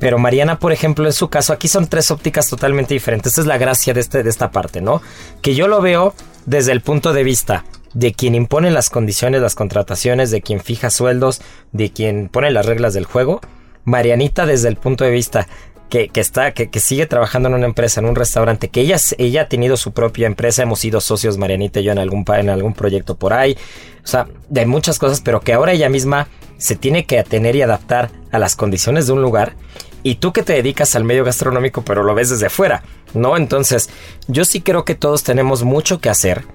Pero 0.00 0.18
Mariana, 0.18 0.58
por 0.58 0.72
ejemplo, 0.72 1.06
en 1.06 1.12
su 1.12 1.28
caso, 1.28 1.52
aquí 1.52 1.68
son 1.68 1.86
tres 1.86 2.10
ópticas 2.10 2.50
totalmente 2.50 2.94
diferentes. 2.94 3.34
Esa 3.34 3.42
es 3.42 3.46
la 3.46 3.56
gracia 3.56 3.94
de, 3.94 4.00
este, 4.00 4.24
de 4.24 4.30
esta 4.30 4.50
parte, 4.50 4.80
¿no? 4.80 5.00
Que 5.42 5.54
yo 5.54 5.68
lo 5.68 5.80
veo 5.80 6.12
desde 6.44 6.72
el 6.72 6.80
punto 6.80 7.12
de 7.12 7.22
vista 7.22 7.64
de 7.94 8.12
quien 8.12 8.34
impone 8.34 8.72
las 8.72 8.90
condiciones, 8.90 9.40
las 9.42 9.54
contrataciones, 9.54 10.32
de 10.32 10.42
quien 10.42 10.58
fija 10.58 10.90
sueldos, 10.90 11.40
de 11.70 11.92
quien 11.92 12.28
pone 12.28 12.50
las 12.50 12.66
reglas 12.66 12.94
del 12.94 13.04
juego 13.04 13.40
Marianita 13.84 14.46
desde 14.46 14.68
el 14.68 14.76
punto 14.76 15.04
de 15.04 15.10
vista 15.10 15.46
que, 15.92 16.10
está, 16.14 16.52
que, 16.52 16.80
sigue 16.80 17.06
trabajando 17.06 17.50
en 17.50 17.54
una 17.54 17.66
empresa, 17.66 18.00
en 18.00 18.06
un 18.06 18.14
restaurante, 18.14 18.68
que 18.68 18.80
ella, 18.80 18.96
ella 19.18 19.42
ha 19.42 19.48
tenido 19.48 19.76
su 19.76 19.92
propia 19.92 20.26
empresa, 20.26 20.62
hemos 20.62 20.78
sido 20.78 21.02
socios, 21.02 21.36
Marianita 21.36 21.80
y 21.80 21.84
yo, 21.84 21.92
en 21.92 21.98
algún, 21.98 22.24
en 22.34 22.48
algún 22.48 22.72
proyecto 22.72 23.16
por 23.16 23.34
ahí, 23.34 23.58
o 24.02 24.06
sea, 24.06 24.26
de 24.48 24.64
muchas 24.64 24.98
cosas, 24.98 25.20
pero 25.20 25.40
que 25.40 25.52
ahora 25.52 25.72
ella 25.72 25.90
misma 25.90 26.28
se 26.56 26.76
tiene 26.76 27.04
que 27.04 27.18
atener 27.18 27.56
y 27.56 27.62
adaptar 27.62 28.10
a 28.30 28.38
las 28.38 28.56
condiciones 28.56 29.06
de 29.06 29.12
un 29.12 29.20
lugar. 29.20 29.54
Y 30.02 30.14
tú 30.14 30.32
que 30.32 30.42
te 30.42 30.54
dedicas 30.54 30.96
al 30.96 31.04
medio 31.04 31.24
gastronómico, 31.24 31.82
pero 31.84 32.02
lo 32.02 32.14
ves 32.14 32.30
desde 32.30 32.48
fuera, 32.48 32.82
¿no? 33.12 33.36
Entonces, 33.36 33.90
yo 34.28 34.46
sí 34.46 34.62
creo 34.62 34.86
que 34.86 34.94
todos 34.94 35.24
tenemos 35.24 35.62
mucho 35.62 36.00
que 36.00 36.08
hacer, 36.08 36.46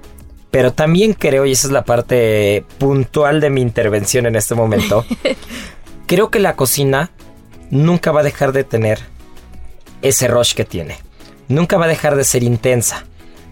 pero 0.50 0.74
también 0.74 1.14
creo, 1.14 1.46
y 1.46 1.52
esa 1.52 1.68
es 1.68 1.74
la 1.74 1.86
parte 1.86 2.66
puntual 2.80 3.40
de 3.40 3.52
mi 3.52 3.62
intervención 3.62 4.26
en 4.26 4.36
este 4.36 4.56
momento, 4.56 5.06
creo 6.08 6.32
que 6.32 6.40
la 6.40 6.56
cocina 6.56 7.12
nunca 7.70 8.12
va 8.12 8.22
a 8.22 8.24
dejar 8.24 8.52
de 8.54 8.64
tener 8.64 9.00
ese 10.02 10.28
rush 10.28 10.54
que 10.54 10.66
tiene. 10.66 10.98
Nunca 11.48 11.78
va 11.78 11.86
a 11.86 11.90
dejar 11.90 12.16
de 12.16 12.24
ser 12.24 12.44
intensa. 12.44 13.06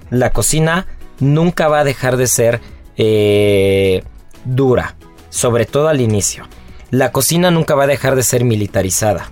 La 0.09 0.31
cocina 0.31 0.87
nunca 1.19 1.67
va 1.67 1.79
a 1.79 1.83
dejar 1.83 2.17
de 2.17 2.27
ser 2.27 2.61
eh, 2.97 4.03
dura, 4.45 4.95
sobre 5.29 5.65
todo 5.65 5.87
al 5.87 6.01
inicio. 6.01 6.47
La 6.91 7.11
cocina 7.11 7.51
nunca 7.51 7.75
va 7.75 7.83
a 7.83 7.87
dejar 7.87 8.15
de 8.15 8.23
ser 8.23 8.43
militarizada. 8.43 9.31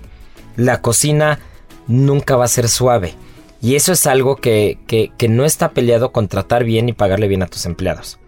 la 0.56 0.80
cocina 0.80 1.40
nunca 1.88 2.36
va 2.36 2.44
a 2.44 2.48
ser 2.48 2.68
suave. 2.68 3.14
Y 3.60 3.76
eso 3.76 3.92
es 3.92 4.06
algo 4.06 4.36
que, 4.36 4.78
que, 4.86 5.10
que 5.16 5.28
no 5.28 5.44
está 5.44 5.70
peleado 5.70 6.12
con 6.12 6.28
tratar 6.28 6.64
bien 6.64 6.88
y 6.88 6.92
pagarle 6.92 7.28
bien 7.28 7.42
a 7.42 7.46
tus 7.46 7.64
empleados. 7.66 8.18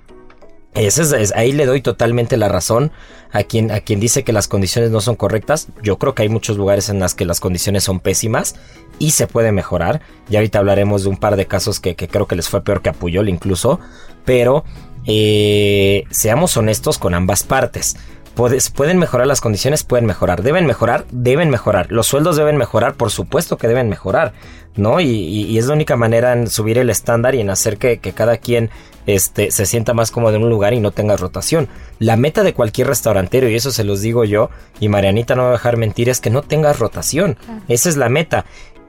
Ahí 1.35 1.53
le 1.53 1.65
doy 1.65 1.81
totalmente 1.81 2.37
la 2.37 2.49
razón 2.49 2.93
a 3.33 3.43
quien, 3.45 3.71
a 3.71 3.81
quien 3.81 3.99
dice 3.99 4.25
que 4.25 4.33
las 4.33 4.47
condiciones 4.47 4.91
no 4.91 5.01
son 5.01 5.17
correctas. 5.17 5.69
Yo 5.83 5.99
creo 5.99 6.15
que 6.15 6.23
hay 6.23 6.29
muchos 6.29 6.59
lugares 6.59 6.91
en 6.91 7.01
las 7.01 7.15
que 7.15 7.25
las 7.25 7.41
condiciones 7.41 7.85
son 7.85 7.99
pésimas 7.99 8.57
y 8.99 9.13
se 9.13 9.27
puede 9.27 9.53
mejorar. 9.53 10.03
Y 10.29 10.37
ahorita 10.37 10.59
hablaremos 10.59 11.05
de 11.05 11.09
un 11.09 11.17
par 11.17 11.37
de 11.37 11.47
casos 11.47 11.81
que, 11.81 11.97
creo 11.97 12.27
que 12.27 12.37
les 12.37 12.49
fue 12.49 12.63
peor 12.63 12.83
que 12.83 12.91
a 12.91 12.93
Puyol 12.93 13.29
incluso. 13.31 13.81
Pero 14.27 14.65
eh, 15.07 16.05
seamos 16.11 16.57
honestos 16.57 16.99
con 16.99 17.15
ambas 17.15 17.43
partes 17.43 17.97
pueden 18.37 18.99
mejorar 18.99 19.27
las 19.27 19.41
condiciones, 19.41 19.83
pueden 19.83 20.05
mejorar, 20.05 20.43
deben 20.43 20.67
mejorar, 20.67 21.07
deben 21.11 21.49
mejorar, 21.49 21.91
los 21.91 22.07
sueldos 22.07 22.37
deben 22.37 22.59
mejorar, 22.59 22.95
por 22.95 23.11
supuesto 23.11 23.57
que 23.57 23.67
deben 23.67 23.89
mejorar, 23.89 24.35
¿no? 24.77 25.01
Y, 25.01 25.57
es 25.57 25.67
la 25.67 25.73
única 25.73 25.97
manera 25.97 26.35
en 26.35 26.49
subir 26.49 26.77
el 26.77 26.91
estándar 26.91 27.35
y 27.35 27.41
en 27.41 27.49
hacer 27.49 27.79
que, 27.79 27.99
cada 27.99 28.37
quien 28.37 28.69
este, 29.07 29.51
se 29.51 29.67
sienta 29.67 29.95
más 29.95 30.11
cómodo 30.11 30.37
en 30.37 30.45
un 30.45 30.51
lugar 30.51 30.75
y 30.75 30.81
no 30.81 30.91
tenga 30.91 31.17
rotación. 31.17 31.69
La 31.99 32.17
meta 32.17 32.43
de 32.43 32.55
cualquier 32.55 32.89
restaurantero, 32.89 33.49
y 33.49 33.55
eso 33.55 33.71
se 33.71 33.85
los 33.85 34.01
digo 34.01 34.25
yo, 34.25 34.51
y 34.81 34.89
Marianita 34.89 35.35
no 35.35 35.43
va 35.43 35.49
a 35.51 35.53
dejar 35.53 35.77
mentir, 35.77 36.09
es 36.09 36.21
que 36.21 36.31
no 36.31 36.43
tengas 36.43 36.79
rotación. 36.79 37.39
Esa 37.69 37.89
es 37.89 37.97
la 37.97 38.09
meta. 38.09 38.45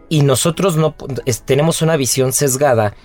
Y 0.09 0.23
nosotros 0.23 0.75
no 0.77 0.95
tenemos 1.45 1.81
una 1.81 1.97
visión 1.97 2.33
sesgada 2.33 2.95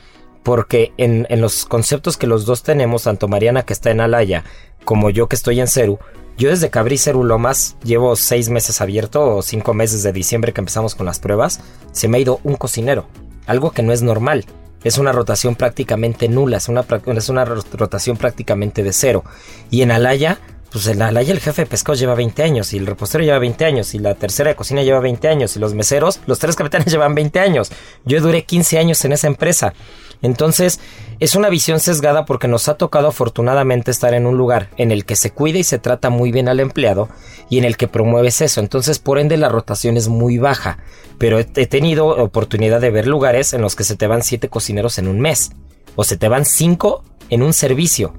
porque 0.42 0.92
en, 0.96 1.26
en, 1.30 1.40
los 1.40 1.66
conceptos 1.66 2.16
que 2.16 2.26
los 2.26 2.46
dos 2.46 2.62
tenemos, 2.62 3.04
tanto 3.04 3.28
Mariana 3.28 3.62
que 3.62 3.72
está 3.72 3.90
en 3.90 4.00
Alaya 4.00 4.44
como 4.84 5.10
yo 5.10 5.28
que 5.28 5.36
estoy 5.36 5.60
en 5.60 5.68
Ceru, 5.68 6.00
yo 6.36 6.48
desde 6.48 6.70
que 6.70 6.78
abrí 6.78 6.98
Cerulomas 6.98 7.76
llevo 7.84 8.16
seis 8.16 8.48
meses 8.48 8.80
abierto 8.80 9.36
o 9.36 9.42
cinco 9.42 9.74
meses 9.74 10.02
de 10.02 10.12
diciembre 10.12 10.52
que 10.52 10.60
empezamos 10.60 10.94
con 10.94 11.06
las 11.06 11.20
pruebas. 11.20 11.60
Se 11.92 12.08
me 12.08 12.18
ha 12.18 12.20
ido 12.20 12.40
un 12.42 12.56
cocinero, 12.56 13.06
algo 13.46 13.70
que 13.70 13.82
no 13.82 13.92
es 13.92 14.02
normal. 14.02 14.44
Es 14.84 14.98
una 14.98 15.12
rotación 15.12 15.54
prácticamente 15.54 16.28
nula, 16.28 16.56
es 16.56 16.68
una, 16.68 16.84
es 17.16 17.28
una 17.28 17.44
rotación 17.44 18.16
prácticamente 18.16 18.82
de 18.82 18.92
cero. 18.92 19.24
Y 19.70 19.82
en 19.82 19.90
Alaya, 19.90 20.38
pues 20.70 20.86
en 20.86 21.02
Alaya 21.02 21.32
el 21.32 21.40
jefe 21.40 21.62
de 21.62 21.66
pescado 21.66 21.94
lleva 21.96 22.14
20 22.14 22.42
años, 22.42 22.72
y 22.72 22.78
el 22.78 22.86
repostero 22.86 23.22
lleva 23.22 23.38
20 23.38 23.64
años, 23.64 23.94
y 23.94 23.98
la 23.98 24.14
tercera 24.14 24.50
de 24.50 24.56
cocina 24.56 24.82
lleva 24.82 25.00
20 25.00 25.28
años, 25.28 25.56
y 25.56 25.60
los 25.60 25.74
meseros, 25.74 26.20
los 26.26 26.38
tres 26.38 26.56
capitanes 26.56 26.86
llevan 26.92 27.14
20 27.14 27.40
años. 27.40 27.70
Yo 28.04 28.20
duré 28.20 28.44
15 28.44 28.78
años 28.78 29.04
en 29.04 29.12
esa 29.12 29.26
empresa. 29.26 29.74
Entonces, 30.22 30.80
es 31.20 31.34
una 31.34 31.50
visión 31.50 31.80
sesgada 31.80 32.24
porque 32.24 32.48
nos 32.48 32.68
ha 32.68 32.74
tocado 32.74 33.08
afortunadamente 33.08 33.90
estar 33.90 34.14
en 34.14 34.26
un 34.26 34.36
lugar 34.36 34.70
en 34.76 34.92
el 34.92 35.04
que 35.04 35.16
se 35.16 35.30
cuida 35.30 35.58
y 35.58 35.64
se 35.64 35.78
trata 35.78 36.10
muy 36.10 36.32
bien 36.32 36.48
al 36.48 36.60
empleado 36.60 37.08
y 37.50 37.58
en 37.58 37.64
el 37.64 37.76
que 37.76 37.88
promueves 37.88 38.40
eso. 38.40 38.60
Entonces, 38.60 38.98
por 38.98 39.18
ende, 39.18 39.36
la 39.36 39.48
rotación 39.48 39.96
es 39.96 40.08
muy 40.08 40.38
baja. 40.38 40.78
Pero 41.18 41.38
he, 41.38 41.44
tenido 41.44 42.06
oportunidad 42.08 42.80
de 42.80 42.90
ver 42.90 43.06
lugares 43.06 43.52
en 43.52 43.60
los 43.60 43.76
que 43.76 43.84
se 43.84 43.96
te 43.96 44.06
van 44.06 44.22
siete 44.22 44.48
cocineros 44.48 44.98
en 44.98 45.08
un 45.08 45.20
mes. 45.20 45.52
O 45.96 46.04
se 46.04 46.16
te 46.16 46.28
van 46.28 46.44
cinco 46.44 47.04
en 47.28 47.42
un 47.42 47.52
servicio 47.52 48.14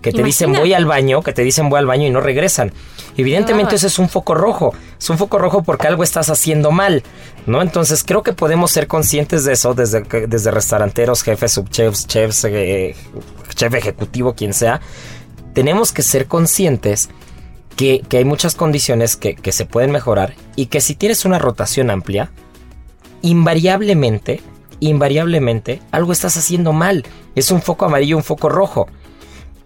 que 0.00 0.12
te 0.12 0.22
dicen 0.22 0.52
voy 0.52 0.74
al 0.74 0.86
baño, 0.86 1.22
que 1.22 1.32
te 1.32 1.42
dicen 1.42 1.68
voy 1.68 1.78
al 1.78 1.86
baño 1.86 2.06
y 2.06 2.10
no 2.10 2.20
regresan. 2.20 2.72
Evidentemente 3.16 3.76
ese 3.76 3.86
es 3.86 3.98
un 3.98 4.08
foco 4.08 4.34
rojo, 4.34 4.74
es 4.98 5.08
un 5.10 5.18
foco 5.18 5.38
rojo 5.38 5.62
porque 5.62 5.86
algo 5.86 6.02
estás 6.02 6.28
haciendo 6.30 6.70
mal, 6.70 7.02
¿no? 7.46 7.62
Entonces 7.62 8.04
creo 8.04 8.22
que 8.22 8.32
podemos 8.32 8.70
ser 8.70 8.86
conscientes 8.86 9.44
de 9.44 9.54
eso 9.54 9.74
desde, 9.74 10.02
desde 10.26 10.50
restauranteros, 10.50 11.22
jefes, 11.22 11.52
subchefs, 11.52 12.06
chefs, 12.06 12.44
eh, 12.44 12.94
chef 13.54 13.74
ejecutivo, 13.74 14.34
quien 14.34 14.52
sea. 14.52 14.80
Tenemos 15.54 15.92
que 15.92 16.02
ser 16.02 16.26
conscientes 16.26 17.08
que, 17.76 18.04
hay 18.10 18.24
muchas 18.24 18.54
condiciones 18.54 19.16
que, 19.16 19.34
que 19.34 19.52
se 19.52 19.64
pueden 19.64 19.92
mejorar 19.92 20.34
y 20.54 20.66
que 20.66 20.80
si 20.80 20.94
tienes 20.94 21.24
una 21.24 21.38
rotación 21.38 21.90
amplia, 21.90 22.30
invariablemente, 23.22 24.42
invariablemente, 24.80 25.80
algo 25.90 26.12
estás 26.12 26.36
haciendo 26.36 26.72
mal. 26.72 27.04
Es 27.34 27.50
un 27.50 27.62
foco 27.62 27.86
amarillo, 27.86 28.16
un 28.16 28.24
foco 28.24 28.50
rojo 28.50 28.88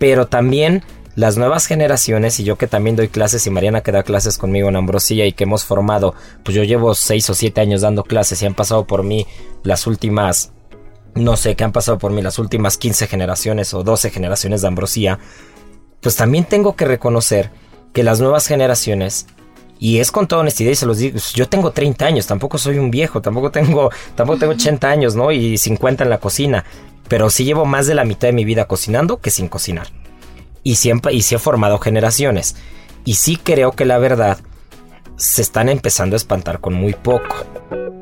pero 0.01 0.27
también 0.27 0.83
las 1.15 1.37
nuevas 1.37 1.67
generaciones 1.67 2.41
y 2.41 2.45
yo 2.45 2.57
que 2.57 2.67
también 2.67 2.97
doy 2.97 3.09
clases 3.09 3.47
y 3.47 3.51
Mariana 3.51 3.83
que 3.83 3.93
da 3.93 4.03
clases 4.03 4.39
conmigo 4.39 4.71
en 4.71 4.77
Ambrosía 4.77 5.27
y 5.27 5.35
que 5.35 5.45
hemos 5.45 5.63
formado, 5.63 6.15
pues 6.43 6.57
yo 6.57 6.65
llevo 6.65 6.95
6 6.95 7.29
o 7.29 7.35
7 7.35 7.61
años 7.61 7.83
dando 7.83 8.03
clases 8.03 8.41
y 8.41 8.47
han 8.47 8.55
pasado 8.55 8.87
por 8.87 9.03
mí 9.03 9.27
las 9.63 9.87
últimas, 9.87 10.53
no 11.15 11.37
sé, 11.37 11.55
que 11.55 11.65
han 11.65 11.73
pasado 11.73 11.99
por 11.99 12.13
mí 12.13 12.23
las 12.23 12.39
últimas 12.39 12.79
15 12.79 13.09
generaciones 13.09 13.75
o 13.75 13.85
12 13.85 14.09
generaciones 14.09 14.63
de 14.63 14.69
Ambrosía, 14.69 15.19
pues 16.01 16.17
también 16.17 16.45
tengo 16.45 16.77
que 16.77 16.87
reconocer 16.87 17.51
que 17.93 18.03
las 18.03 18.21
nuevas 18.21 18.47
generaciones 18.47 19.27
y 19.79 19.99
es 19.99 20.11
con 20.11 20.29
toda 20.29 20.41
honestidad 20.41 20.71
y 20.71 20.77
se 20.77 20.87
los 20.87 20.97
digo, 20.97 21.13
pues 21.13 21.35
yo 21.35 21.47
tengo 21.47 21.73
30 21.73 22.07
años, 22.07 22.27
tampoco 22.27 22.57
soy 22.57 22.79
un 22.79 22.91
viejo, 22.91 23.21
tampoco 23.21 23.51
tengo, 23.51 23.91
tampoco 24.15 24.39
tengo 24.39 24.53
80 24.55 24.89
años, 24.89 25.15
¿no? 25.15 25.31
Y 25.31 25.59
50 25.59 26.05
en 26.05 26.11
la 26.11 26.19
cocina 26.19 26.65
pero 27.11 27.29
sí 27.29 27.45
llevo 27.45 27.67
más 27.67 27.89
de 27.89 27.97
la 27.97 28.05
mitad 28.05 28.29
de 28.29 28.33
mi 28.33 28.45
vida 28.45 28.67
cocinando 28.67 29.19
que 29.19 29.31
sin 29.31 29.49
cocinar. 29.49 29.89
Y 30.63 30.77
siempre 30.77 31.13
y 31.13 31.23
sí 31.23 31.35
he 31.35 31.39
formado 31.39 31.79
generaciones. 31.81 32.55
Y 33.05 33.15
sí 33.15 33.37
creo 33.37 33.73
que 33.73 33.85
la 33.85 33.99
verdad 33.99 34.39
se 35.17 35.43
están 35.43 35.69
empezando 35.69 36.15
a 36.15 36.19
espantar 36.19 36.61
con 36.61 36.73
muy 36.73 36.95
poco. 36.95 37.35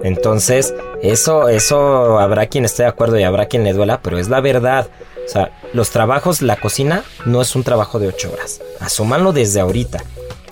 Entonces, 0.02 0.74
eso, 1.02 1.48
eso 1.48 2.18
habrá 2.18 2.48
quien 2.48 2.66
esté 2.66 2.82
de 2.82 2.90
acuerdo 2.90 3.18
y 3.18 3.22
habrá 3.22 3.46
quien 3.46 3.64
le 3.64 3.72
duela, 3.72 4.00
pero 4.02 4.18
es 4.18 4.28
la 4.28 4.42
verdad. 4.42 4.88
O 5.24 5.28
sea, 5.28 5.58
los 5.72 5.88
trabajos, 5.88 6.42
la 6.42 6.56
cocina 6.56 7.02
no 7.24 7.40
es 7.40 7.56
un 7.56 7.64
trabajo 7.64 7.98
de 7.98 8.08
ocho 8.08 8.30
horas. 8.30 8.60
Asúmanlo 8.78 9.32
desde 9.32 9.60
ahorita. 9.60 10.04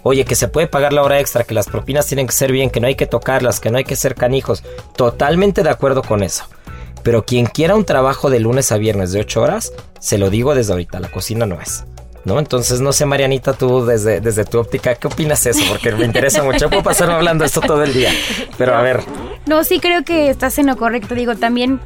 Oye, 0.03 0.25
que 0.25 0.35
se 0.35 0.49
puede 0.49 0.67
pagar 0.67 0.95
la 0.95 1.03
hora 1.03 1.21
extra, 1.21 1.45
que 1.45 1.53
las 1.53 1.67
propinas 1.67 2.07
tienen 2.07 2.27
que 2.27 2.33
ser 2.33 2.53
bien, 2.53 2.71
que 2.71 2.81
no 2.81 2.87
hay 2.87 2.95
que 2.95 3.07
tocarlas, 3.07 3.61
que 3.61 3.71
no 3.71 3.77
hay 3.77 3.85
que 3.85 3.97
ser 3.97 4.15
canijos. 4.15 4.65
Totalmente 4.97 5.63
de 5.63 5.69
acuerdo 5.69 6.03
con 6.03 6.23
eso. 6.23 6.45
Pero 7.07 7.25
quien 7.25 7.47
quiera 7.47 7.77
un 7.77 7.85
trabajo 7.85 8.31
de 8.31 8.41
lunes 8.41 8.73
a 8.73 8.79
viernes 8.79 9.13
de 9.13 9.21
8 9.21 9.41
horas, 9.41 9.73
se 10.01 10.19
lo 10.19 10.29
digo 10.29 10.57
desde 10.57 10.73
ahorita, 10.73 10.99
la 10.99 11.09
cocina 11.09 11.47
no 11.47 11.61
es. 11.61 11.85
¿No? 12.25 12.41
Entonces, 12.41 12.81
no 12.81 12.93
sé, 12.93 13.07
Marianita, 13.07 13.53
tú 13.53 13.87
desde, 13.87 14.21
desde 14.21 14.45
tu 14.45 14.59
óptica, 14.59 14.97
¿qué 14.97 15.07
opinas 15.07 15.47
eso? 15.47 15.63
Porque 15.69 15.93
me 15.93 16.05
interesa 16.05 16.43
mucho. 16.43 16.69
Puedo 16.69 16.83
pasar 16.83 17.09
hablando 17.09 17.45
esto 17.45 17.61
todo 17.61 17.85
el 17.85 17.95
día. 17.95 18.11
Pero 18.59 18.75
a 18.75 18.83
ver. 18.83 19.05
No, 19.47 19.63
sí 19.63 19.79
creo 19.79 20.03
que 20.03 20.31
estás 20.31 20.59
en 20.59 20.67
lo 20.67 20.77
correcto. 20.77 21.15
Digo, 21.15 21.37
también 21.37 21.79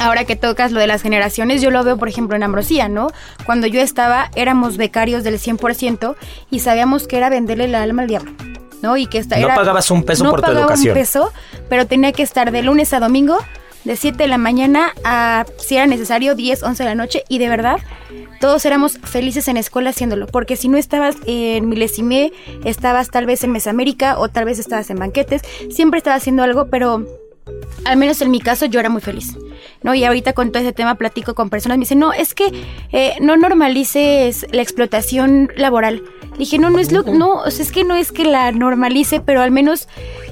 Ahora 0.00 0.24
que 0.24 0.34
tocas 0.34 0.72
lo 0.72 0.80
de 0.80 0.88
las 0.88 1.02
generaciones, 1.02 1.62
yo 1.62 1.70
lo 1.70 1.84
veo, 1.84 1.96
por 1.96 2.08
ejemplo, 2.08 2.34
en 2.34 2.42
Ambrosía, 2.42 2.88
¿no? 2.88 3.08
Cuando 3.44 3.68
yo 3.68 3.80
estaba, 3.80 4.30
éramos 4.34 4.76
becarios 4.76 5.22
del 5.22 5.38
100% 5.38 6.16
y 6.50 6.58
sabíamos 6.60 7.06
que 7.06 7.18
era 7.18 7.28
venderle 7.30 7.66
el 7.66 7.76
alma 7.76 8.02
al 8.02 8.08
diablo. 8.08 8.32
¿no? 8.80 8.96
Y 8.96 9.06
que 9.06 9.18
esta, 9.18 9.38
no 9.38 9.46
pagabas 9.46 9.90
un 9.92 10.02
peso 10.02 10.28
por 10.28 10.42
tu 10.42 10.50
educación. 10.50 10.86
No 10.86 10.92
un 10.92 10.98
peso, 10.98 11.32
pero 11.68 11.86
tenía 11.86 12.10
que 12.10 12.24
estar 12.24 12.50
de 12.50 12.62
lunes 12.62 12.92
a 12.92 12.98
domingo 12.98 13.38
de 13.84 13.96
7 13.96 14.16
de 14.16 14.28
la 14.28 14.38
mañana 14.38 14.94
a, 15.04 15.44
si 15.58 15.76
era 15.76 15.86
necesario, 15.86 16.34
10, 16.34 16.62
11 16.62 16.82
de 16.82 16.88
la 16.88 16.94
noche. 16.94 17.24
Y 17.28 17.38
de 17.38 17.48
verdad, 17.48 17.78
todos 18.40 18.64
éramos 18.64 18.98
felices 18.98 19.48
en 19.48 19.54
la 19.54 19.60
escuela 19.60 19.90
haciéndolo. 19.90 20.26
Porque 20.26 20.56
si 20.56 20.68
no 20.68 20.78
estabas 20.78 21.16
en 21.26 21.68
Milesimé, 21.68 22.32
estabas 22.64 23.10
tal 23.10 23.26
vez 23.26 23.44
en 23.44 23.52
Mesamérica 23.52 24.18
o 24.18 24.28
tal 24.28 24.44
vez 24.44 24.58
estabas 24.58 24.90
en 24.90 24.98
banquetes, 24.98 25.42
siempre 25.70 25.98
estabas 25.98 26.22
haciendo 26.22 26.42
algo, 26.42 26.68
pero 26.68 27.06
al 27.84 27.96
menos 27.96 28.20
en 28.20 28.30
mi 28.30 28.40
caso 28.40 28.66
yo 28.66 28.80
era 28.80 28.88
muy 28.88 29.00
feliz. 29.00 29.36
¿no? 29.82 29.94
Y 29.94 30.04
ahorita 30.04 30.32
con 30.32 30.52
todo 30.52 30.62
ese 30.62 30.72
tema 30.72 30.94
platico 30.94 31.34
con 31.34 31.50
personas, 31.50 31.78
me 31.78 31.82
dicen, 31.82 31.98
no, 31.98 32.12
es 32.12 32.34
que 32.34 32.52
eh, 32.92 33.14
no 33.20 33.36
normalices 33.36 34.46
la 34.52 34.62
explotación 34.62 35.50
laboral. 35.56 36.02
dije, 36.38 36.58
no, 36.58 36.70
no 36.70 36.78
es 36.78 36.92
lo, 36.92 37.02
no, 37.02 37.44
es 37.44 37.72
que 37.72 37.84
no 37.84 37.96
es 37.96 38.12
que 38.12 38.24
la 38.24 38.52
normalice, 38.52 39.20
pero 39.20 39.42
al 39.42 39.50
menos 39.50 39.88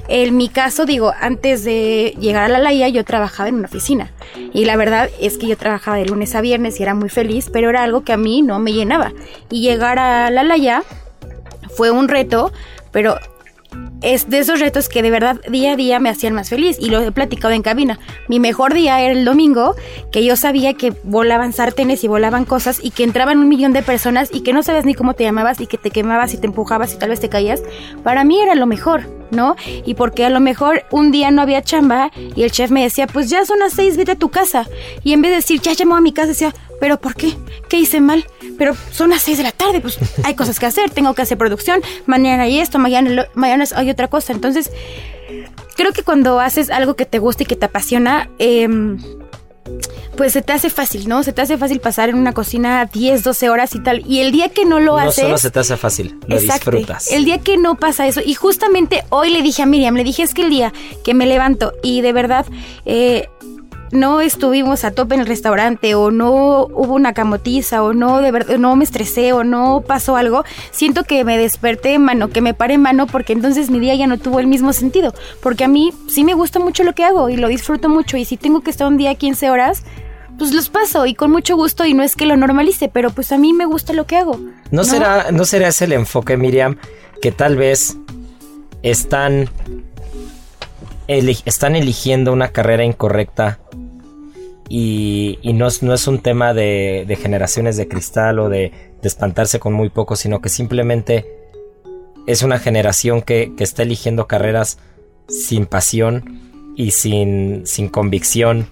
en 0.07 0.35
mi 0.35 0.49
caso, 0.49 0.85
digo, 0.85 1.13
antes 1.19 1.63
de 1.63 2.15
llegar 2.19 2.43
a 2.43 2.49
la 2.49 2.59
Laia 2.59 2.89
yo 2.89 3.05
trabajaba 3.05 3.49
en 3.49 3.55
una 3.55 3.67
oficina. 3.67 4.11
Y 4.53 4.65
la 4.65 4.75
verdad 4.75 5.09
es 5.19 5.37
que 5.37 5.47
yo 5.47 5.57
trabajaba 5.57 5.97
de 5.97 6.05
lunes 6.05 6.35
a 6.35 6.41
viernes 6.41 6.79
y 6.79 6.83
era 6.83 6.93
muy 6.93 7.09
feliz, 7.09 7.49
pero 7.51 7.69
era 7.69 7.83
algo 7.83 8.03
que 8.03 8.13
a 8.13 8.17
mí 8.17 8.41
no 8.41 8.59
me 8.59 8.73
llenaba. 8.73 9.13
Y 9.49 9.61
llegar 9.61 9.99
a 9.99 10.29
la 10.29 10.43
Laia 10.43 10.83
fue 11.75 11.91
un 11.91 12.09
reto, 12.09 12.51
pero 12.91 13.17
es 14.01 14.29
de 14.29 14.39
esos 14.39 14.59
retos 14.59 14.89
que 14.89 15.01
de 15.01 15.11
verdad 15.11 15.39
día 15.49 15.73
a 15.73 15.75
día 15.75 15.99
me 15.99 16.09
hacían 16.09 16.33
más 16.33 16.49
feliz 16.49 16.77
y 16.79 16.89
lo 16.89 17.01
he 17.01 17.11
platicado 17.11 17.53
en 17.53 17.61
cabina. 17.61 17.99
Mi 18.27 18.39
mejor 18.39 18.73
día 18.73 18.99
era 18.99 19.13
el 19.13 19.25
domingo, 19.25 19.75
que 20.11 20.25
yo 20.25 20.35
sabía 20.35 20.73
que 20.73 20.93
volaban 21.03 21.53
sartenes 21.53 22.03
y 22.03 22.07
volaban 22.07 22.45
cosas 22.45 22.79
y 22.81 22.91
que 22.91 23.03
entraban 23.03 23.37
un 23.37 23.47
millón 23.47 23.73
de 23.73 23.83
personas 23.83 24.29
y 24.33 24.41
que 24.41 24.53
no 24.53 24.63
sabes 24.63 24.85
ni 24.85 24.95
cómo 24.95 25.13
te 25.13 25.23
llamabas 25.23 25.61
y 25.61 25.67
que 25.67 25.77
te 25.77 25.91
quemabas 25.91 26.33
y 26.33 26.37
te 26.37 26.47
empujabas 26.47 26.93
y 26.93 26.97
tal 26.97 27.09
vez 27.09 27.19
te 27.19 27.29
caías. 27.29 27.61
Para 28.03 28.23
mí 28.23 28.41
era 28.41 28.55
lo 28.55 28.65
mejor, 28.65 29.03
¿no? 29.29 29.55
Y 29.85 29.93
porque 29.93 30.25
a 30.25 30.29
lo 30.29 30.39
mejor 30.39 30.83
un 30.89 31.11
día 31.11 31.29
no 31.31 31.41
había 31.41 31.61
chamba 31.61 32.11
y 32.35 32.43
el 32.43 32.51
chef 32.51 32.71
me 32.71 32.83
decía, 32.83 33.07
pues 33.07 33.29
ya 33.29 33.45
son 33.45 33.59
las 33.59 33.73
seis, 33.73 33.97
vete 33.97 34.13
a 34.13 34.15
tu 34.15 34.29
casa. 34.29 34.67
Y 35.03 35.13
en 35.13 35.21
vez 35.21 35.31
de 35.31 35.35
decir, 35.37 35.61
ya 35.61 35.73
llamó 35.73 35.95
a 35.95 36.01
mi 36.01 36.11
casa, 36.11 36.29
decía, 36.29 36.53
¿pero 36.81 36.99
por 36.99 37.13
qué? 37.13 37.37
¿Qué 37.69 37.77
hice 37.77 38.01
mal? 38.01 38.25
Pero 38.57 38.75
son 38.91 39.11
las 39.11 39.21
6 39.21 39.37
de 39.37 39.43
la 39.43 39.51
tarde, 39.51 39.79
pues 39.81 39.97
hay 40.23 40.33
cosas 40.35 40.59
que 40.59 40.65
hacer, 40.65 40.89
tengo 40.89 41.13
que 41.13 41.21
hacer 41.21 41.37
producción, 41.37 41.81
mañana 42.05 42.43
hay 42.43 42.59
esto, 42.59 42.79
mañana, 42.79 43.27
mañana 43.35 43.60
hay 43.73 43.89
otra 43.89 44.07
cosa. 44.07 44.33
Entonces, 44.33 44.71
creo 45.75 45.93
que 45.93 46.03
cuando 46.03 46.39
haces 46.39 46.69
algo 46.69 46.95
que 46.95 47.05
te 47.05 47.19
gusta 47.19 47.43
y 47.43 47.45
que 47.45 47.55
te 47.55 47.65
apasiona, 47.65 48.29
em, 48.39 48.97
pues 50.17 50.33
se 50.33 50.41
te 50.41 50.51
hace 50.53 50.69
fácil, 50.69 51.07
¿no? 51.07 51.23
Se 51.23 51.31
te 51.33 51.41
hace 51.41 51.57
fácil 51.57 51.79
pasar 51.79 52.09
en 52.09 52.15
una 52.15 52.33
cocina 52.33 52.85
10, 52.85 53.23
12 53.23 53.49
horas 53.49 53.73
y 53.75 53.79
tal. 53.81 54.03
Y 54.05 54.19
el 54.19 54.31
día 54.31 54.49
que 54.49 54.65
no 54.65 54.79
lo 54.79 54.93
No 54.93 54.97
haces... 55.09 55.23
solo 55.23 55.37
se 55.37 55.49
te 55.51 55.59
hace 55.59 55.77
fácil, 55.77 56.19
lo 56.27 56.35
Exacto. 56.37 56.71
disfrutas. 56.71 57.11
El 57.11 57.23
día 57.25 57.39
que 57.39 57.57
no 57.57 57.75
pasa 57.75 58.05
eso. 58.07 58.21
Y 58.23 58.33
justamente 58.33 59.03
hoy 59.09 59.29
le 59.31 59.41
dije 59.41 59.61
a 59.63 59.65
Miriam, 59.65 59.95
le 59.95 60.03
dije 60.03 60.23
es 60.23 60.33
que 60.33 60.41
el 60.43 60.49
día 60.49 60.73
que 61.03 61.13
me 61.13 61.25
levanto 61.25 61.73
y 61.81 62.01
de 62.01 62.13
verdad 62.13 62.45
eh, 62.85 63.29
no 63.91 64.21
estuvimos 64.21 64.83
a 64.85 64.91
tope 64.91 65.15
en 65.15 65.21
el 65.21 65.27
restaurante 65.27 65.95
o 65.95 66.11
no 66.11 66.65
hubo 66.65 66.93
una 66.95 67.13
camotiza 67.13 67.83
o 67.83 67.93
no 67.93 68.21
de 68.21 68.31
verdad 68.31 68.57
no 68.57 68.75
me 68.75 68.83
estresé 68.83 69.33
o 69.33 69.43
no 69.43 69.83
pasó 69.85 70.15
algo, 70.15 70.43
siento 70.71 71.03
que 71.03 71.23
me 71.23 71.37
desperté 71.37 71.93
en 71.93 72.03
mano, 72.03 72.29
que 72.29 72.41
me 72.41 72.53
paré 72.53 72.75
en 72.75 72.81
mano 72.81 73.07
porque 73.07 73.33
entonces 73.33 73.69
mi 73.69 73.79
día 73.79 73.95
ya 73.95 74.07
no 74.07 74.17
tuvo 74.17 74.39
el 74.39 74.47
mismo 74.47 74.73
sentido. 74.73 75.13
Porque 75.41 75.65
a 75.65 75.67
mí 75.67 75.93
sí 76.07 76.23
me 76.23 76.33
gusta 76.33 76.59
mucho 76.59 76.83
lo 76.83 76.93
que 76.93 77.03
hago 77.03 77.29
y 77.29 77.35
lo 77.35 77.47
disfruto 77.47 77.89
mucho 77.89 78.17
y 78.17 78.25
si 78.25 78.37
tengo 78.37 78.61
que 78.61 78.71
estar 78.71 78.87
un 78.87 78.97
día 78.97 79.15
15 79.15 79.49
horas, 79.49 79.83
pues 80.37 80.53
los 80.53 80.69
paso 80.69 81.05
y 81.05 81.13
con 81.13 81.31
mucho 81.31 81.55
gusto 81.55 81.85
y 81.85 81.93
no 81.93 82.03
es 82.03 82.15
que 82.15 82.25
lo 82.25 82.37
normalice, 82.37 82.89
pero 82.89 83.11
pues 83.11 83.31
a 83.31 83.37
mí 83.37 83.53
me 83.53 83.65
gusta 83.65 83.93
lo 83.93 84.05
que 84.05 84.17
hago. 84.17 84.39
¿No, 84.71 84.83
será, 84.83 85.31
¿No 85.31 85.45
será 85.45 85.67
ese 85.67 85.85
el 85.85 85.93
enfoque, 85.93 86.37
Miriam, 86.37 86.77
que 87.21 87.31
tal 87.31 87.57
vez 87.57 87.97
están, 88.81 89.49
están 91.07 91.75
eligiendo 91.75 92.33
una 92.33 92.47
carrera 92.47 92.83
incorrecta 92.83 93.59
y, 94.69 95.39
no, 95.53 95.67
es, 95.67 95.83
no 95.83 95.93
es 95.93 96.07
un 96.07 96.19
tema 96.19 96.53
de, 96.53 97.05
de 97.07 97.15
generaciones 97.15 97.77
de 97.77 97.87
cristal 97.87 98.39
o 98.39 98.49
de, 98.49 98.71
espantarse 99.03 99.59
con 99.59 99.73
muy 99.73 99.89
poco, 99.89 100.15
sino 100.15 100.41
que 100.41 100.49
simplemente 100.49 101.25
es 102.27 102.43
una 102.43 102.59
generación 102.59 103.23
que, 103.23 103.53
que 103.57 103.63
está 103.63 103.81
eligiendo 103.81 104.27
carreras 104.27 104.77
sin 105.27 105.65
pasión 105.65 106.39
y 106.75 106.91
sin, 106.91 107.65
sin 107.65 107.89
convicción, 107.89 108.67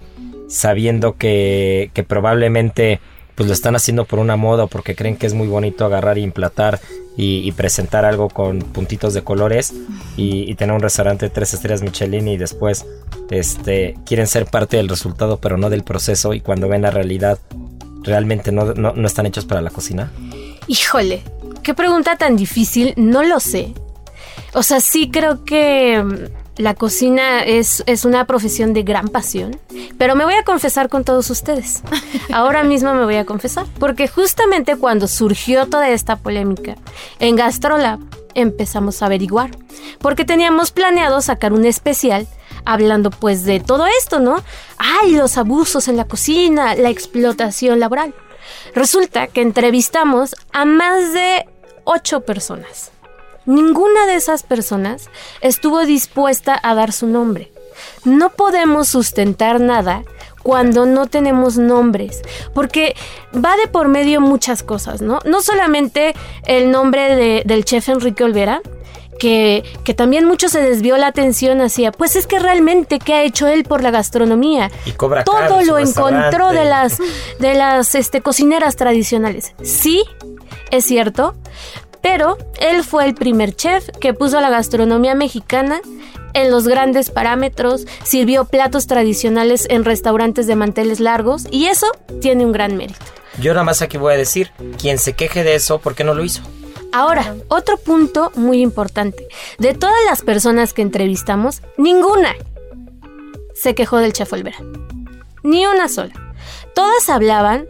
sabiendo 0.48 1.16
que 1.16 1.90
probablemente 2.06 3.00
pues 3.40 3.48
lo 3.48 3.54
están 3.54 3.74
haciendo 3.74 4.04
por 4.04 4.18
una 4.18 4.36
moda 4.36 4.64
o 4.64 4.66
porque 4.66 4.94
creen 4.94 5.16
que 5.16 5.26
es 5.26 5.32
muy 5.32 5.46
bonito 5.46 5.86
agarrar 5.86 6.18
y 6.18 6.24
emplatar 6.24 6.78
y, 7.16 7.50
presentar 7.52 8.04
algo 8.04 8.28
con 8.28 8.58
puntitos 8.58 9.14
de 9.14 9.24
colores 9.24 9.72
y, 10.18 10.54
tener 10.56 10.74
un 10.76 10.82
restaurante 10.82 11.24
de 11.24 11.30
tres 11.30 11.54
estrellas 11.54 11.80
Michelin 11.80 12.28
y 12.28 12.36
después 12.36 12.84
este 13.30 13.96
quieren 14.04 14.26
ser 14.26 14.44
parte 14.44 14.76
del 14.76 14.90
resultado 14.90 15.38
pero 15.38 15.56
no 15.56 15.70
del 15.70 15.84
proceso 15.84 16.34
y 16.34 16.42
cuando 16.42 16.68
ven 16.68 16.82
la 16.82 16.90
realidad 16.90 17.38
realmente 18.02 18.52
no, 18.52 18.74
no, 18.74 18.92
no 18.92 19.06
están 19.06 19.24
hechos 19.24 19.46
para 19.46 19.62
la 19.62 19.70
cocina. 19.70 20.12
Híjole, 20.66 21.22
qué 21.62 21.72
pregunta 21.72 22.16
tan 22.16 22.36
difícil, 22.36 22.92
no 22.98 23.22
lo 23.22 23.40
sé. 23.40 23.72
O 24.52 24.62
sea, 24.62 24.80
sí 24.80 25.10
creo 25.10 25.46
que 25.46 26.04
la 26.60 26.74
cocina 26.74 27.42
es, 27.42 27.82
es 27.86 28.04
una 28.04 28.26
profesión 28.26 28.72
de 28.72 28.82
gran 28.82 29.08
pasión, 29.08 29.58
pero 29.98 30.14
me 30.14 30.24
voy 30.24 30.34
a 30.34 30.44
confesar 30.44 30.88
con 30.88 31.04
todos 31.04 31.30
ustedes. 31.30 31.82
Ahora 32.32 32.62
mismo 32.62 32.94
me 32.94 33.04
voy 33.04 33.16
a 33.16 33.24
confesar, 33.24 33.66
porque 33.78 34.08
justamente 34.08 34.76
cuando 34.76 35.08
surgió 35.08 35.66
toda 35.66 35.88
esta 35.88 36.16
polémica, 36.16 36.76
en 37.18 37.36
Gastrolab 37.36 38.00
empezamos 38.34 39.02
a 39.02 39.06
averiguar, 39.06 39.50
porque 40.00 40.24
teníamos 40.24 40.70
planeado 40.70 41.20
sacar 41.20 41.52
un 41.52 41.64
especial 41.64 42.26
hablando 42.64 43.10
pues 43.10 43.44
de 43.44 43.60
todo 43.60 43.86
esto, 43.86 44.20
¿no? 44.20 44.42
Ay, 44.78 45.12
los 45.12 45.38
abusos 45.38 45.88
en 45.88 45.96
la 45.96 46.04
cocina, 46.04 46.74
la 46.74 46.90
explotación 46.90 47.80
laboral. 47.80 48.14
Resulta 48.74 49.26
que 49.26 49.42
entrevistamos 49.42 50.34
a 50.52 50.64
más 50.64 51.12
de 51.12 51.46
ocho 51.84 52.20
personas. 52.20 52.92
Ninguna 53.46 54.06
de 54.06 54.14
esas 54.16 54.42
personas 54.42 55.08
estuvo 55.40 55.84
dispuesta 55.86 56.58
a 56.62 56.74
dar 56.74 56.92
su 56.92 57.06
nombre. 57.06 57.50
No 58.04 58.30
podemos 58.30 58.88
sustentar 58.88 59.60
nada 59.60 60.02
cuando 60.42 60.86
no 60.86 61.06
tenemos 61.06 61.56
nombres, 61.58 62.22
porque 62.54 62.94
va 63.34 63.56
de 63.56 63.66
por 63.68 63.88
medio 63.88 64.20
muchas 64.20 64.62
cosas, 64.62 65.02
¿no? 65.02 65.18
No 65.24 65.42
solamente 65.42 66.14
el 66.46 66.70
nombre 66.70 67.14
de- 67.14 67.42
del 67.44 67.64
chef 67.64 67.88
Enrique 67.88 68.24
Olvera, 68.24 68.60
que, 69.18 69.64
que 69.84 69.92
también 69.92 70.24
mucho 70.24 70.48
se 70.48 70.62
desvió 70.62 70.96
la 70.96 71.08
atención 71.08 71.60
hacia, 71.60 71.92
pues 71.92 72.16
es 72.16 72.26
que 72.26 72.38
realmente, 72.38 72.98
¿qué 72.98 73.12
ha 73.14 73.22
hecho 73.22 73.48
él 73.48 73.64
por 73.64 73.82
la 73.82 73.90
gastronomía? 73.90 74.70
Y 74.86 74.92
cobra 74.92 75.24
Todo 75.24 75.36
caro 75.36 75.60
lo 75.62 75.78
encontró 75.78 76.48
de 76.52 76.64
las, 76.64 76.96
de 77.38 77.52
las 77.54 77.94
este, 77.94 78.22
cocineras 78.22 78.76
tradicionales. 78.76 79.52
Sí, 79.62 80.02
es 80.70 80.86
cierto, 80.86 81.34
pero 82.02 82.38
él 82.60 82.84
fue 82.84 83.04
el 83.06 83.14
primer 83.14 83.54
chef 83.54 83.88
que 84.00 84.14
puso 84.14 84.38
a 84.38 84.40
la 84.40 84.50
gastronomía 84.50 85.14
mexicana 85.14 85.80
en 86.32 86.50
los 86.50 86.68
grandes 86.68 87.10
parámetros, 87.10 87.86
sirvió 88.04 88.44
platos 88.44 88.86
tradicionales 88.86 89.66
en 89.68 89.84
restaurantes 89.84 90.46
de 90.46 90.56
manteles 90.56 91.00
largos 91.00 91.46
y 91.50 91.66
eso 91.66 91.86
tiene 92.20 92.44
un 92.44 92.52
gran 92.52 92.76
mérito. 92.76 93.00
Yo 93.40 93.52
nada 93.52 93.64
más 93.64 93.82
aquí 93.82 93.96
voy 93.96 94.14
a 94.14 94.16
decir, 94.16 94.50
quien 94.78 94.98
se 94.98 95.14
queje 95.14 95.44
de 95.44 95.54
eso, 95.54 95.78
¿por 95.78 95.94
qué 95.94 96.04
no 96.04 96.14
lo 96.14 96.24
hizo? 96.24 96.42
Ahora, 96.92 97.36
otro 97.48 97.76
punto 97.76 98.32
muy 98.34 98.60
importante. 98.60 99.28
De 99.58 99.74
todas 99.74 100.04
las 100.06 100.22
personas 100.22 100.72
que 100.72 100.82
entrevistamos, 100.82 101.62
ninguna 101.76 102.34
se 103.54 103.74
quejó 103.74 103.98
del 103.98 104.12
chef 104.12 104.32
Olvera. 104.32 104.58
Ni 105.42 105.66
una 105.66 105.88
sola. 105.88 106.12
Todas 106.74 107.08
hablaban 107.08 107.66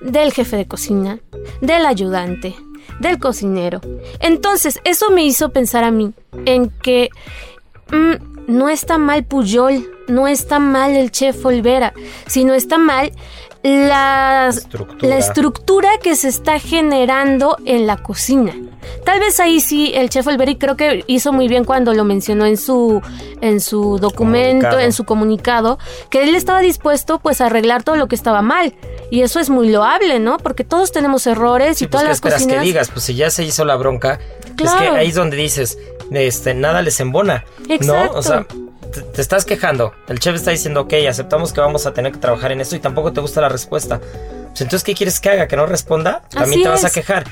del 0.00 0.32
jefe 0.32 0.56
de 0.56 0.66
cocina, 0.66 1.18
del 1.60 1.84
ayudante, 1.84 2.56
del 3.00 3.18
cocinero. 3.18 3.80
Entonces, 4.20 4.80
eso 4.84 5.10
me 5.10 5.24
hizo 5.24 5.50
pensar 5.50 5.84
a 5.84 5.90
mí 5.90 6.12
en 6.44 6.70
que 6.70 7.10
mm, 7.90 8.34
no 8.46 8.68
está 8.68 8.98
mal 8.98 9.24
Puyol, 9.24 9.88
no 10.08 10.28
está 10.28 10.58
mal 10.58 10.92
el 10.92 11.10
chef 11.10 11.44
Olvera, 11.44 11.92
sino 12.26 12.54
está 12.54 12.78
mal 12.78 13.12
la 13.62 14.48
Estructura. 14.50 15.08
la 15.08 15.18
estructura 15.18 15.88
que 16.02 16.16
se 16.16 16.28
está 16.28 16.58
generando 16.58 17.56
en 17.64 17.86
la 17.86 17.96
cocina. 17.96 18.52
Tal 19.06 19.20
vez 19.20 19.40
ahí 19.40 19.60
sí 19.60 19.90
el 19.94 20.10
chef 20.10 20.26
Olvera 20.26 20.52
creo 20.58 20.76
que 20.76 21.02
hizo 21.06 21.32
muy 21.32 21.48
bien 21.48 21.64
cuando 21.64 21.94
lo 21.94 22.04
mencionó 22.04 22.44
en 22.44 22.58
su 22.58 23.00
en 23.40 23.60
su 23.60 23.98
documento, 23.98 24.66
Comunicado. 24.66 24.80
en 24.80 24.92
su 24.92 25.04
comunicado, 25.04 25.78
que 26.10 26.24
él 26.24 26.34
estaba 26.34 26.60
dispuesto 26.60 27.18
pues 27.20 27.40
a 27.40 27.46
arreglar 27.46 27.82
todo 27.82 27.96
lo 27.96 28.06
que 28.06 28.14
estaba 28.14 28.42
mal. 28.42 28.74
Y 29.10 29.22
eso 29.22 29.38
es 29.40 29.50
muy 29.50 29.68
loable, 29.70 30.18
¿no? 30.18 30.38
Porque 30.38 30.64
todos 30.64 30.90
tenemos 30.92 31.26
errores 31.26 31.78
Sí, 31.78 31.84
y 31.84 31.88
pues, 31.88 31.90
todas 31.90 32.04
¿qué 32.04 32.08
las 32.08 32.16
esperas 32.18 32.38
cocinas 32.42 32.60
que 32.60 32.66
digas? 32.66 32.90
Pues 32.90 33.04
si 33.04 33.14
ya 33.14 33.30
se 33.30 33.44
hizo 33.44 33.64
la 33.64 33.76
bronca, 33.76 34.18
es 34.44 34.50
que 34.52 34.64
Claro. 34.64 34.94
ahí 34.96 35.08
es 35.08 35.14
donde 35.14 35.36
dices, 35.36 35.78
este, 36.10 36.54
nada 36.54 36.82
les 36.82 36.98
embona, 37.00 37.44
Exacto. 37.68 38.12
¿no? 38.12 38.18
O 38.18 38.22
sea, 38.22 38.46
te, 38.92 39.02
te 39.02 39.20
estás 39.20 39.44
quejando, 39.44 39.92
el 40.08 40.18
chef 40.18 40.34
está 40.36 40.50
diciendo, 40.50 40.82
ok, 40.82 40.94
aceptamos 41.08 41.52
que 41.52 41.60
vamos 41.60 41.86
a 41.86 41.92
tener 41.92 42.12
que 42.12 42.18
trabajar 42.18 42.52
en 42.52 42.60
esto 42.60 42.76
y 42.76 42.80
tampoco 42.80 43.12
te 43.12 43.20
gusta 43.20 43.40
la 43.40 43.48
respuesta. 43.48 43.98
Pues 44.00 44.60
entonces, 44.60 44.84
¿qué 44.84 44.94
quieres 44.94 45.20
que 45.20 45.30
haga? 45.30 45.48
¿Que 45.48 45.56
no 45.56 45.66
responda? 45.66 46.22
También 46.30 46.60
Así 46.60 46.62
te 46.62 46.68
vas 46.68 46.84
a 46.84 46.90
quejar. 46.90 47.24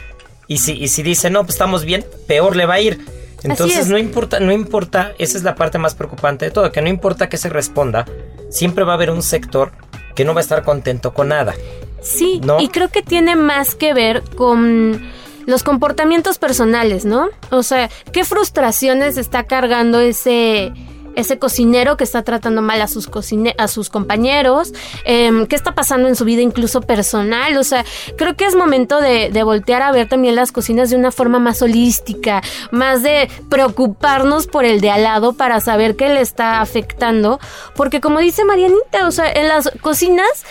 Y 0.48 0.58
si, 0.58 0.72
y 0.72 0.88
si 0.88 1.02
dice, 1.02 1.30
no, 1.30 1.40
pues 1.42 1.54
estamos 1.54 1.84
bien, 1.84 2.04
peor 2.26 2.56
le 2.56 2.66
va 2.66 2.74
a 2.74 2.80
ir. 2.80 3.04
Entonces 3.44 3.78
es. 3.78 3.88
no 3.88 3.98
importa, 3.98 4.38
no 4.40 4.52
importa, 4.52 5.12
esa 5.18 5.36
es 5.38 5.42
la 5.44 5.54
parte 5.54 5.78
más 5.78 5.94
preocupante 5.94 6.44
de 6.44 6.50
todo, 6.50 6.70
que 6.70 6.82
no 6.82 6.88
importa 6.88 7.28
que 7.28 7.36
se 7.36 7.48
responda, 7.48 8.06
siempre 8.50 8.84
va 8.84 8.92
a 8.92 8.94
haber 8.94 9.10
un 9.10 9.22
sector 9.22 9.72
que 10.14 10.24
no 10.24 10.34
va 10.34 10.40
a 10.40 10.42
estar 10.42 10.62
contento 10.62 11.12
con 11.12 11.28
nada. 11.28 11.54
Sí, 12.00 12.40
¿No? 12.42 12.60
y 12.60 12.68
creo 12.68 12.88
que 12.88 13.02
tiene 13.02 13.36
más 13.36 13.74
que 13.76 13.94
ver 13.94 14.22
con 14.36 15.00
los 15.46 15.62
comportamientos 15.62 16.38
personales, 16.38 17.04
¿no? 17.04 17.28
O 17.50 17.62
sea, 17.62 17.90
¿qué 18.12 18.24
frustraciones 18.24 19.16
está 19.16 19.44
cargando 19.44 20.00
ese 20.00 20.72
ese 21.16 21.38
cocinero 21.38 21.96
que 21.96 22.04
está 22.04 22.22
tratando 22.22 22.62
mal 22.62 22.80
a 22.80 22.88
sus 22.88 23.06
cocine 23.06 23.54
a 23.58 23.68
sus 23.68 23.90
compañeros, 23.90 24.72
Em, 25.04 25.46
qué 25.46 25.56
está 25.56 25.74
pasando 25.74 26.08
en 26.08 26.16
su 26.16 26.24
vida 26.24 26.42
incluso 26.42 26.80
personal, 26.80 27.56
o 27.56 27.64
sea, 27.64 27.84
creo 28.16 28.36
que 28.36 28.44
es 28.44 28.54
momento 28.54 29.00
de, 29.00 29.30
de 29.30 29.42
voltear 29.42 29.82
a 29.82 29.92
ver 29.92 30.08
también 30.08 30.36
las 30.36 30.52
cocinas 30.52 30.90
de 30.90 30.96
una 30.96 31.10
forma 31.10 31.38
más 31.38 31.62
holística, 31.62 32.42
más 32.70 33.02
de 33.02 33.28
preocuparnos 33.48 34.46
por 34.46 34.64
el 34.64 34.80
de 34.80 34.90
al 34.90 35.02
lado 35.02 35.32
para 35.32 35.60
saber 35.60 35.96
qué 35.96 36.08
le 36.08 36.20
está 36.20 36.60
afectando, 36.60 37.40
porque 37.74 38.00
como 38.00 38.20
dice 38.20 38.44
Marianita, 38.44 39.06
o 39.06 39.10
sea, 39.10 39.30
en 39.32 39.48
las 39.48 39.70
cocinas 39.80 40.44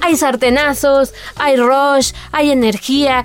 hay 0.00 0.16
sartenazos, 0.16 1.14
hay 1.36 1.56
rush, 1.56 2.12
hay 2.32 2.50
energía. 2.50 3.24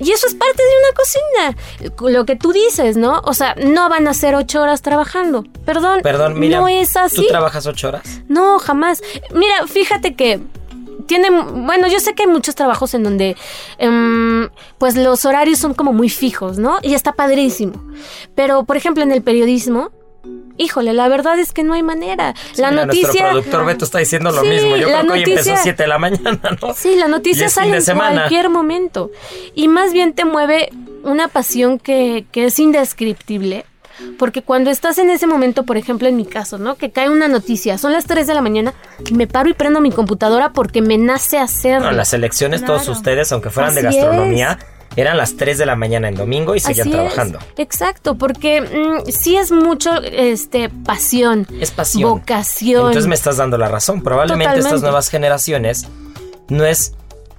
Y 0.00 0.10
eso 0.12 0.26
es 0.26 0.34
parte 0.34 0.62
de 0.62 0.68
una 0.80 1.92
cocina. 1.92 2.12
Lo 2.18 2.24
que 2.24 2.36
tú 2.36 2.52
dices, 2.52 2.96
¿no? 2.96 3.20
O 3.24 3.34
sea, 3.34 3.54
no 3.54 3.88
van 3.88 4.08
a 4.08 4.14
ser 4.14 4.34
ocho 4.34 4.62
horas 4.62 4.82
trabajando. 4.82 5.44
Perdón. 5.64 6.00
Perdón, 6.02 6.38
mira, 6.40 6.60
No 6.60 6.68
es 6.68 6.96
así. 6.96 7.16
¿tú 7.16 7.26
trabajas 7.28 7.66
ocho 7.66 7.88
horas? 7.88 8.02
No, 8.28 8.58
jamás. 8.58 9.02
Mira, 9.32 9.66
fíjate 9.66 10.14
que 10.14 10.40
tiene, 11.06 11.28
bueno, 11.30 11.88
yo 11.88 11.98
sé 12.00 12.14
que 12.14 12.22
hay 12.22 12.28
muchos 12.28 12.54
trabajos 12.54 12.94
en 12.94 13.02
donde, 13.02 13.36
em, 13.78 14.48
pues 14.78 14.96
los 14.96 15.24
horarios 15.24 15.58
son 15.58 15.74
como 15.74 15.92
muy 15.92 16.08
fijos, 16.08 16.58
¿no? 16.58 16.78
Y 16.82 16.94
está 16.94 17.12
padrísimo. 17.12 17.84
Pero, 18.34 18.64
por 18.64 18.76
ejemplo, 18.76 19.02
en 19.02 19.10
el 19.10 19.20
periodismo, 19.22 19.90
híjole, 20.60 20.92
la 20.92 21.08
verdad 21.08 21.38
es 21.38 21.52
que 21.52 21.62
no 21.64 21.74
hay 21.74 21.82
manera. 21.82 22.34
la 22.56 22.70
Mira, 22.70 22.86
noticia... 22.86 23.06
Nuestro 23.08 23.28
productor 23.30 23.64
Beto 23.66 23.84
está 23.84 23.98
diciendo 23.98 24.30
lo 24.30 24.42
Sí, 24.42 24.48
mismo. 24.48 24.76
Yo 24.76 24.88
la 24.88 25.00
creo 25.00 25.06
que 25.06 25.12
hoy 25.12 25.18
empezó 25.20 25.50
noticia- 25.50 25.56
7 25.62 25.82
de 25.82 25.88
la 25.88 25.98
mañana, 25.98 26.40
¿no? 26.62 26.74
Sí, 26.74 26.94
la 26.96 27.08
noticia 27.08 27.48
sale 27.48 27.76
en 27.78 27.96
cualquier 27.96 28.50
momento. 28.50 29.10
Y 29.54 29.68
más 29.68 29.92
bien 29.92 30.12
te 30.12 30.24
mueve 30.24 30.70
una 31.02 31.28
pasión 31.28 31.78
que, 31.78 32.26
que 32.30 32.44
es 32.46 32.58
indescriptible. 32.58 33.64
porque 34.18 34.40
cuando 34.42 34.70
estás 34.70 34.96
en 34.98 35.10
ese 35.10 35.26
momento, 35.26 35.64
por 35.64 35.76
ejemplo 35.76 36.08
en 36.08 36.16
mi 36.16 36.24
caso, 36.24 36.56
¿no? 36.58 36.76
Que 36.76 36.90
cae 36.90 37.10
una 37.10 37.28
noticia, 37.28 37.76
son 37.76 37.92
las 37.92 38.06
3 38.06 38.26
de 38.26 38.32
la 38.34 38.40
mañana, 38.40 38.72
me 39.12 39.26
paro 39.26 39.50
y 39.50 39.52
prendo 39.54 39.80
mi 39.82 39.90
computadora 39.90 40.52
porque 40.54 40.80
me 40.80 40.96
nace 40.96 41.36
hacerlo. 41.38 41.90
No, 41.90 41.92
las 41.96 42.14
elecciones, 42.14 42.64
todos 42.64 42.88
ustedes, 42.88 43.30
aunque 43.32 43.50
fueran 43.50 43.74
de 43.74 43.82
gastronomía, 43.82 44.58
eran 44.96 45.16
las 45.16 45.36
3 45.36 45.56
de 45.58 45.66
la 45.66 45.76
mañana 45.76 46.08
en 46.08 46.14
domingo 46.16 46.54
y 46.54 46.60
seguían 46.60 46.88
Así 46.88 46.90
es. 46.90 46.94
trabajando. 46.96 47.38
Exacto, 47.56 48.16
porque 48.16 48.60
mm, 48.60 49.10
sí 49.10 49.36
es 49.36 49.52
mucho 49.52 49.94
este 50.02 50.68
pasión, 50.68 51.46
Es 51.60 51.70
pasión. 51.70 52.10
vocación. 52.10 52.86
Entonces 52.86 53.06
me 53.06 53.14
estás 53.14 53.36
dando 53.36 53.56
la 53.58 53.68
razón. 53.68 54.02
Probablemente 54.02 54.58
estas 54.58 54.82
nuevas 54.82 55.08
generaciones 55.08 55.86
no 56.48 56.64
es, 56.64 56.94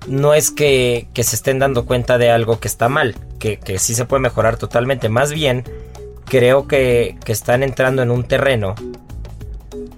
no 0.07 0.33
es 0.33 0.49
que, 0.51 1.07
que 1.13 1.23
se 1.23 1.35
estén 1.35 1.59
dando 1.59 1.85
cuenta 1.85 2.17
de 2.17 2.31
algo 2.31 2.59
que 2.59 2.67
está 2.69 2.87
mal, 2.89 3.15
que, 3.39 3.57
que 3.57 3.79
sí 3.79 3.93
se 3.95 4.05
puede 4.05 4.21
mejorar 4.21 4.55
totalmente. 4.57 5.09
Más 5.09 5.31
bien, 5.33 5.65
creo 6.25 6.67
que, 6.67 7.17
que 7.25 7.33
están 7.33 7.63
entrando 7.63 8.01
en 8.01 8.11
un 8.11 8.23
terreno 8.23 8.75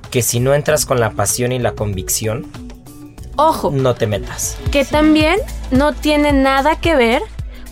que 0.10 0.22
si 0.22 0.40
no 0.40 0.54
entras 0.54 0.86
con 0.86 1.00
la 1.00 1.12
pasión 1.12 1.52
y 1.52 1.60
la 1.60 1.74
convicción, 1.74 2.48
Ojo, 3.36 3.72
no 3.72 3.96
te 3.96 4.06
metas. 4.06 4.58
que 4.72 4.86
también 4.86 5.40
no 5.72 5.94
tiene 5.94 6.32
nada 6.34 6.76
que 6.80 6.96
ver 6.96 7.22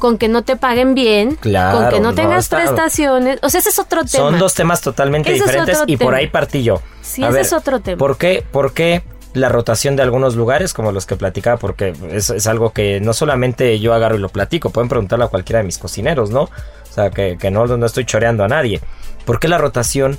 con 0.02 0.18
que 0.18 0.28
no 0.28 0.44
te 0.44 0.58
paguen 0.58 0.96
bien, 0.96 1.36
Claro, 1.36 1.78
con 1.78 1.90
que 1.90 2.00
no 2.02 2.10
no, 2.10 2.16
tengas 2.16 2.46
está- 2.46 2.58
prestaciones. 2.58 3.40
O 3.44 3.50
sea, 3.50 3.60
ese 3.60 3.70
es 3.70 3.80
otro 3.80 4.00
tema. 4.04 4.26
Son 4.26 4.40
dos 4.40 4.54
temas 4.56 4.82
totalmente 4.82 5.32
Ese 5.34 5.44
diferentes 5.46 5.84
y 5.88 5.96
por 5.96 6.16
ahí 6.16 6.28
partí 6.28 6.64
yo. 6.64 6.82
Sí, 7.02 7.24
ese 7.24 7.40
es 7.42 7.54
otro 7.54 7.80
tema. 7.80 7.98
¿Por 8.00 8.18
qué, 8.18 8.44
por 8.52 8.74
qué 8.74 9.04
la 9.34 9.48
rotación 9.48 9.96
de 9.96 10.02
algunos 10.04 10.36
lugares, 10.36 10.74
como 10.74 10.92
los 10.92 11.06
que 11.06 11.16
platicaba? 11.16 11.58
Porque 11.58 11.94
es, 12.12 12.32
es 12.32 12.48
algo 12.48 12.72
que 12.74 13.00
no 13.00 13.14
solamente 13.14 13.80
yo 13.80 13.94
agarro 13.94 14.16
y 14.16 14.20
lo 14.20 14.30
platico, 14.30 14.72
pueden 14.72 14.90
preguntarle 14.90 15.26
a 15.26 15.28
cualquiera 15.30 15.60
de 15.60 15.66
mis 15.66 15.78
cocineros, 15.78 16.32
¿no? 16.32 16.42
O 16.42 16.50
sea, 16.94 17.12
que, 17.12 17.38
que 17.40 17.52
no, 17.52 17.66
no 17.68 17.86
estoy 17.86 18.04
choreando 18.06 18.44
a 18.44 18.48
nadie. 18.48 18.82
¿Por 19.24 19.40
qué 19.40 19.48
la 19.48 19.60
rotación 19.60 20.18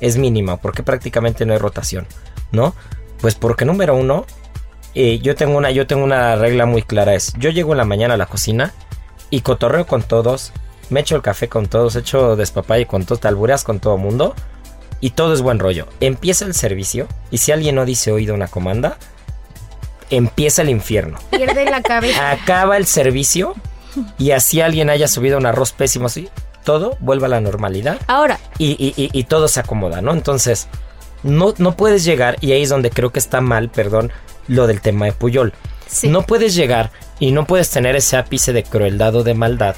es 0.00 0.16
mínima? 0.18 0.56
¿Por 0.58 0.72
qué 0.72 0.82
prácticamente 0.84 1.44
no 1.44 1.52
hay 1.52 1.58
rotación? 1.58 2.06
¿No? 2.52 2.74
Pues 3.20 3.34
porque 3.34 3.64
número 3.64 3.96
uno, 3.96 4.24
eh, 4.94 5.18
yo 5.18 5.34
tengo 5.34 5.58
una, 5.58 5.72
yo 5.72 5.86
tengo 5.88 6.04
una 6.04 6.36
regla 6.36 6.64
muy 6.64 6.82
clara 6.82 7.12
es, 7.14 7.32
yo 7.38 7.50
llego 7.50 7.72
en 7.72 7.78
la 7.78 7.84
mañana 7.84 8.14
a 8.14 8.16
la 8.16 8.26
cocina 8.26 8.72
y 9.30 9.40
cotorreo 9.40 9.86
con 9.86 10.02
todos, 10.02 10.52
me 10.90 11.00
echo 11.00 11.16
el 11.16 11.22
café 11.22 11.48
con 11.48 11.66
todos, 11.66 11.96
echo 11.96 12.36
despapalle 12.36 12.86
con 12.86 13.04
todos, 13.04 13.20
te 13.20 13.28
albureas 13.28 13.64
con 13.64 13.80
todo 13.80 13.96
mundo 13.96 14.34
y 15.00 15.10
todo 15.10 15.34
es 15.34 15.42
buen 15.42 15.58
rollo. 15.58 15.86
Empieza 16.00 16.44
el 16.44 16.54
servicio 16.54 17.08
y 17.30 17.38
si 17.38 17.52
alguien 17.52 17.74
no 17.74 17.84
dice 17.84 18.12
oído 18.12 18.34
una 18.34 18.48
comanda, 18.48 18.98
empieza 20.10 20.62
el 20.62 20.70
infierno. 20.70 21.18
Pierde 21.30 21.64
la 21.64 21.82
cabeza. 21.82 22.30
Acaba 22.32 22.76
el 22.76 22.86
servicio 22.86 23.54
y 24.18 24.30
así 24.32 24.60
alguien 24.60 24.90
haya 24.90 25.08
subido 25.08 25.38
un 25.38 25.46
arroz 25.46 25.72
pésimo 25.72 26.06
así, 26.06 26.28
todo 26.64 26.96
vuelve 27.00 27.26
a 27.26 27.28
la 27.30 27.40
normalidad 27.40 27.98
Ahora, 28.06 28.38
y, 28.58 28.72
y- 28.72 28.92
y- 29.02 29.10
y 29.12 29.24
todo 29.24 29.48
se 29.48 29.60
acomoda, 29.60 30.02
¿no? 30.02 30.12
Entonces, 30.12 30.68
no, 31.22 31.54
no 31.58 31.76
puedes 31.76 32.04
llegar, 32.04 32.36
y 32.40 32.52
ahí 32.52 32.62
es 32.62 32.68
donde 32.68 32.90
creo 32.90 33.10
que 33.10 33.18
está 33.18 33.40
mal, 33.40 33.70
perdón, 33.70 34.12
lo 34.48 34.66
del 34.66 34.80
tema 34.80 35.06
de 35.06 35.12
Puyol. 35.12 35.52
sí. 35.88 36.08
No 36.08 36.22
puedes 36.22 36.54
llegar 36.54 36.90
y 37.18 37.32
no 37.32 37.46
puedes 37.46 37.70
tener 37.70 37.96
ese 37.96 38.16
ápice 38.16 38.52
de 38.52 38.62
crueldad 38.62 39.14
o 39.16 39.22
de 39.22 39.34
maldad 39.34 39.76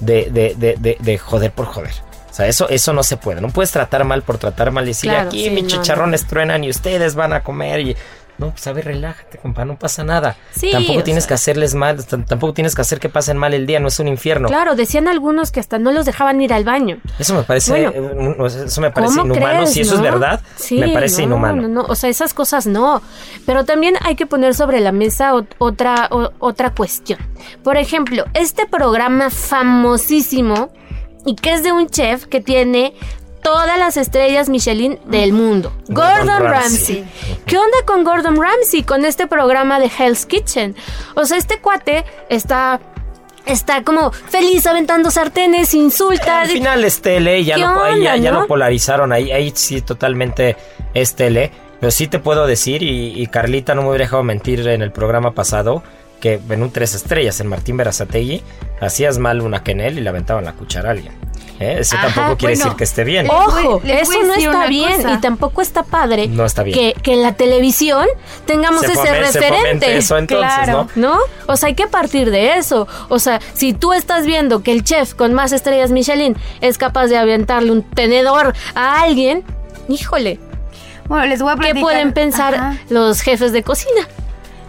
de, 0.00 0.30
de, 0.30 0.54
de, 0.56 0.76
de, 0.78 0.96
de 1.00 1.18
joder 1.18 1.52
por 1.52 1.66
joder. 1.66 1.92
O 2.30 2.34
sea, 2.34 2.46
eso, 2.46 2.68
eso 2.70 2.92
no 2.92 3.02
se 3.02 3.18
puede. 3.18 3.40
No 3.40 3.48
puedes 3.48 3.70
tratar 3.72 4.04
mal 4.04 4.22
por 4.22 4.38
tratar 4.38 4.70
mal 4.70 4.84
y 4.84 4.88
decir, 4.88 5.10
Claro, 5.10 5.28
aquí 5.28 5.44
sí, 5.44 5.50
mis 5.50 5.64
no, 5.64 5.68
chicharrones 5.68 6.26
truenan 6.26 6.64
y 6.64 6.70
ustedes 6.70 7.14
van 7.14 7.32
a 7.32 7.42
comer 7.42 7.80
y... 7.80 7.96
No, 8.42 8.50
pues 8.50 8.66
a 8.66 8.72
ver, 8.72 8.84
relájate, 8.84 9.38
compa, 9.38 9.64
no 9.64 9.78
pasa 9.78 10.04
nada. 10.04 10.36
Sí, 10.54 10.70
tampoco 10.72 11.02
tienes 11.02 11.24
sea. 11.24 11.28
que 11.28 11.34
hacerles 11.34 11.74
mal, 11.74 12.04
tampoco 12.04 12.52
tienes 12.52 12.74
que 12.74 12.80
hacer 12.82 13.00
que 13.00 13.08
pasen 13.08 13.36
mal 13.38 13.54
el 13.54 13.66
día, 13.66 13.80
no 13.80 13.88
es 13.88 13.98
un 14.00 14.08
infierno. 14.08 14.48
claro, 14.48 14.74
decían 14.74 15.08
algunos 15.08 15.50
que 15.52 15.60
hasta 15.60 15.78
no 15.78 15.92
los 15.92 16.04
dejaban 16.06 16.40
ir 16.40 16.52
al 16.52 16.64
baño. 16.64 16.98
Eso 17.18 17.34
me 17.34 17.42
parece, 17.42 17.88
Bueno, 17.88 18.46
eso 18.46 18.80
me 18.80 18.90
parece 18.90 19.18
¿Cómo 19.18 19.32
inhumano. 19.34 19.56
crees, 19.58 19.72
si 19.72 19.80
eso 19.80 19.94
es 19.94 20.00
verdad, 20.00 20.40
Sí, 20.56 20.78
me 20.78 20.88
parece 20.88 21.22
no, 21.22 21.28
inhumano. 21.36 21.68
No, 21.68 21.82
o 21.82 21.94
sea, 21.94 22.10
esas 22.10 22.34
cosas 22.34 22.66
no. 22.66 23.00
Pero 23.46 23.64
también 23.64 23.94
hay 24.02 24.16
que 24.16 24.26
poner 24.26 24.54
sobre 24.54 24.80
la 24.80 24.92
mesa 24.92 25.32
ot- 25.34 25.46
otra, 25.58 26.08
otra 26.38 26.70
cuestión. 26.74 27.18
Por 27.62 27.76
ejemplo, 27.76 28.24
este 28.34 28.66
programa 28.66 29.30
famosísimo 29.30 30.70
y 31.24 31.34
que 31.36 31.52
es 31.52 31.62
de 31.62 31.72
un 31.72 31.88
chef 31.88 32.26
que 32.26 32.40
tiene 32.40 32.94
todas 33.42 33.78
las 33.78 33.96
estrellas 33.96 34.48
Michelin 34.48 34.98
del 35.06 35.32
mundo. 35.32 35.72
Gordon 35.88 36.26
Gordon, 36.26 36.42
Ramsay. 36.44 37.02
Ramsay. 37.02 37.38
¿Qué 37.46 37.58
onda 37.58 37.78
con 37.84 38.04
Gordon 38.04 38.40
Ramsay 38.40 38.82
con 38.82 39.04
este 39.04 39.26
programa 39.26 39.78
de 39.78 39.90
Hell's 39.96 40.26
Kitchen? 40.26 40.74
O 41.14 41.24
sea, 41.24 41.36
este 41.38 41.60
cuate 41.60 42.04
está 42.28 42.80
está 43.44 43.82
como 43.82 44.12
feliz 44.12 44.66
aventando 44.66 45.10
sartenes, 45.10 45.74
insulta. 45.74 46.42
Al 46.42 46.48
final 46.48 46.84
es 46.84 47.02
tele, 47.02 47.44
ya, 47.44 47.56
¿Qué 47.56 47.62
lo, 47.62 47.96
ya, 47.96 48.16
no? 48.30 48.42
lo 48.42 48.46
polarizaron, 48.46 49.12
ahí, 49.12 49.32
ahí 49.32 49.52
sí 49.54 49.80
totalmente 49.80 50.56
es 50.94 51.14
tele. 51.14 51.50
Pero 51.80 51.90
sí 51.90 52.06
te 52.06 52.20
puedo 52.20 52.46
decir, 52.46 52.84
y, 52.84 53.20
y 53.20 53.26
Carlita 53.26 53.74
no 53.74 53.82
me 53.82 53.88
hubiera 53.88 54.04
dejado 54.04 54.22
mentir 54.22 54.66
en 54.68 54.82
el 54.82 54.92
programa 54.92 55.32
pasado, 55.32 55.82
que 56.20 56.40
en 56.48 56.62
un 56.62 56.70
tres 56.70 56.94
estrellas 56.94 57.40
en 57.40 57.48
Martín 57.48 57.76
Berazategui, 57.76 58.40
hacías 58.80 59.18
mal 59.18 59.40
una 59.40 59.64
quenel 59.64 59.98
y 59.98 60.00
le 60.00 60.08
aventaban 60.08 60.44
la 60.44 60.52
cuchara 60.52 60.90
a 60.90 60.92
alguien. 60.92 61.12
¿Eh? 61.62 61.76
Eso 61.80 61.96
Ajá, 61.96 62.06
tampoco 62.14 62.36
quiere 62.38 62.54
bueno. 62.54 62.64
decir 62.64 62.76
que 62.76 62.84
esté 62.84 63.04
bien. 63.04 63.26
Les 63.26 63.32
voy- 63.32 63.64
Ojo, 63.66 63.80
les 63.84 64.02
eso 64.08 64.22
no 64.24 64.34
está 64.34 64.66
bien 64.66 64.96
cosa. 64.96 65.12
y 65.12 65.20
tampoco 65.20 65.62
está 65.62 65.82
padre 65.84 66.26
No 66.28 66.44
está 66.44 66.62
bien. 66.62 66.76
Que, 66.76 67.00
que 67.00 67.12
en 67.14 67.22
la 67.22 67.34
televisión 67.34 68.06
tengamos 68.46 68.80
Se 68.80 68.92
ese 68.92 69.02
se 69.02 69.12
referente. 69.14 69.96
eso 69.96 70.18
entonces, 70.18 70.50
claro, 70.54 70.88
¿no? 70.96 71.18
O 71.46 71.56
sea, 71.56 71.68
hay 71.68 71.74
que 71.74 71.86
partir 71.86 72.30
de 72.30 72.56
eso. 72.58 72.86
O 73.08 73.18
sea, 73.18 73.40
si 73.54 73.72
tú 73.72 73.92
estás 73.92 74.26
viendo 74.26 74.62
que 74.62 74.72
el 74.72 74.82
chef 74.84 75.14
con 75.14 75.32
más 75.34 75.52
estrellas 75.52 75.90
Michelin 75.90 76.36
es 76.60 76.78
capaz 76.78 77.06
de 77.06 77.16
aventarle 77.18 77.70
un 77.70 77.82
tenedor 77.82 78.54
a 78.74 79.00
alguien, 79.02 79.44
híjole, 79.88 80.40
Bueno, 81.08 81.26
les 81.26 81.42
voy 81.42 81.50
a 81.50 81.54
¿qué 81.54 81.58
platicar. 81.60 81.82
pueden 81.82 82.12
pensar 82.12 82.54
Ajá. 82.54 82.76
los 82.88 83.20
jefes 83.20 83.52
de 83.52 83.62
cocina? 83.62 84.02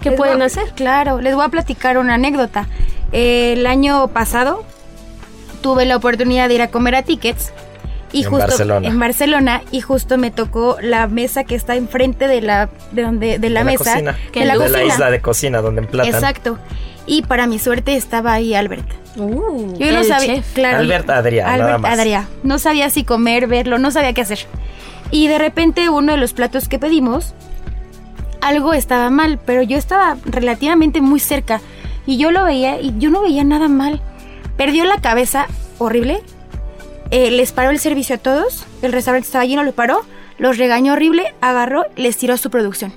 ¿Qué 0.01 0.09
Les 0.09 0.17
pueden 0.17 0.41
a- 0.41 0.45
hacer? 0.45 0.71
Claro, 0.75 1.21
les 1.21 1.33
voy 1.35 1.45
a 1.45 1.49
platicar 1.49 1.97
una 1.97 2.15
anécdota. 2.15 2.67
Eh, 3.13 3.53
el 3.53 3.65
año 3.67 4.07
pasado 4.09 4.63
tuve 5.63 5.85
la 5.85 5.95
oportunidad 5.95 6.47
de 6.47 6.53
ir 6.53 6.61
a 6.61 6.67
comer 6.67 6.93
a 6.93 7.01
Tickets. 7.01 7.51
Y 8.11 8.25
En 8.25 8.29
justo 8.29 8.45
Barcelona. 8.45 8.87
en 8.87 8.99
Barcelona 8.99 9.61
y 9.71 9.81
justo 9.81 10.19
me 10.19 10.29
tocó 10.29 10.77
la 10.79 11.07
mesa 11.07 11.45
que 11.45 11.55
está 11.55 11.75
enfrente 11.75 12.27
de 12.27 12.41
la 12.41 12.69
de 12.91 13.01
donde 13.01 13.39
de 13.39 13.49
la 13.49 13.61
De 13.61 13.65
mesa 13.65 13.93
cocina. 13.93 14.15
de 14.31 14.45
la 14.45 14.53
de 14.53 14.59
cocina. 14.59 14.77
la 14.77 14.85
isla 14.85 15.09
de 15.09 15.19
cocina 15.21 15.61
donde 15.61 15.81
emplatan. 15.81 16.13
Exacto. 16.13 16.59
Y 17.07 17.23
para 17.23 17.47
mi 17.47 17.57
suerte 17.57 17.95
estaba 17.95 18.33
ahí 18.33 18.53
Albert. 18.53 18.85
Uh, 19.15 19.73
Yo 19.79 19.91
no 19.91 20.03
sabía, 20.03 20.35
chef. 20.35 20.53
claro. 20.53 20.77
Albert 20.77 21.09
Adrià, 21.09 21.43
nada 21.45 21.53
Albert 21.53 21.79
más. 21.79 21.97
Adrià. 21.99 22.25
No 22.43 22.59
sabía 22.59 22.91
si 22.91 23.03
comer, 23.03 23.47
verlo, 23.47 23.79
no 23.79 23.89
sabía 23.89 24.13
qué 24.13 24.21
hacer. 24.21 24.39
Y 25.09 25.27
de 25.27 25.39
repente 25.39 25.89
uno 25.89 26.11
de 26.11 26.17
los 26.19 26.33
platos 26.33 26.67
que 26.69 26.77
pedimos, 26.77 27.33
algo 28.41 28.73
estaba 28.73 29.09
mal, 29.09 29.39
pero 29.43 29.63
yo 29.63 29.77
estaba 29.77 30.17
relativamente 30.25 31.01
muy 31.01 31.19
cerca 31.19 31.61
y 32.05 32.17
yo 32.17 32.29
lo 32.31 32.43
veía 32.43 32.79
y 32.79 32.93
yo 32.99 33.09
no 33.09 33.21
veía 33.23 33.43
nada 33.43 33.67
mal. 33.69 34.01
Perdió 34.57 34.85
la 34.85 34.97
cabeza 35.01 35.47
horrible. 35.79 36.21
eh, 37.11 37.31
les 37.31 37.51
paró 37.51 37.69
el 37.69 37.79
servicio 37.79 38.15
a 38.15 38.17
todos. 38.17 38.65
El 38.81 38.91
restaurante 38.91 39.25
estaba 39.27 39.45
lleno, 39.45 39.63
lo 39.63 39.73
paró. 39.73 40.01
Los 40.39 40.57
regañó 40.57 40.93
horrible, 40.93 41.33
agarró, 41.41 41.85
les 41.95 42.17
tiró 42.17 42.37
su 42.37 42.49
producción. 42.49 42.91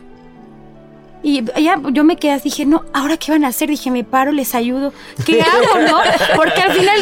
Y 1.22 1.42
ya 1.60 1.80
yo 1.92 2.04
me 2.04 2.16
quedé, 2.16 2.38
dije, 2.40 2.64
no, 2.66 2.84
¿ahora 2.94 3.16
qué 3.16 3.32
van 3.32 3.44
a 3.44 3.48
hacer? 3.48 3.68
Dije, 3.68 3.90
me 3.90 4.04
paro, 4.04 4.30
les 4.32 4.54
ayudo. 4.54 4.92
¿Qué 5.24 5.40
hago, 5.42 5.80
no? 5.86 5.98
Porque 6.36 6.60
al 6.62 6.72
final, 6.72 6.98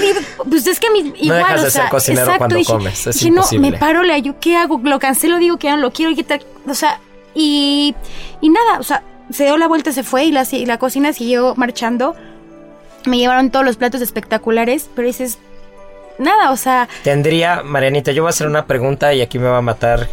pues 0.49 0.67
es 0.67 0.81
que 0.81 0.91
mí 0.91 1.13
igual, 1.19 1.39
dejas 1.41 1.63
de 1.63 1.69
o 1.69 1.71
sea, 1.71 1.83
ser 1.83 1.91
cocinero 1.91 2.23
exacto, 2.23 2.39
cuando 2.39 2.57
dije, 2.57 2.73
comes, 2.73 3.07
es 3.07 3.15
dije, 3.17 3.31
no, 3.31 3.45
me 3.61 3.73
paro, 3.75 4.03
le 4.03 4.13
ayudo, 4.15 4.37
¿qué 4.41 4.57
hago? 4.57 4.81
Lo 4.83 4.99
cancelo, 4.99 5.39
digo 5.39 5.59
que 5.59 5.69
no 5.71 5.77
lo 5.77 5.93
quiero, 5.93 6.15
quitar, 6.15 6.41
o 6.67 6.75
sea, 6.75 7.01
y, 7.35 7.95
y 8.41 8.49
nada, 8.49 8.79
o 8.79 8.83
sea, 8.83 9.03
se 9.31 9.45
dio 9.45 9.57
la 9.59 9.69
vuelta, 9.69 9.93
se 9.93 10.03
fue 10.05 10.25
y 10.25 10.33
la, 10.33 10.47
y 10.51 10.65
la 10.67 10.79
cocina 10.79 11.13
siguió 11.13 11.55
marchando. 11.57 12.15
Me 13.07 13.19
llevaron 13.19 13.51
todos 13.51 13.65
los 13.67 13.77
platos 13.77 14.01
espectaculares, 14.01 14.89
pero 14.95 15.07
dices, 15.07 15.39
nada, 16.19 16.51
o 16.53 16.57
sea, 16.57 16.89
Tendría, 17.03 17.63
Marianita, 17.63 18.13
yo 18.13 18.23
voy 18.23 18.29
a 18.29 18.31
hacer 18.31 18.47
una 18.47 18.67
pregunta 18.67 19.13
y 19.15 19.21
aquí 19.21 19.39
me 19.39 19.49
va 19.49 19.59
a 19.59 19.63
matar 19.63 20.09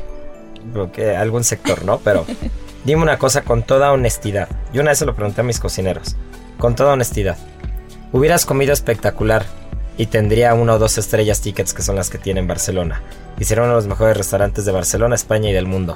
que- 0.94 1.16
algún 1.16 1.44
sector, 1.44 1.86
¿no? 1.86 2.00
Pero 2.00 2.26
dime 2.86 3.02
una 3.02 3.18
cosa 3.18 3.44
con 3.44 3.64
toda 3.64 3.92
honestidad. 3.92 4.50
Yo 4.74 4.82
una 4.82 4.92
vez 4.92 5.00
se 5.00 5.06
lo 5.06 5.16
pregunté 5.16 5.42
a 5.42 5.44
mis 5.44 5.60
cocineros. 5.60 6.16
Con 6.58 6.76
toda 6.76 6.94
honestidad. 6.94 7.38
Hubieras 8.12 8.46
comido 8.46 8.74
espectacular 8.74 9.46
y 9.98 10.08
tendría 10.08 10.54
una 10.54 10.74
o 10.74 10.80
dos 10.80 10.98
estrellas 10.98 11.42
tickets 11.42 11.74
que 11.74 11.82
son 11.82 11.96
las 11.96 12.10
que 12.10 12.18
tiene 12.18 12.39
en 12.42 12.48
Barcelona. 12.48 13.02
Y 13.39 13.46
sería 13.46 13.64
uno 13.64 13.72
de 13.74 13.78
los 13.78 13.88
mejores 13.88 14.18
restaurantes 14.18 14.66
de 14.66 14.72
Barcelona, 14.72 15.16
España 15.16 15.50
y 15.50 15.54
del 15.54 15.66
mundo. 15.66 15.96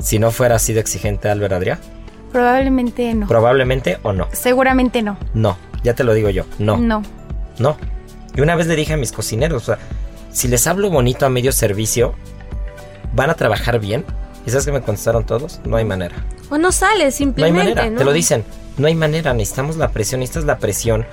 Si 0.00 0.18
no 0.18 0.30
fuera 0.30 0.56
así 0.56 0.72
de 0.72 0.80
exigente 0.80 1.28
Albert 1.28 1.52
Adrià, 1.52 1.78
probablemente 2.32 3.12
no. 3.14 3.26
probablemente 3.28 3.98
o 4.02 4.12
no. 4.12 4.28
Seguramente 4.32 5.02
no. 5.02 5.18
No, 5.34 5.56
ya 5.82 5.94
te 5.94 6.04
lo 6.04 6.14
digo 6.14 6.30
yo, 6.30 6.44
no. 6.58 6.76
No. 6.76 7.02
No. 7.58 7.76
Y 8.34 8.40
una 8.40 8.54
vez 8.54 8.66
le 8.66 8.76
dije 8.76 8.92
a 8.94 8.96
mis 8.96 9.12
cocineros, 9.12 9.62
o 9.62 9.66
sea, 9.66 9.78
si 10.32 10.48
les 10.48 10.66
hablo 10.66 10.90
bonito 10.90 11.26
a 11.26 11.28
medio 11.28 11.52
servicio, 11.52 12.14
¿van 13.14 13.30
a 13.30 13.34
trabajar 13.34 13.80
bien? 13.80 14.04
¿Y 14.46 14.50
sabes 14.50 14.66
qué 14.66 14.72
me 14.72 14.80
contestaron 14.80 15.24
todos? 15.24 15.60
No 15.64 15.76
hay 15.76 15.84
manera. 15.84 16.14
O 16.50 16.58
no 16.58 16.72
sale 16.72 16.98
No 17.00 17.04
hay 17.06 17.12
simplemente, 17.12 17.74
manera. 17.74 17.90
¿no? 17.90 17.98
Te 17.98 18.04
lo 18.04 18.12
dicen. 18.12 18.44
No 18.78 18.86
hay 18.86 18.94
manera. 18.94 19.34
Necesitamos 19.34 19.76
la 19.76 19.90
presión. 19.90 20.20
Necesitas 20.20 20.44
la 20.44 20.58
presión 20.58 21.04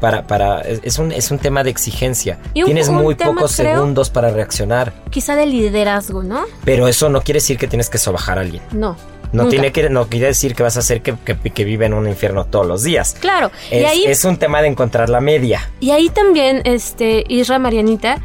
para, 0.00 0.26
para, 0.26 0.60
es 0.60 0.98
un, 0.98 1.10
es 1.10 1.30
un 1.30 1.38
tema 1.38 1.64
de 1.64 1.70
exigencia. 1.70 2.38
Y 2.54 2.62
un- 2.62 2.66
tienes 2.66 2.88
un 2.88 2.96
muy 2.96 3.14
tema, 3.16 3.32
pocos 3.32 3.56
creo- 3.56 3.74
segundos 3.74 4.10
para 4.10 4.30
reaccionar. 4.30 4.92
Quizá 5.10 5.34
de 5.34 5.46
liderazgo, 5.46 6.22
¿no? 6.22 6.44
Pero 6.64 6.86
eso 6.86 7.08
no 7.08 7.22
quiere 7.22 7.38
decir 7.38 7.58
que 7.58 7.66
tienes 7.66 7.90
que 7.90 7.98
sobajar 7.98 8.38
a 8.38 8.42
alguien. 8.42 8.62
No. 8.72 8.96
No, 9.32 9.42
nunca. 9.42 9.50
tiene 9.50 9.72
que, 9.72 9.88
no 9.90 10.06
quiere 10.08 10.26
decir 10.28 10.54
que 10.54 10.62
vas 10.62 10.76
a 10.76 10.80
hacer 10.80 11.02
que, 11.02 11.14
que, 11.24 11.62
en 11.84 11.94
un 11.94 12.08
infierno 12.08 12.44
todos 12.44 12.66
los 12.66 12.82
días. 12.82 13.16
Claro. 13.20 13.50
Es, 13.70 13.82
y 13.82 13.84
ahí 13.84 14.04
es 14.04 14.24
un 14.24 14.36
tema 14.36 14.62
de 14.62 14.68
encontrar 14.68 15.08
la 15.08 15.20
media. 15.20 15.68
Y 15.80 15.90
ahí 15.90 16.08
también, 16.08 16.62
este, 16.64 17.24
Isra 17.28 17.58
Marianita, 17.58 18.18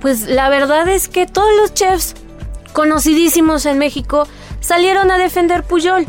pues 0.00 0.22
la 0.22 0.48
verdad 0.48 0.88
es 0.88 1.08
que 1.08 1.26
todos 1.26 1.50
los 1.60 1.74
chefs 1.74 2.14
conocidísimos 2.72 3.66
en 3.66 3.78
México 3.78 4.28
salieron 4.60 5.10
a 5.10 5.18
defender 5.18 5.64
Puyol. 5.64 6.06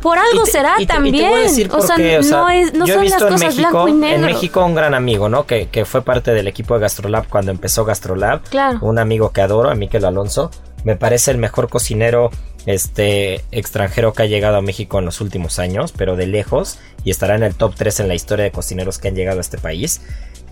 Por 0.00 0.18
algo 0.18 0.42
te- 0.44 0.50
será 0.50 0.74
y 0.78 0.78
te- 0.78 0.82
y 0.82 0.86
te 0.86 0.92
también. 0.94 1.30
voy 1.30 1.40
a 1.40 1.42
decir 1.44 1.68
o 1.68 1.76
por 1.78 1.86
sea, 1.86 1.96
qué, 1.96 2.18
o 2.18 2.22
sea, 2.24 2.38
no, 2.38 2.50
es, 2.50 2.74
no 2.74 2.86
yo 2.86 2.94
he 2.94 2.96
son 2.96 3.04
las 3.04 3.12
en 3.22 3.28
cosas 3.28 3.40
México, 3.40 3.70
blanco 3.70 3.88
y 3.88 3.92
negro. 3.92 4.16
En 4.16 4.24
México 4.34 4.64
un 4.64 4.74
gran 4.74 4.94
amigo, 4.94 5.28
¿no? 5.28 5.46
Que, 5.46 5.68
que 5.68 5.84
fue 5.84 6.02
parte 6.02 6.32
del 6.32 6.48
equipo 6.48 6.74
de 6.74 6.80
Gastrolab 6.80 7.28
cuando 7.28 7.52
empezó 7.52 7.84
Gastrolab. 7.84 8.42
Claro. 8.48 8.78
Un 8.82 8.98
amigo 8.98 9.30
que 9.30 9.40
adoro, 9.42 9.70
a 9.70 9.74
Miquel 9.76 10.04
Alonso. 10.04 10.50
Me 10.82 10.96
parece 10.96 11.30
el 11.30 11.38
mejor 11.38 11.68
cocinero 11.68 12.30
este 12.66 13.44
extranjero 13.50 14.12
que 14.12 14.22
ha 14.22 14.26
llegado 14.26 14.56
a 14.56 14.62
México 14.62 14.98
en 14.98 15.04
los 15.04 15.20
últimos 15.20 15.58
años, 15.58 15.92
pero 15.96 16.16
de 16.16 16.26
lejos. 16.26 16.78
Y 17.04 17.10
estará 17.10 17.34
en 17.34 17.42
el 17.42 17.54
top 17.54 17.74
3 17.76 18.00
en 18.00 18.08
la 18.08 18.14
historia 18.14 18.44
de 18.44 18.52
cocineros 18.52 18.98
que 18.98 19.08
han 19.08 19.16
llegado 19.16 19.38
a 19.38 19.40
este 19.40 19.58
país. 19.58 20.00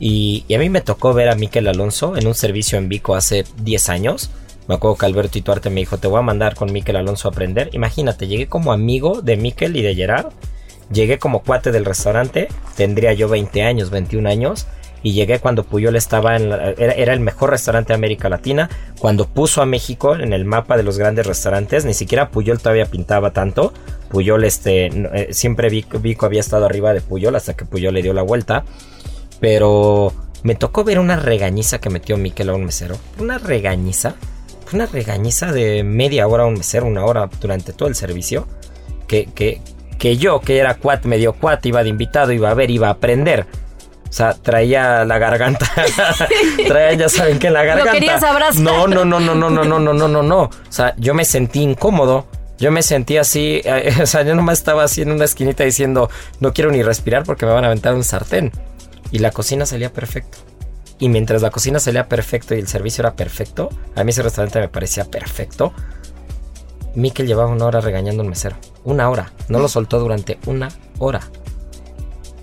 Y, 0.00 0.46
a 0.52 0.58
mí 0.58 0.70
me 0.70 0.80
tocó 0.80 1.12
ver 1.12 1.28
a 1.28 1.34
Miquel 1.34 1.68
Alonso 1.68 2.16
en 2.16 2.26
un 2.26 2.34
servicio 2.34 2.78
en 2.78 2.88
Vico 2.88 3.14
hace 3.14 3.44
10 3.62 3.88
años. 3.90 4.30
Me 4.66 4.74
acuerdo 4.74 4.96
que 4.96 5.06
Alberto 5.06 5.38
Ituarte 5.38 5.68
me 5.68 5.80
dijo, 5.80 5.98
te 5.98 6.08
voy 6.08 6.18
a 6.18 6.22
mandar 6.22 6.54
con 6.54 6.72
Miquel 6.72 6.96
Alonso 6.96 7.28
a 7.28 7.30
aprender. 7.30 7.70
Imagínate, 7.72 8.26
llegué 8.26 8.46
como 8.46 8.72
amigo 8.72 9.20
de 9.20 9.36
Miquel 9.36 9.76
y 9.76 9.82
de 9.82 9.94
Gerard. 9.94 10.32
Llegué 10.92 11.18
como 11.18 11.42
cuate 11.42 11.70
del 11.70 11.84
restaurante. 11.84 12.48
Tendría 12.76 13.12
yo 13.12 13.28
20 13.28 13.62
años, 13.62 13.90
21 13.90 14.28
años. 14.28 14.66
Y 15.02 15.12
llegué 15.12 15.38
cuando 15.38 15.64
Puyol 15.64 15.96
estaba 15.96 16.36
en 16.36 16.50
la- 16.50 16.70
era, 16.72 17.12
el 17.12 17.20
mejor 17.20 17.50
restaurante 17.50 17.88
de 17.92 17.94
América 17.94 18.28
Latina. 18.28 18.68
Cuando 18.98 19.26
puso 19.26 19.62
a 19.62 19.66
México 19.66 20.14
en 20.14 20.32
el 20.32 20.44
mapa 20.44 20.76
de 20.76 20.82
los 20.82 20.98
grandes 20.98 21.26
restaurantes. 21.26 21.84
Ni 21.84 21.94
siquiera 21.94 22.30
Puyol 22.30 22.58
todavía 22.58 22.86
pintaba 22.86 23.30
tanto. 23.32 23.72
Puyol, 24.10 24.44
este, 24.44 24.86
eh, 24.86 25.28
siempre 25.32 25.68
Vico 25.70 26.26
había 26.26 26.40
estado 26.40 26.66
arriba 26.66 26.92
de 26.92 27.00
Puyol 27.00 27.34
hasta 27.36 27.54
que 27.54 27.64
Puyol 27.64 27.94
le 27.94 28.02
dio 28.02 28.12
la 28.12 28.22
vuelta. 28.22 28.64
Pero 29.40 30.12
me 30.42 30.54
tocó 30.54 30.84
ver 30.84 30.98
una 30.98 31.16
regañiza 31.16 31.80
que 31.80 31.90
metió 31.90 32.16
Miquel 32.16 32.50
a 32.50 32.54
un 32.54 32.64
mesero. 32.64 32.96
Una 33.18 33.38
regañiza. 33.38 34.14
Una 34.72 34.86
regañiza 34.86 35.50
de 35.52 35.82
media 35.82 36.28
hora 36.28 36.44
a 36.44 36.46
un 36.46 36.54
mesero, 36.54 36.86
una 36.86 37.04
hora 37.04 37.28
durante 37.40 37.72
todo 37.72 37.88
el 37.88 37.94
servicio. 37.94 38.46
Que, 39.08 39.26
que, 39.26 39.60
que 39.98 40.16
yo, 40.16 40.40
que 40.40 40.58
era 40.58 40.74
cuat, 40.74 41.04
medio 41.04 41.32
cuat, 41.32 41.64
iba 41.66 41.82
de 41.82 41.88
invitado, 41.88 42.32
iba 42.32 42.50
a 42.50 42.54
ver, 42.54 42.70
iba 42.70 42.88
a 42.88 42.92
aprender. 42.92 43.46
O 44.10 44.12
sea, 44.12 44.34
traía 44.34 45.04
la 45.04 45.18
garganta. 45.18 45.70
traía, 46.66 46.94
ya 46.94 47.08
saben 47.08 47.38
que 47.38 47.48
la 47.48 47.62
garganta. 47.62 47.92
querías 47.92 48.22
abrazar. 48.24 48.60
No, 48.60 48.88
no, 48.88 49.04
no, 49.04 49.20
no, 49.20 49.36
no, 49.36 49.48
no, 49.48 49.64
no, 49.64 49.78
no, 49.78 49.92
no, 49.94 50.08
no, 50.08 50.22
no. 50.22 50.42
O 50.42 50.50
sea, 50.68 50.94
yo 50.98 51.14
me 51.14 51.24
sentí 51.24 51.62
incómodo. 51.62 52.26
Yo 52.58 52.70
me 52.70 52.82
sentí 52.82 53.16
así, 53.16 53.62
eh, 53.64 53.94
o 54.02 54.06
sea, 54.06 54.22
yo 54.22 54.34
nomás 54.34 54.58
estaba 54.58 54.84
así 54.84 55.00
en 55.00 55.12
una 55.12 55.24
esquinita 55.24 55.64
diciendo, 55.64 56.10
no 56.40 56.52
quiero 56.52 56.70
ni 56.70 56.82
respirar 56.82 57.22
porque 57.24 57.46
me 57.46 57.52
van 57.52 57.64
a 57.64 57.68
aventar 57.68 57.94
un 57.94 58.04
sartén. 58.04 58.52
Y 59.12 59.20
la 59.20 59.30
cocina 59.30 59.64
salía 59.64 59.92
perfecto. 59.92 60.38
Y 60.98 61.08
mientras 61.08 61.40
la 61.40 61.50
cocina 61.50 61.78
salía 61.78 62.08
perfecto 62.08 62.54
y 62.54 62.58
el 62.58 62.68
servicio 62.68 63.02
era 63.02 63.14
perfecto, 63.14 63.70
a 63.94 64.04
mí 64.04 64.10
ese 64.10 64.22
restaurante 64.22 64.60
me 64.60 64.68
parecía 64.68 65.04
perfecto. 65.04 65.72
Mikel 66.94 67.26
llevaba 67.26 67.48
una 67.48 67.64
hora 67.64 67.80
regañando 67.80 68.22
a 68.22 68.24
un 68.24 68.30
mesero. 68.30 68.56
Una 68.84 69.08
hora. 69.08 69.32
No 69.48 69.60
lo 69.60 69.68
soltó 69.68 69.98
durante 69.98 70.38
una 70.46 70.68
hora. 70.98 71.20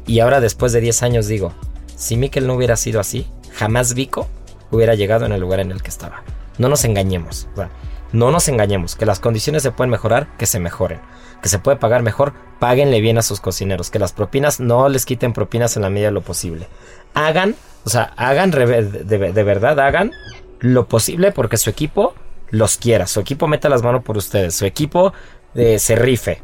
Y 0.08 0.22
ahora 0.22 0.40
después 0.40 0.72
de 0.72 0.82
10 0.82 1.04
años 1.04 1.28
digo, 1.28 1.54
si 1.96 2.18
Mikel 2.18 2.48
no 2.48 2.56
hubiera 2.56 2.78
sido 2.78 3.00
así, 3.00 3.28
jamás 3.54 3.94
Vico 3.94 4.28
hubiera 4.72 4.96
llegado 4.96 5.26
en 5.26 5.34
el 5.34 5.42
lugar 5.42 5.60
en 5.60 5.72
el 5.72 5.84
que 5.84 5.90
estaba. 5.90 6.24
No 6.58 6.70
nos 6.70 6.86
engañemos. 6.86 7.48
o 7.54 7.58
sea, 7.58 7.70
no 8.14 8.32
nos 8.32 8.48
engañemos. 8.48 8.96
Que 8.96 9.06
las 9.06 9.20
condiciones 9.20 9.64
se 9.64 9.72
pueden 9.72 9.92
mejorar, 9.92 10.36
que 10.38 10.46
se 10.46 10.60
mejoren. 10.60 11.00
Que 11.42 11.50
se 11.50 11.60
puede 11.60 11.78
pagar 11.78 12.04
mejor, 12.04 12.34
páguenle 12.60 13.02
bien 13.02 13.18
a 13.18 13.22
sus 13.22 13.40
cocineros. 13.40 13.92
Que 13.92 14.00
las 14.00 14.14
propinas 14.14 14.60
no 14.60 14.90
les 14.90 15.06
quiten 15.06 15.34
propinas 15.34 15.76
en 15.76 15.84
la 15.84 15.90
medida 15.90 16.08
de 16.08 16.14
lo 16.14 16.22
posible. 16.22 16.68
Hagan, 17.14 17.56
o 17.84 17.90
sea, 17.90 18.14
hagan 18.16 18.52
de, 18.52 18.84
de 19.04 19.44
verdad, 19.44 19.80
hagan 19.80 20.14
lo 20.60 20.88
posible 20.88 21.32
porque 21.32 21.58
su 21.58 21.70
equipo 21.70 22.16
los 22.50 22.78
quiera. 22.78 23.08
Su 23.08 23.20
equipo 23.20 23.48
meta 23.48 23.70
las 23.70 23.84
manos 23.84 24.04
por 24.04 24.18
ustedes. 24.18 24.56
Su 24.56 24.66
equipo 24.66 25.14
eh, 25.54 25.80
se 25.80 25.96
rife. 25.96 26.42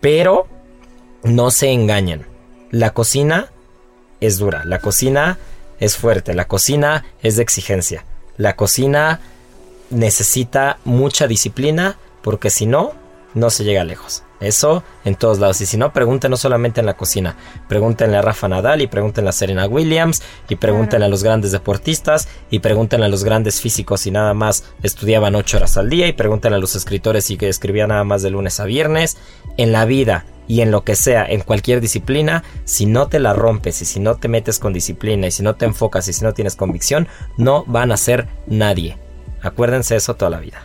Pero 0.00 0.46
no 1.22 1.50
se 1.50 1.70
engañen. 1.70 2.35
La 2.70 2.90
cocina 2.90 3.48
es 4.20 4.38
dura. 4.38 4.64
La 4.64 4.80
cocina 4.80 5.38
es 5.78 5.96
fuerte. 5.96 6.34
La 6.34 6.46
cocina 6.46 7.04
es 7.22 7.36
de 7.36 7.42
exigencia. 7.42 8.04
La 8.36 8.56
cocina 8.56 9.20
necesita 9.90 10.78
mucha 10.84 11.26
disciplina 11.26 11.96
porque 12.22 12.50
si 12.50 12.66
no, 12.66 12.92
no 13.34 13.50
se 13.50 13.64
llega 13.64 13.84
lejos. 13.84 14.24
Eso 14.40 14.82
en 15.04 15.14
todos 15.14 15.38
lados. 15.38 15.60
Y 15.60 15.66
si 15.66 15.76
no, 15.76 15.92
pregunten 15.92 16.30
no 16.30 16.36
solamente 16.36 16.80
en 16.80 16.86
la 16.86 16.96
cocina. 16.96 17.36
Pregúntenle 17.68 18.16
a 18.16 18.22
Rafa 18.22 18.48
Nadal 18.48 18.82
y 18.82 18.86
pregúntenle 18.86 19.30
a 19.30 19.32
Serena 19.32 19.66
Williams 19.66 20.22
y 20.48 20.56
pregúntenle 20.56 21.06
a 21.06 21.08
los 21.08 21.22
grandes 21.22 21.52
deportistas 21.52 22.28
y 22.50 22.58
pregúntenle 22.58 23.06
a 23.06 23.08
los 23.08 23.24
grandes 23.24 23.60
físicos 23.60 24.02
si 24.02 24.10
nada 24.10 24.34
más 24.34 24.64
estudiaban 24.82 25.34
ocho 25.34 25.56
horas 25.56 25.76
al 25.76 25.88
día 25.88 26.06
y 26.06 26.12
pregúntenle 26.12 26.56
a 26.56 26.60
los 26.60 26.74
escritores 26.74 27.26
si 27.26 27.36
que 27.36 27.48
escribían 27.48 27.88
nada 27.88 28.04
más 28.04 28.22
de 28.22 28.30
lunes 28.30 28.60
a 28.60 28.64
viernes. 28.64 29.16
En 29.56 29.72
la 29.72 29.84
vida 29.84 30.24
y 30.48 30.60
en 30.60 30.70
lo 30.70 30.84
que 30.84 30.94
sea, 30.94 31.24
en 31.24 31.40
cualquier 31.40 31.80
disciplina, 31.80 32.44
si 32.64 32.86
no 32.86 33.08
te 33.08 33.18
la 33.18 33.32
rompes 33.32 33.82
y 33.82 33.84
si 33.84 34.00
no 34.00 34.16
te 34.16 34.28
metes 34.28 34.58
con 34.58 34.72
disciplina 34.72 35.26
y 35.26 35.30
si 35.30 35.42
no 35.42 35.56
te 35.56 35.64
enfocas 35.64 36.08
y 36.08 36.12
si 36.12 36.24
no 36.24 36.34
tienes 36.34 36.56
convicción, 36.56 37.08
no 37.36 37.64
van 37.66 37.90
a 37.90 37.96
ser 37.96 38.28
nadie. 38.46 38.98
Acuérdense 39.42 39.96
eso 39.96 40.14
toda 40.14 40.30
la 40.30 40.40
vida. 40.40 40.64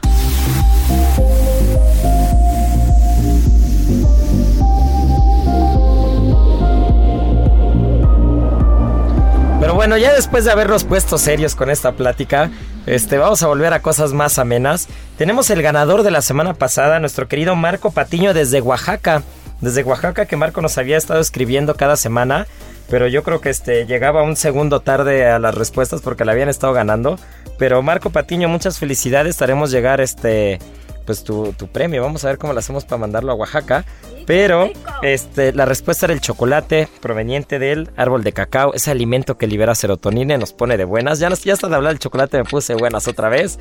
Pero 9.59 9.75
bueno, 9.75 9.95
ya 9.97 10.13
después 10.13 10.43
de 10.43 10.51
habernos 10.51 10.83
puesto 10.83 11.17
serios 11.19 11.53
con 11.55 11.69
esta 11.69 11.91
plática, 11.93 12.49
este, 12.85 13.17
vamos 13.17 13.43
a 13.43 13.47
volver 13.47 13.73
a 13.73 13.81
cosas 13.81 14.13
más 14.13 14.39
amenas. 14.39 14.87
Tenemos 15.17 15.49
el 15.49 15.61
ganador 15.61 16.03
de 16.03 16.11
la 16.11 16.21
semana 16.21 16.53
pasada, 16.53 16.99
nuestro 16.99 17.27
querido 17.27 17.55
Marco 17.55 17.91
Patiño 17.91 18.33
desde 18.33 18.61
Oaxaca. 18.61 19.23
Desde 19.61 19.83
Oaxaca 19.83 20.25
que 20.25 20.37
Marco 20.37 20.61
nos 20.61 20.77
había 20.79 20.97
estado 20.97 21.19
escribiendo 21.19 21.75
cada 21.75 21.95
semana, 21.95 22.47
pero 22.89 23.07
yo 23.07 23.21
creo 23.21 23.41
que 23.41 23.51
este 23.51 23.85
llegaba 23.85 24.23
un 24.23 24.35
segundo 24.35 24.79
tarde 24.79 25.27
a 25.27 25.37
las 25.37 25.53
respuestas 25.53 26.01
porque 26.01 26.25
la 26.25 26.31
habían 26.31 26.49
estado 26.49 26.73
ganando. 26.73 27.19
Pero 27.59 27.83
Marco 27.83 28.09
Patiño, 28.09 28.49
muchas 28.49 28.79
felicidades, 28.79 29.31
estaremos 29.31 29.69
llegar 29.69 30.01
este 30.01 30.57
pues 31.05 31.23
tu, 31.23 31.53
tu 31.53 31.67
premio. 31.67 32.01
Vamos 32.01 32.23
a 32.25 32.27
ver 32.29 32.37
cómo 32.37 32.53
lo 32.53 32.59
hacemos 32.59 32.85
para 32.85 32.99
mandarlo 32.99 33.31
a 33.31 33.35
Oaxaca. 33.35 33.85
Pero 34.27 34.69
este, 35.01 35.51
la 35.51 35.65
respuesta 35.65 36.05
era 36.05 36.13
el 36.13 36.21
chocolate 36.21 36.87
proveniente 37.01 37.57
del 37.59 37.89
árbol 37.97 38.23
de 38.23 38.31
cacao, 38.33 38.73
ese 38.73 38.91
alimento 38.91 39.37
que 39.37 39.47
libera 39.47 39.73
serotonina 39.75 40.35
y 40.35 40.37
nos 40.37 40.53
pone 40.53 40.77
de 40.77 40.85
buenas. 40.85 41.19
Ya, 41.19 41.29
nos- 41.29 41.43
ya 41.43 41.53
hasta 41.53 41.67
de 41.67 41.75
hablar 41.75 41.93
del 41.93 41.99
chocolate 41.99 42.37
me 42.37 42.45
puse 42.45 42.75
buenas 42.75 43.07
otra 43.07 43.29
vez. 43.29 43.59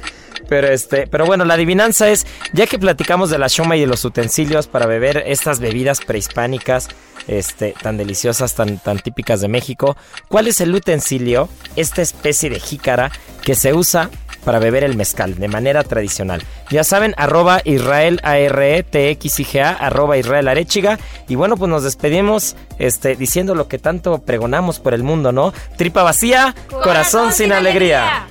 Pero 0.49 0.69
este, 0.69 1.07
pero 1.07 1.25
bueno, 1.27 1.45
la 1.45 1.55
adivinanza 1.55 2.09
es, 2.11 2.27
ya 2.53 2.67
que 2.67 2.79
platicamos 2.79 3.31
de 3.31 3.39
la 3.39 3.47
shoma 3.49 3.77
y 3.77 3.81
de 3.81 3.87
los 3.87 4.05
utensilios 4.05 4.67
para 4.67 4.87
beber 4.87 5.25
estas 5.27 5.61
bebidas 5.61 6.01
prehispánicas, 6.01 6.89
este, 7.27 7.75
tan 7.83 7.97
deliciosas, 7.97 8.55
tan, 8.55 8.79
tan 8.79 8.99
típicas 8.99 9.41
de 9.41 9.49
México, 9.49 9.97
¿cuál 10.29 10.47
es 10.47 10.61
el 10.61 10.75
utensilio, 10.75 11.49
esta 11.77 12.03
especie 12.03 12.51
de 12.51 12.61
jícara 12.61 13.11
que 13.43 13.55
se 13.55 13.73
usa 13.75 14.11
para 14.45 14.59
beber 14.59 14.85
el 14.85 14.97
mezcal 14.97 15.37
de 15.37 15.49
manera 15.49 15.85
tradicional. 15.85 16.43
Ya 16.71 16.85
saben, 16.85 17.15
arroba 17.17 17.61
Israel 17.65 18.21
A-R-E-T-X-I-G-A, 18.23 19.71
arroba 19.71 20.17
Israel 20.17 20.49
Arechiga. 20.49 20.99
Y 21.29 21.35
bueno, 21.35 21.57
pues 21.57 21.71
nos 21.71 21.83
despedimos 21.83 22.57
este, 22.79 23.17
diciendo 23.17 23.55
lo 23.55 23.69
que 23.69 23.79
tanto 23.79 24.19
pregonamos 24.23 24.81
por 24.81 24.95
el 24.95 25.03
mundo, 25.03 25.33
¿no? 25.33 25.53
Tripa 25.77 26.03
vacía, 26.03 26.55
corazón, 26.83 27.33
sin, 27.33 27.53
alegría. 27.53 28.27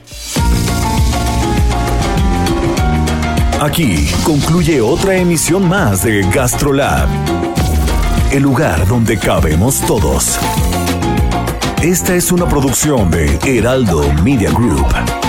Aquí 3.61 4.09
concluye 4.23 4.79
otra 4.79 5.17
emisión 5.17 5.67
más 5.67 6.03
de 6.03 6.21
GastroLab, 6.31 7.09
el 8.31 8.41
lugar 8.41 8.87
donde 8.87 9.17
cabemos 9.17 9.81
todos. 9.81 10.39
Esta 11.81 12.15
es 12.15 12.31
una 12.31 12.47
producción 12.47 13.11
de 13.11 13.37
Heraldo 13.45 14.13
Media 14.23 14.51
Group. 14.51 15.28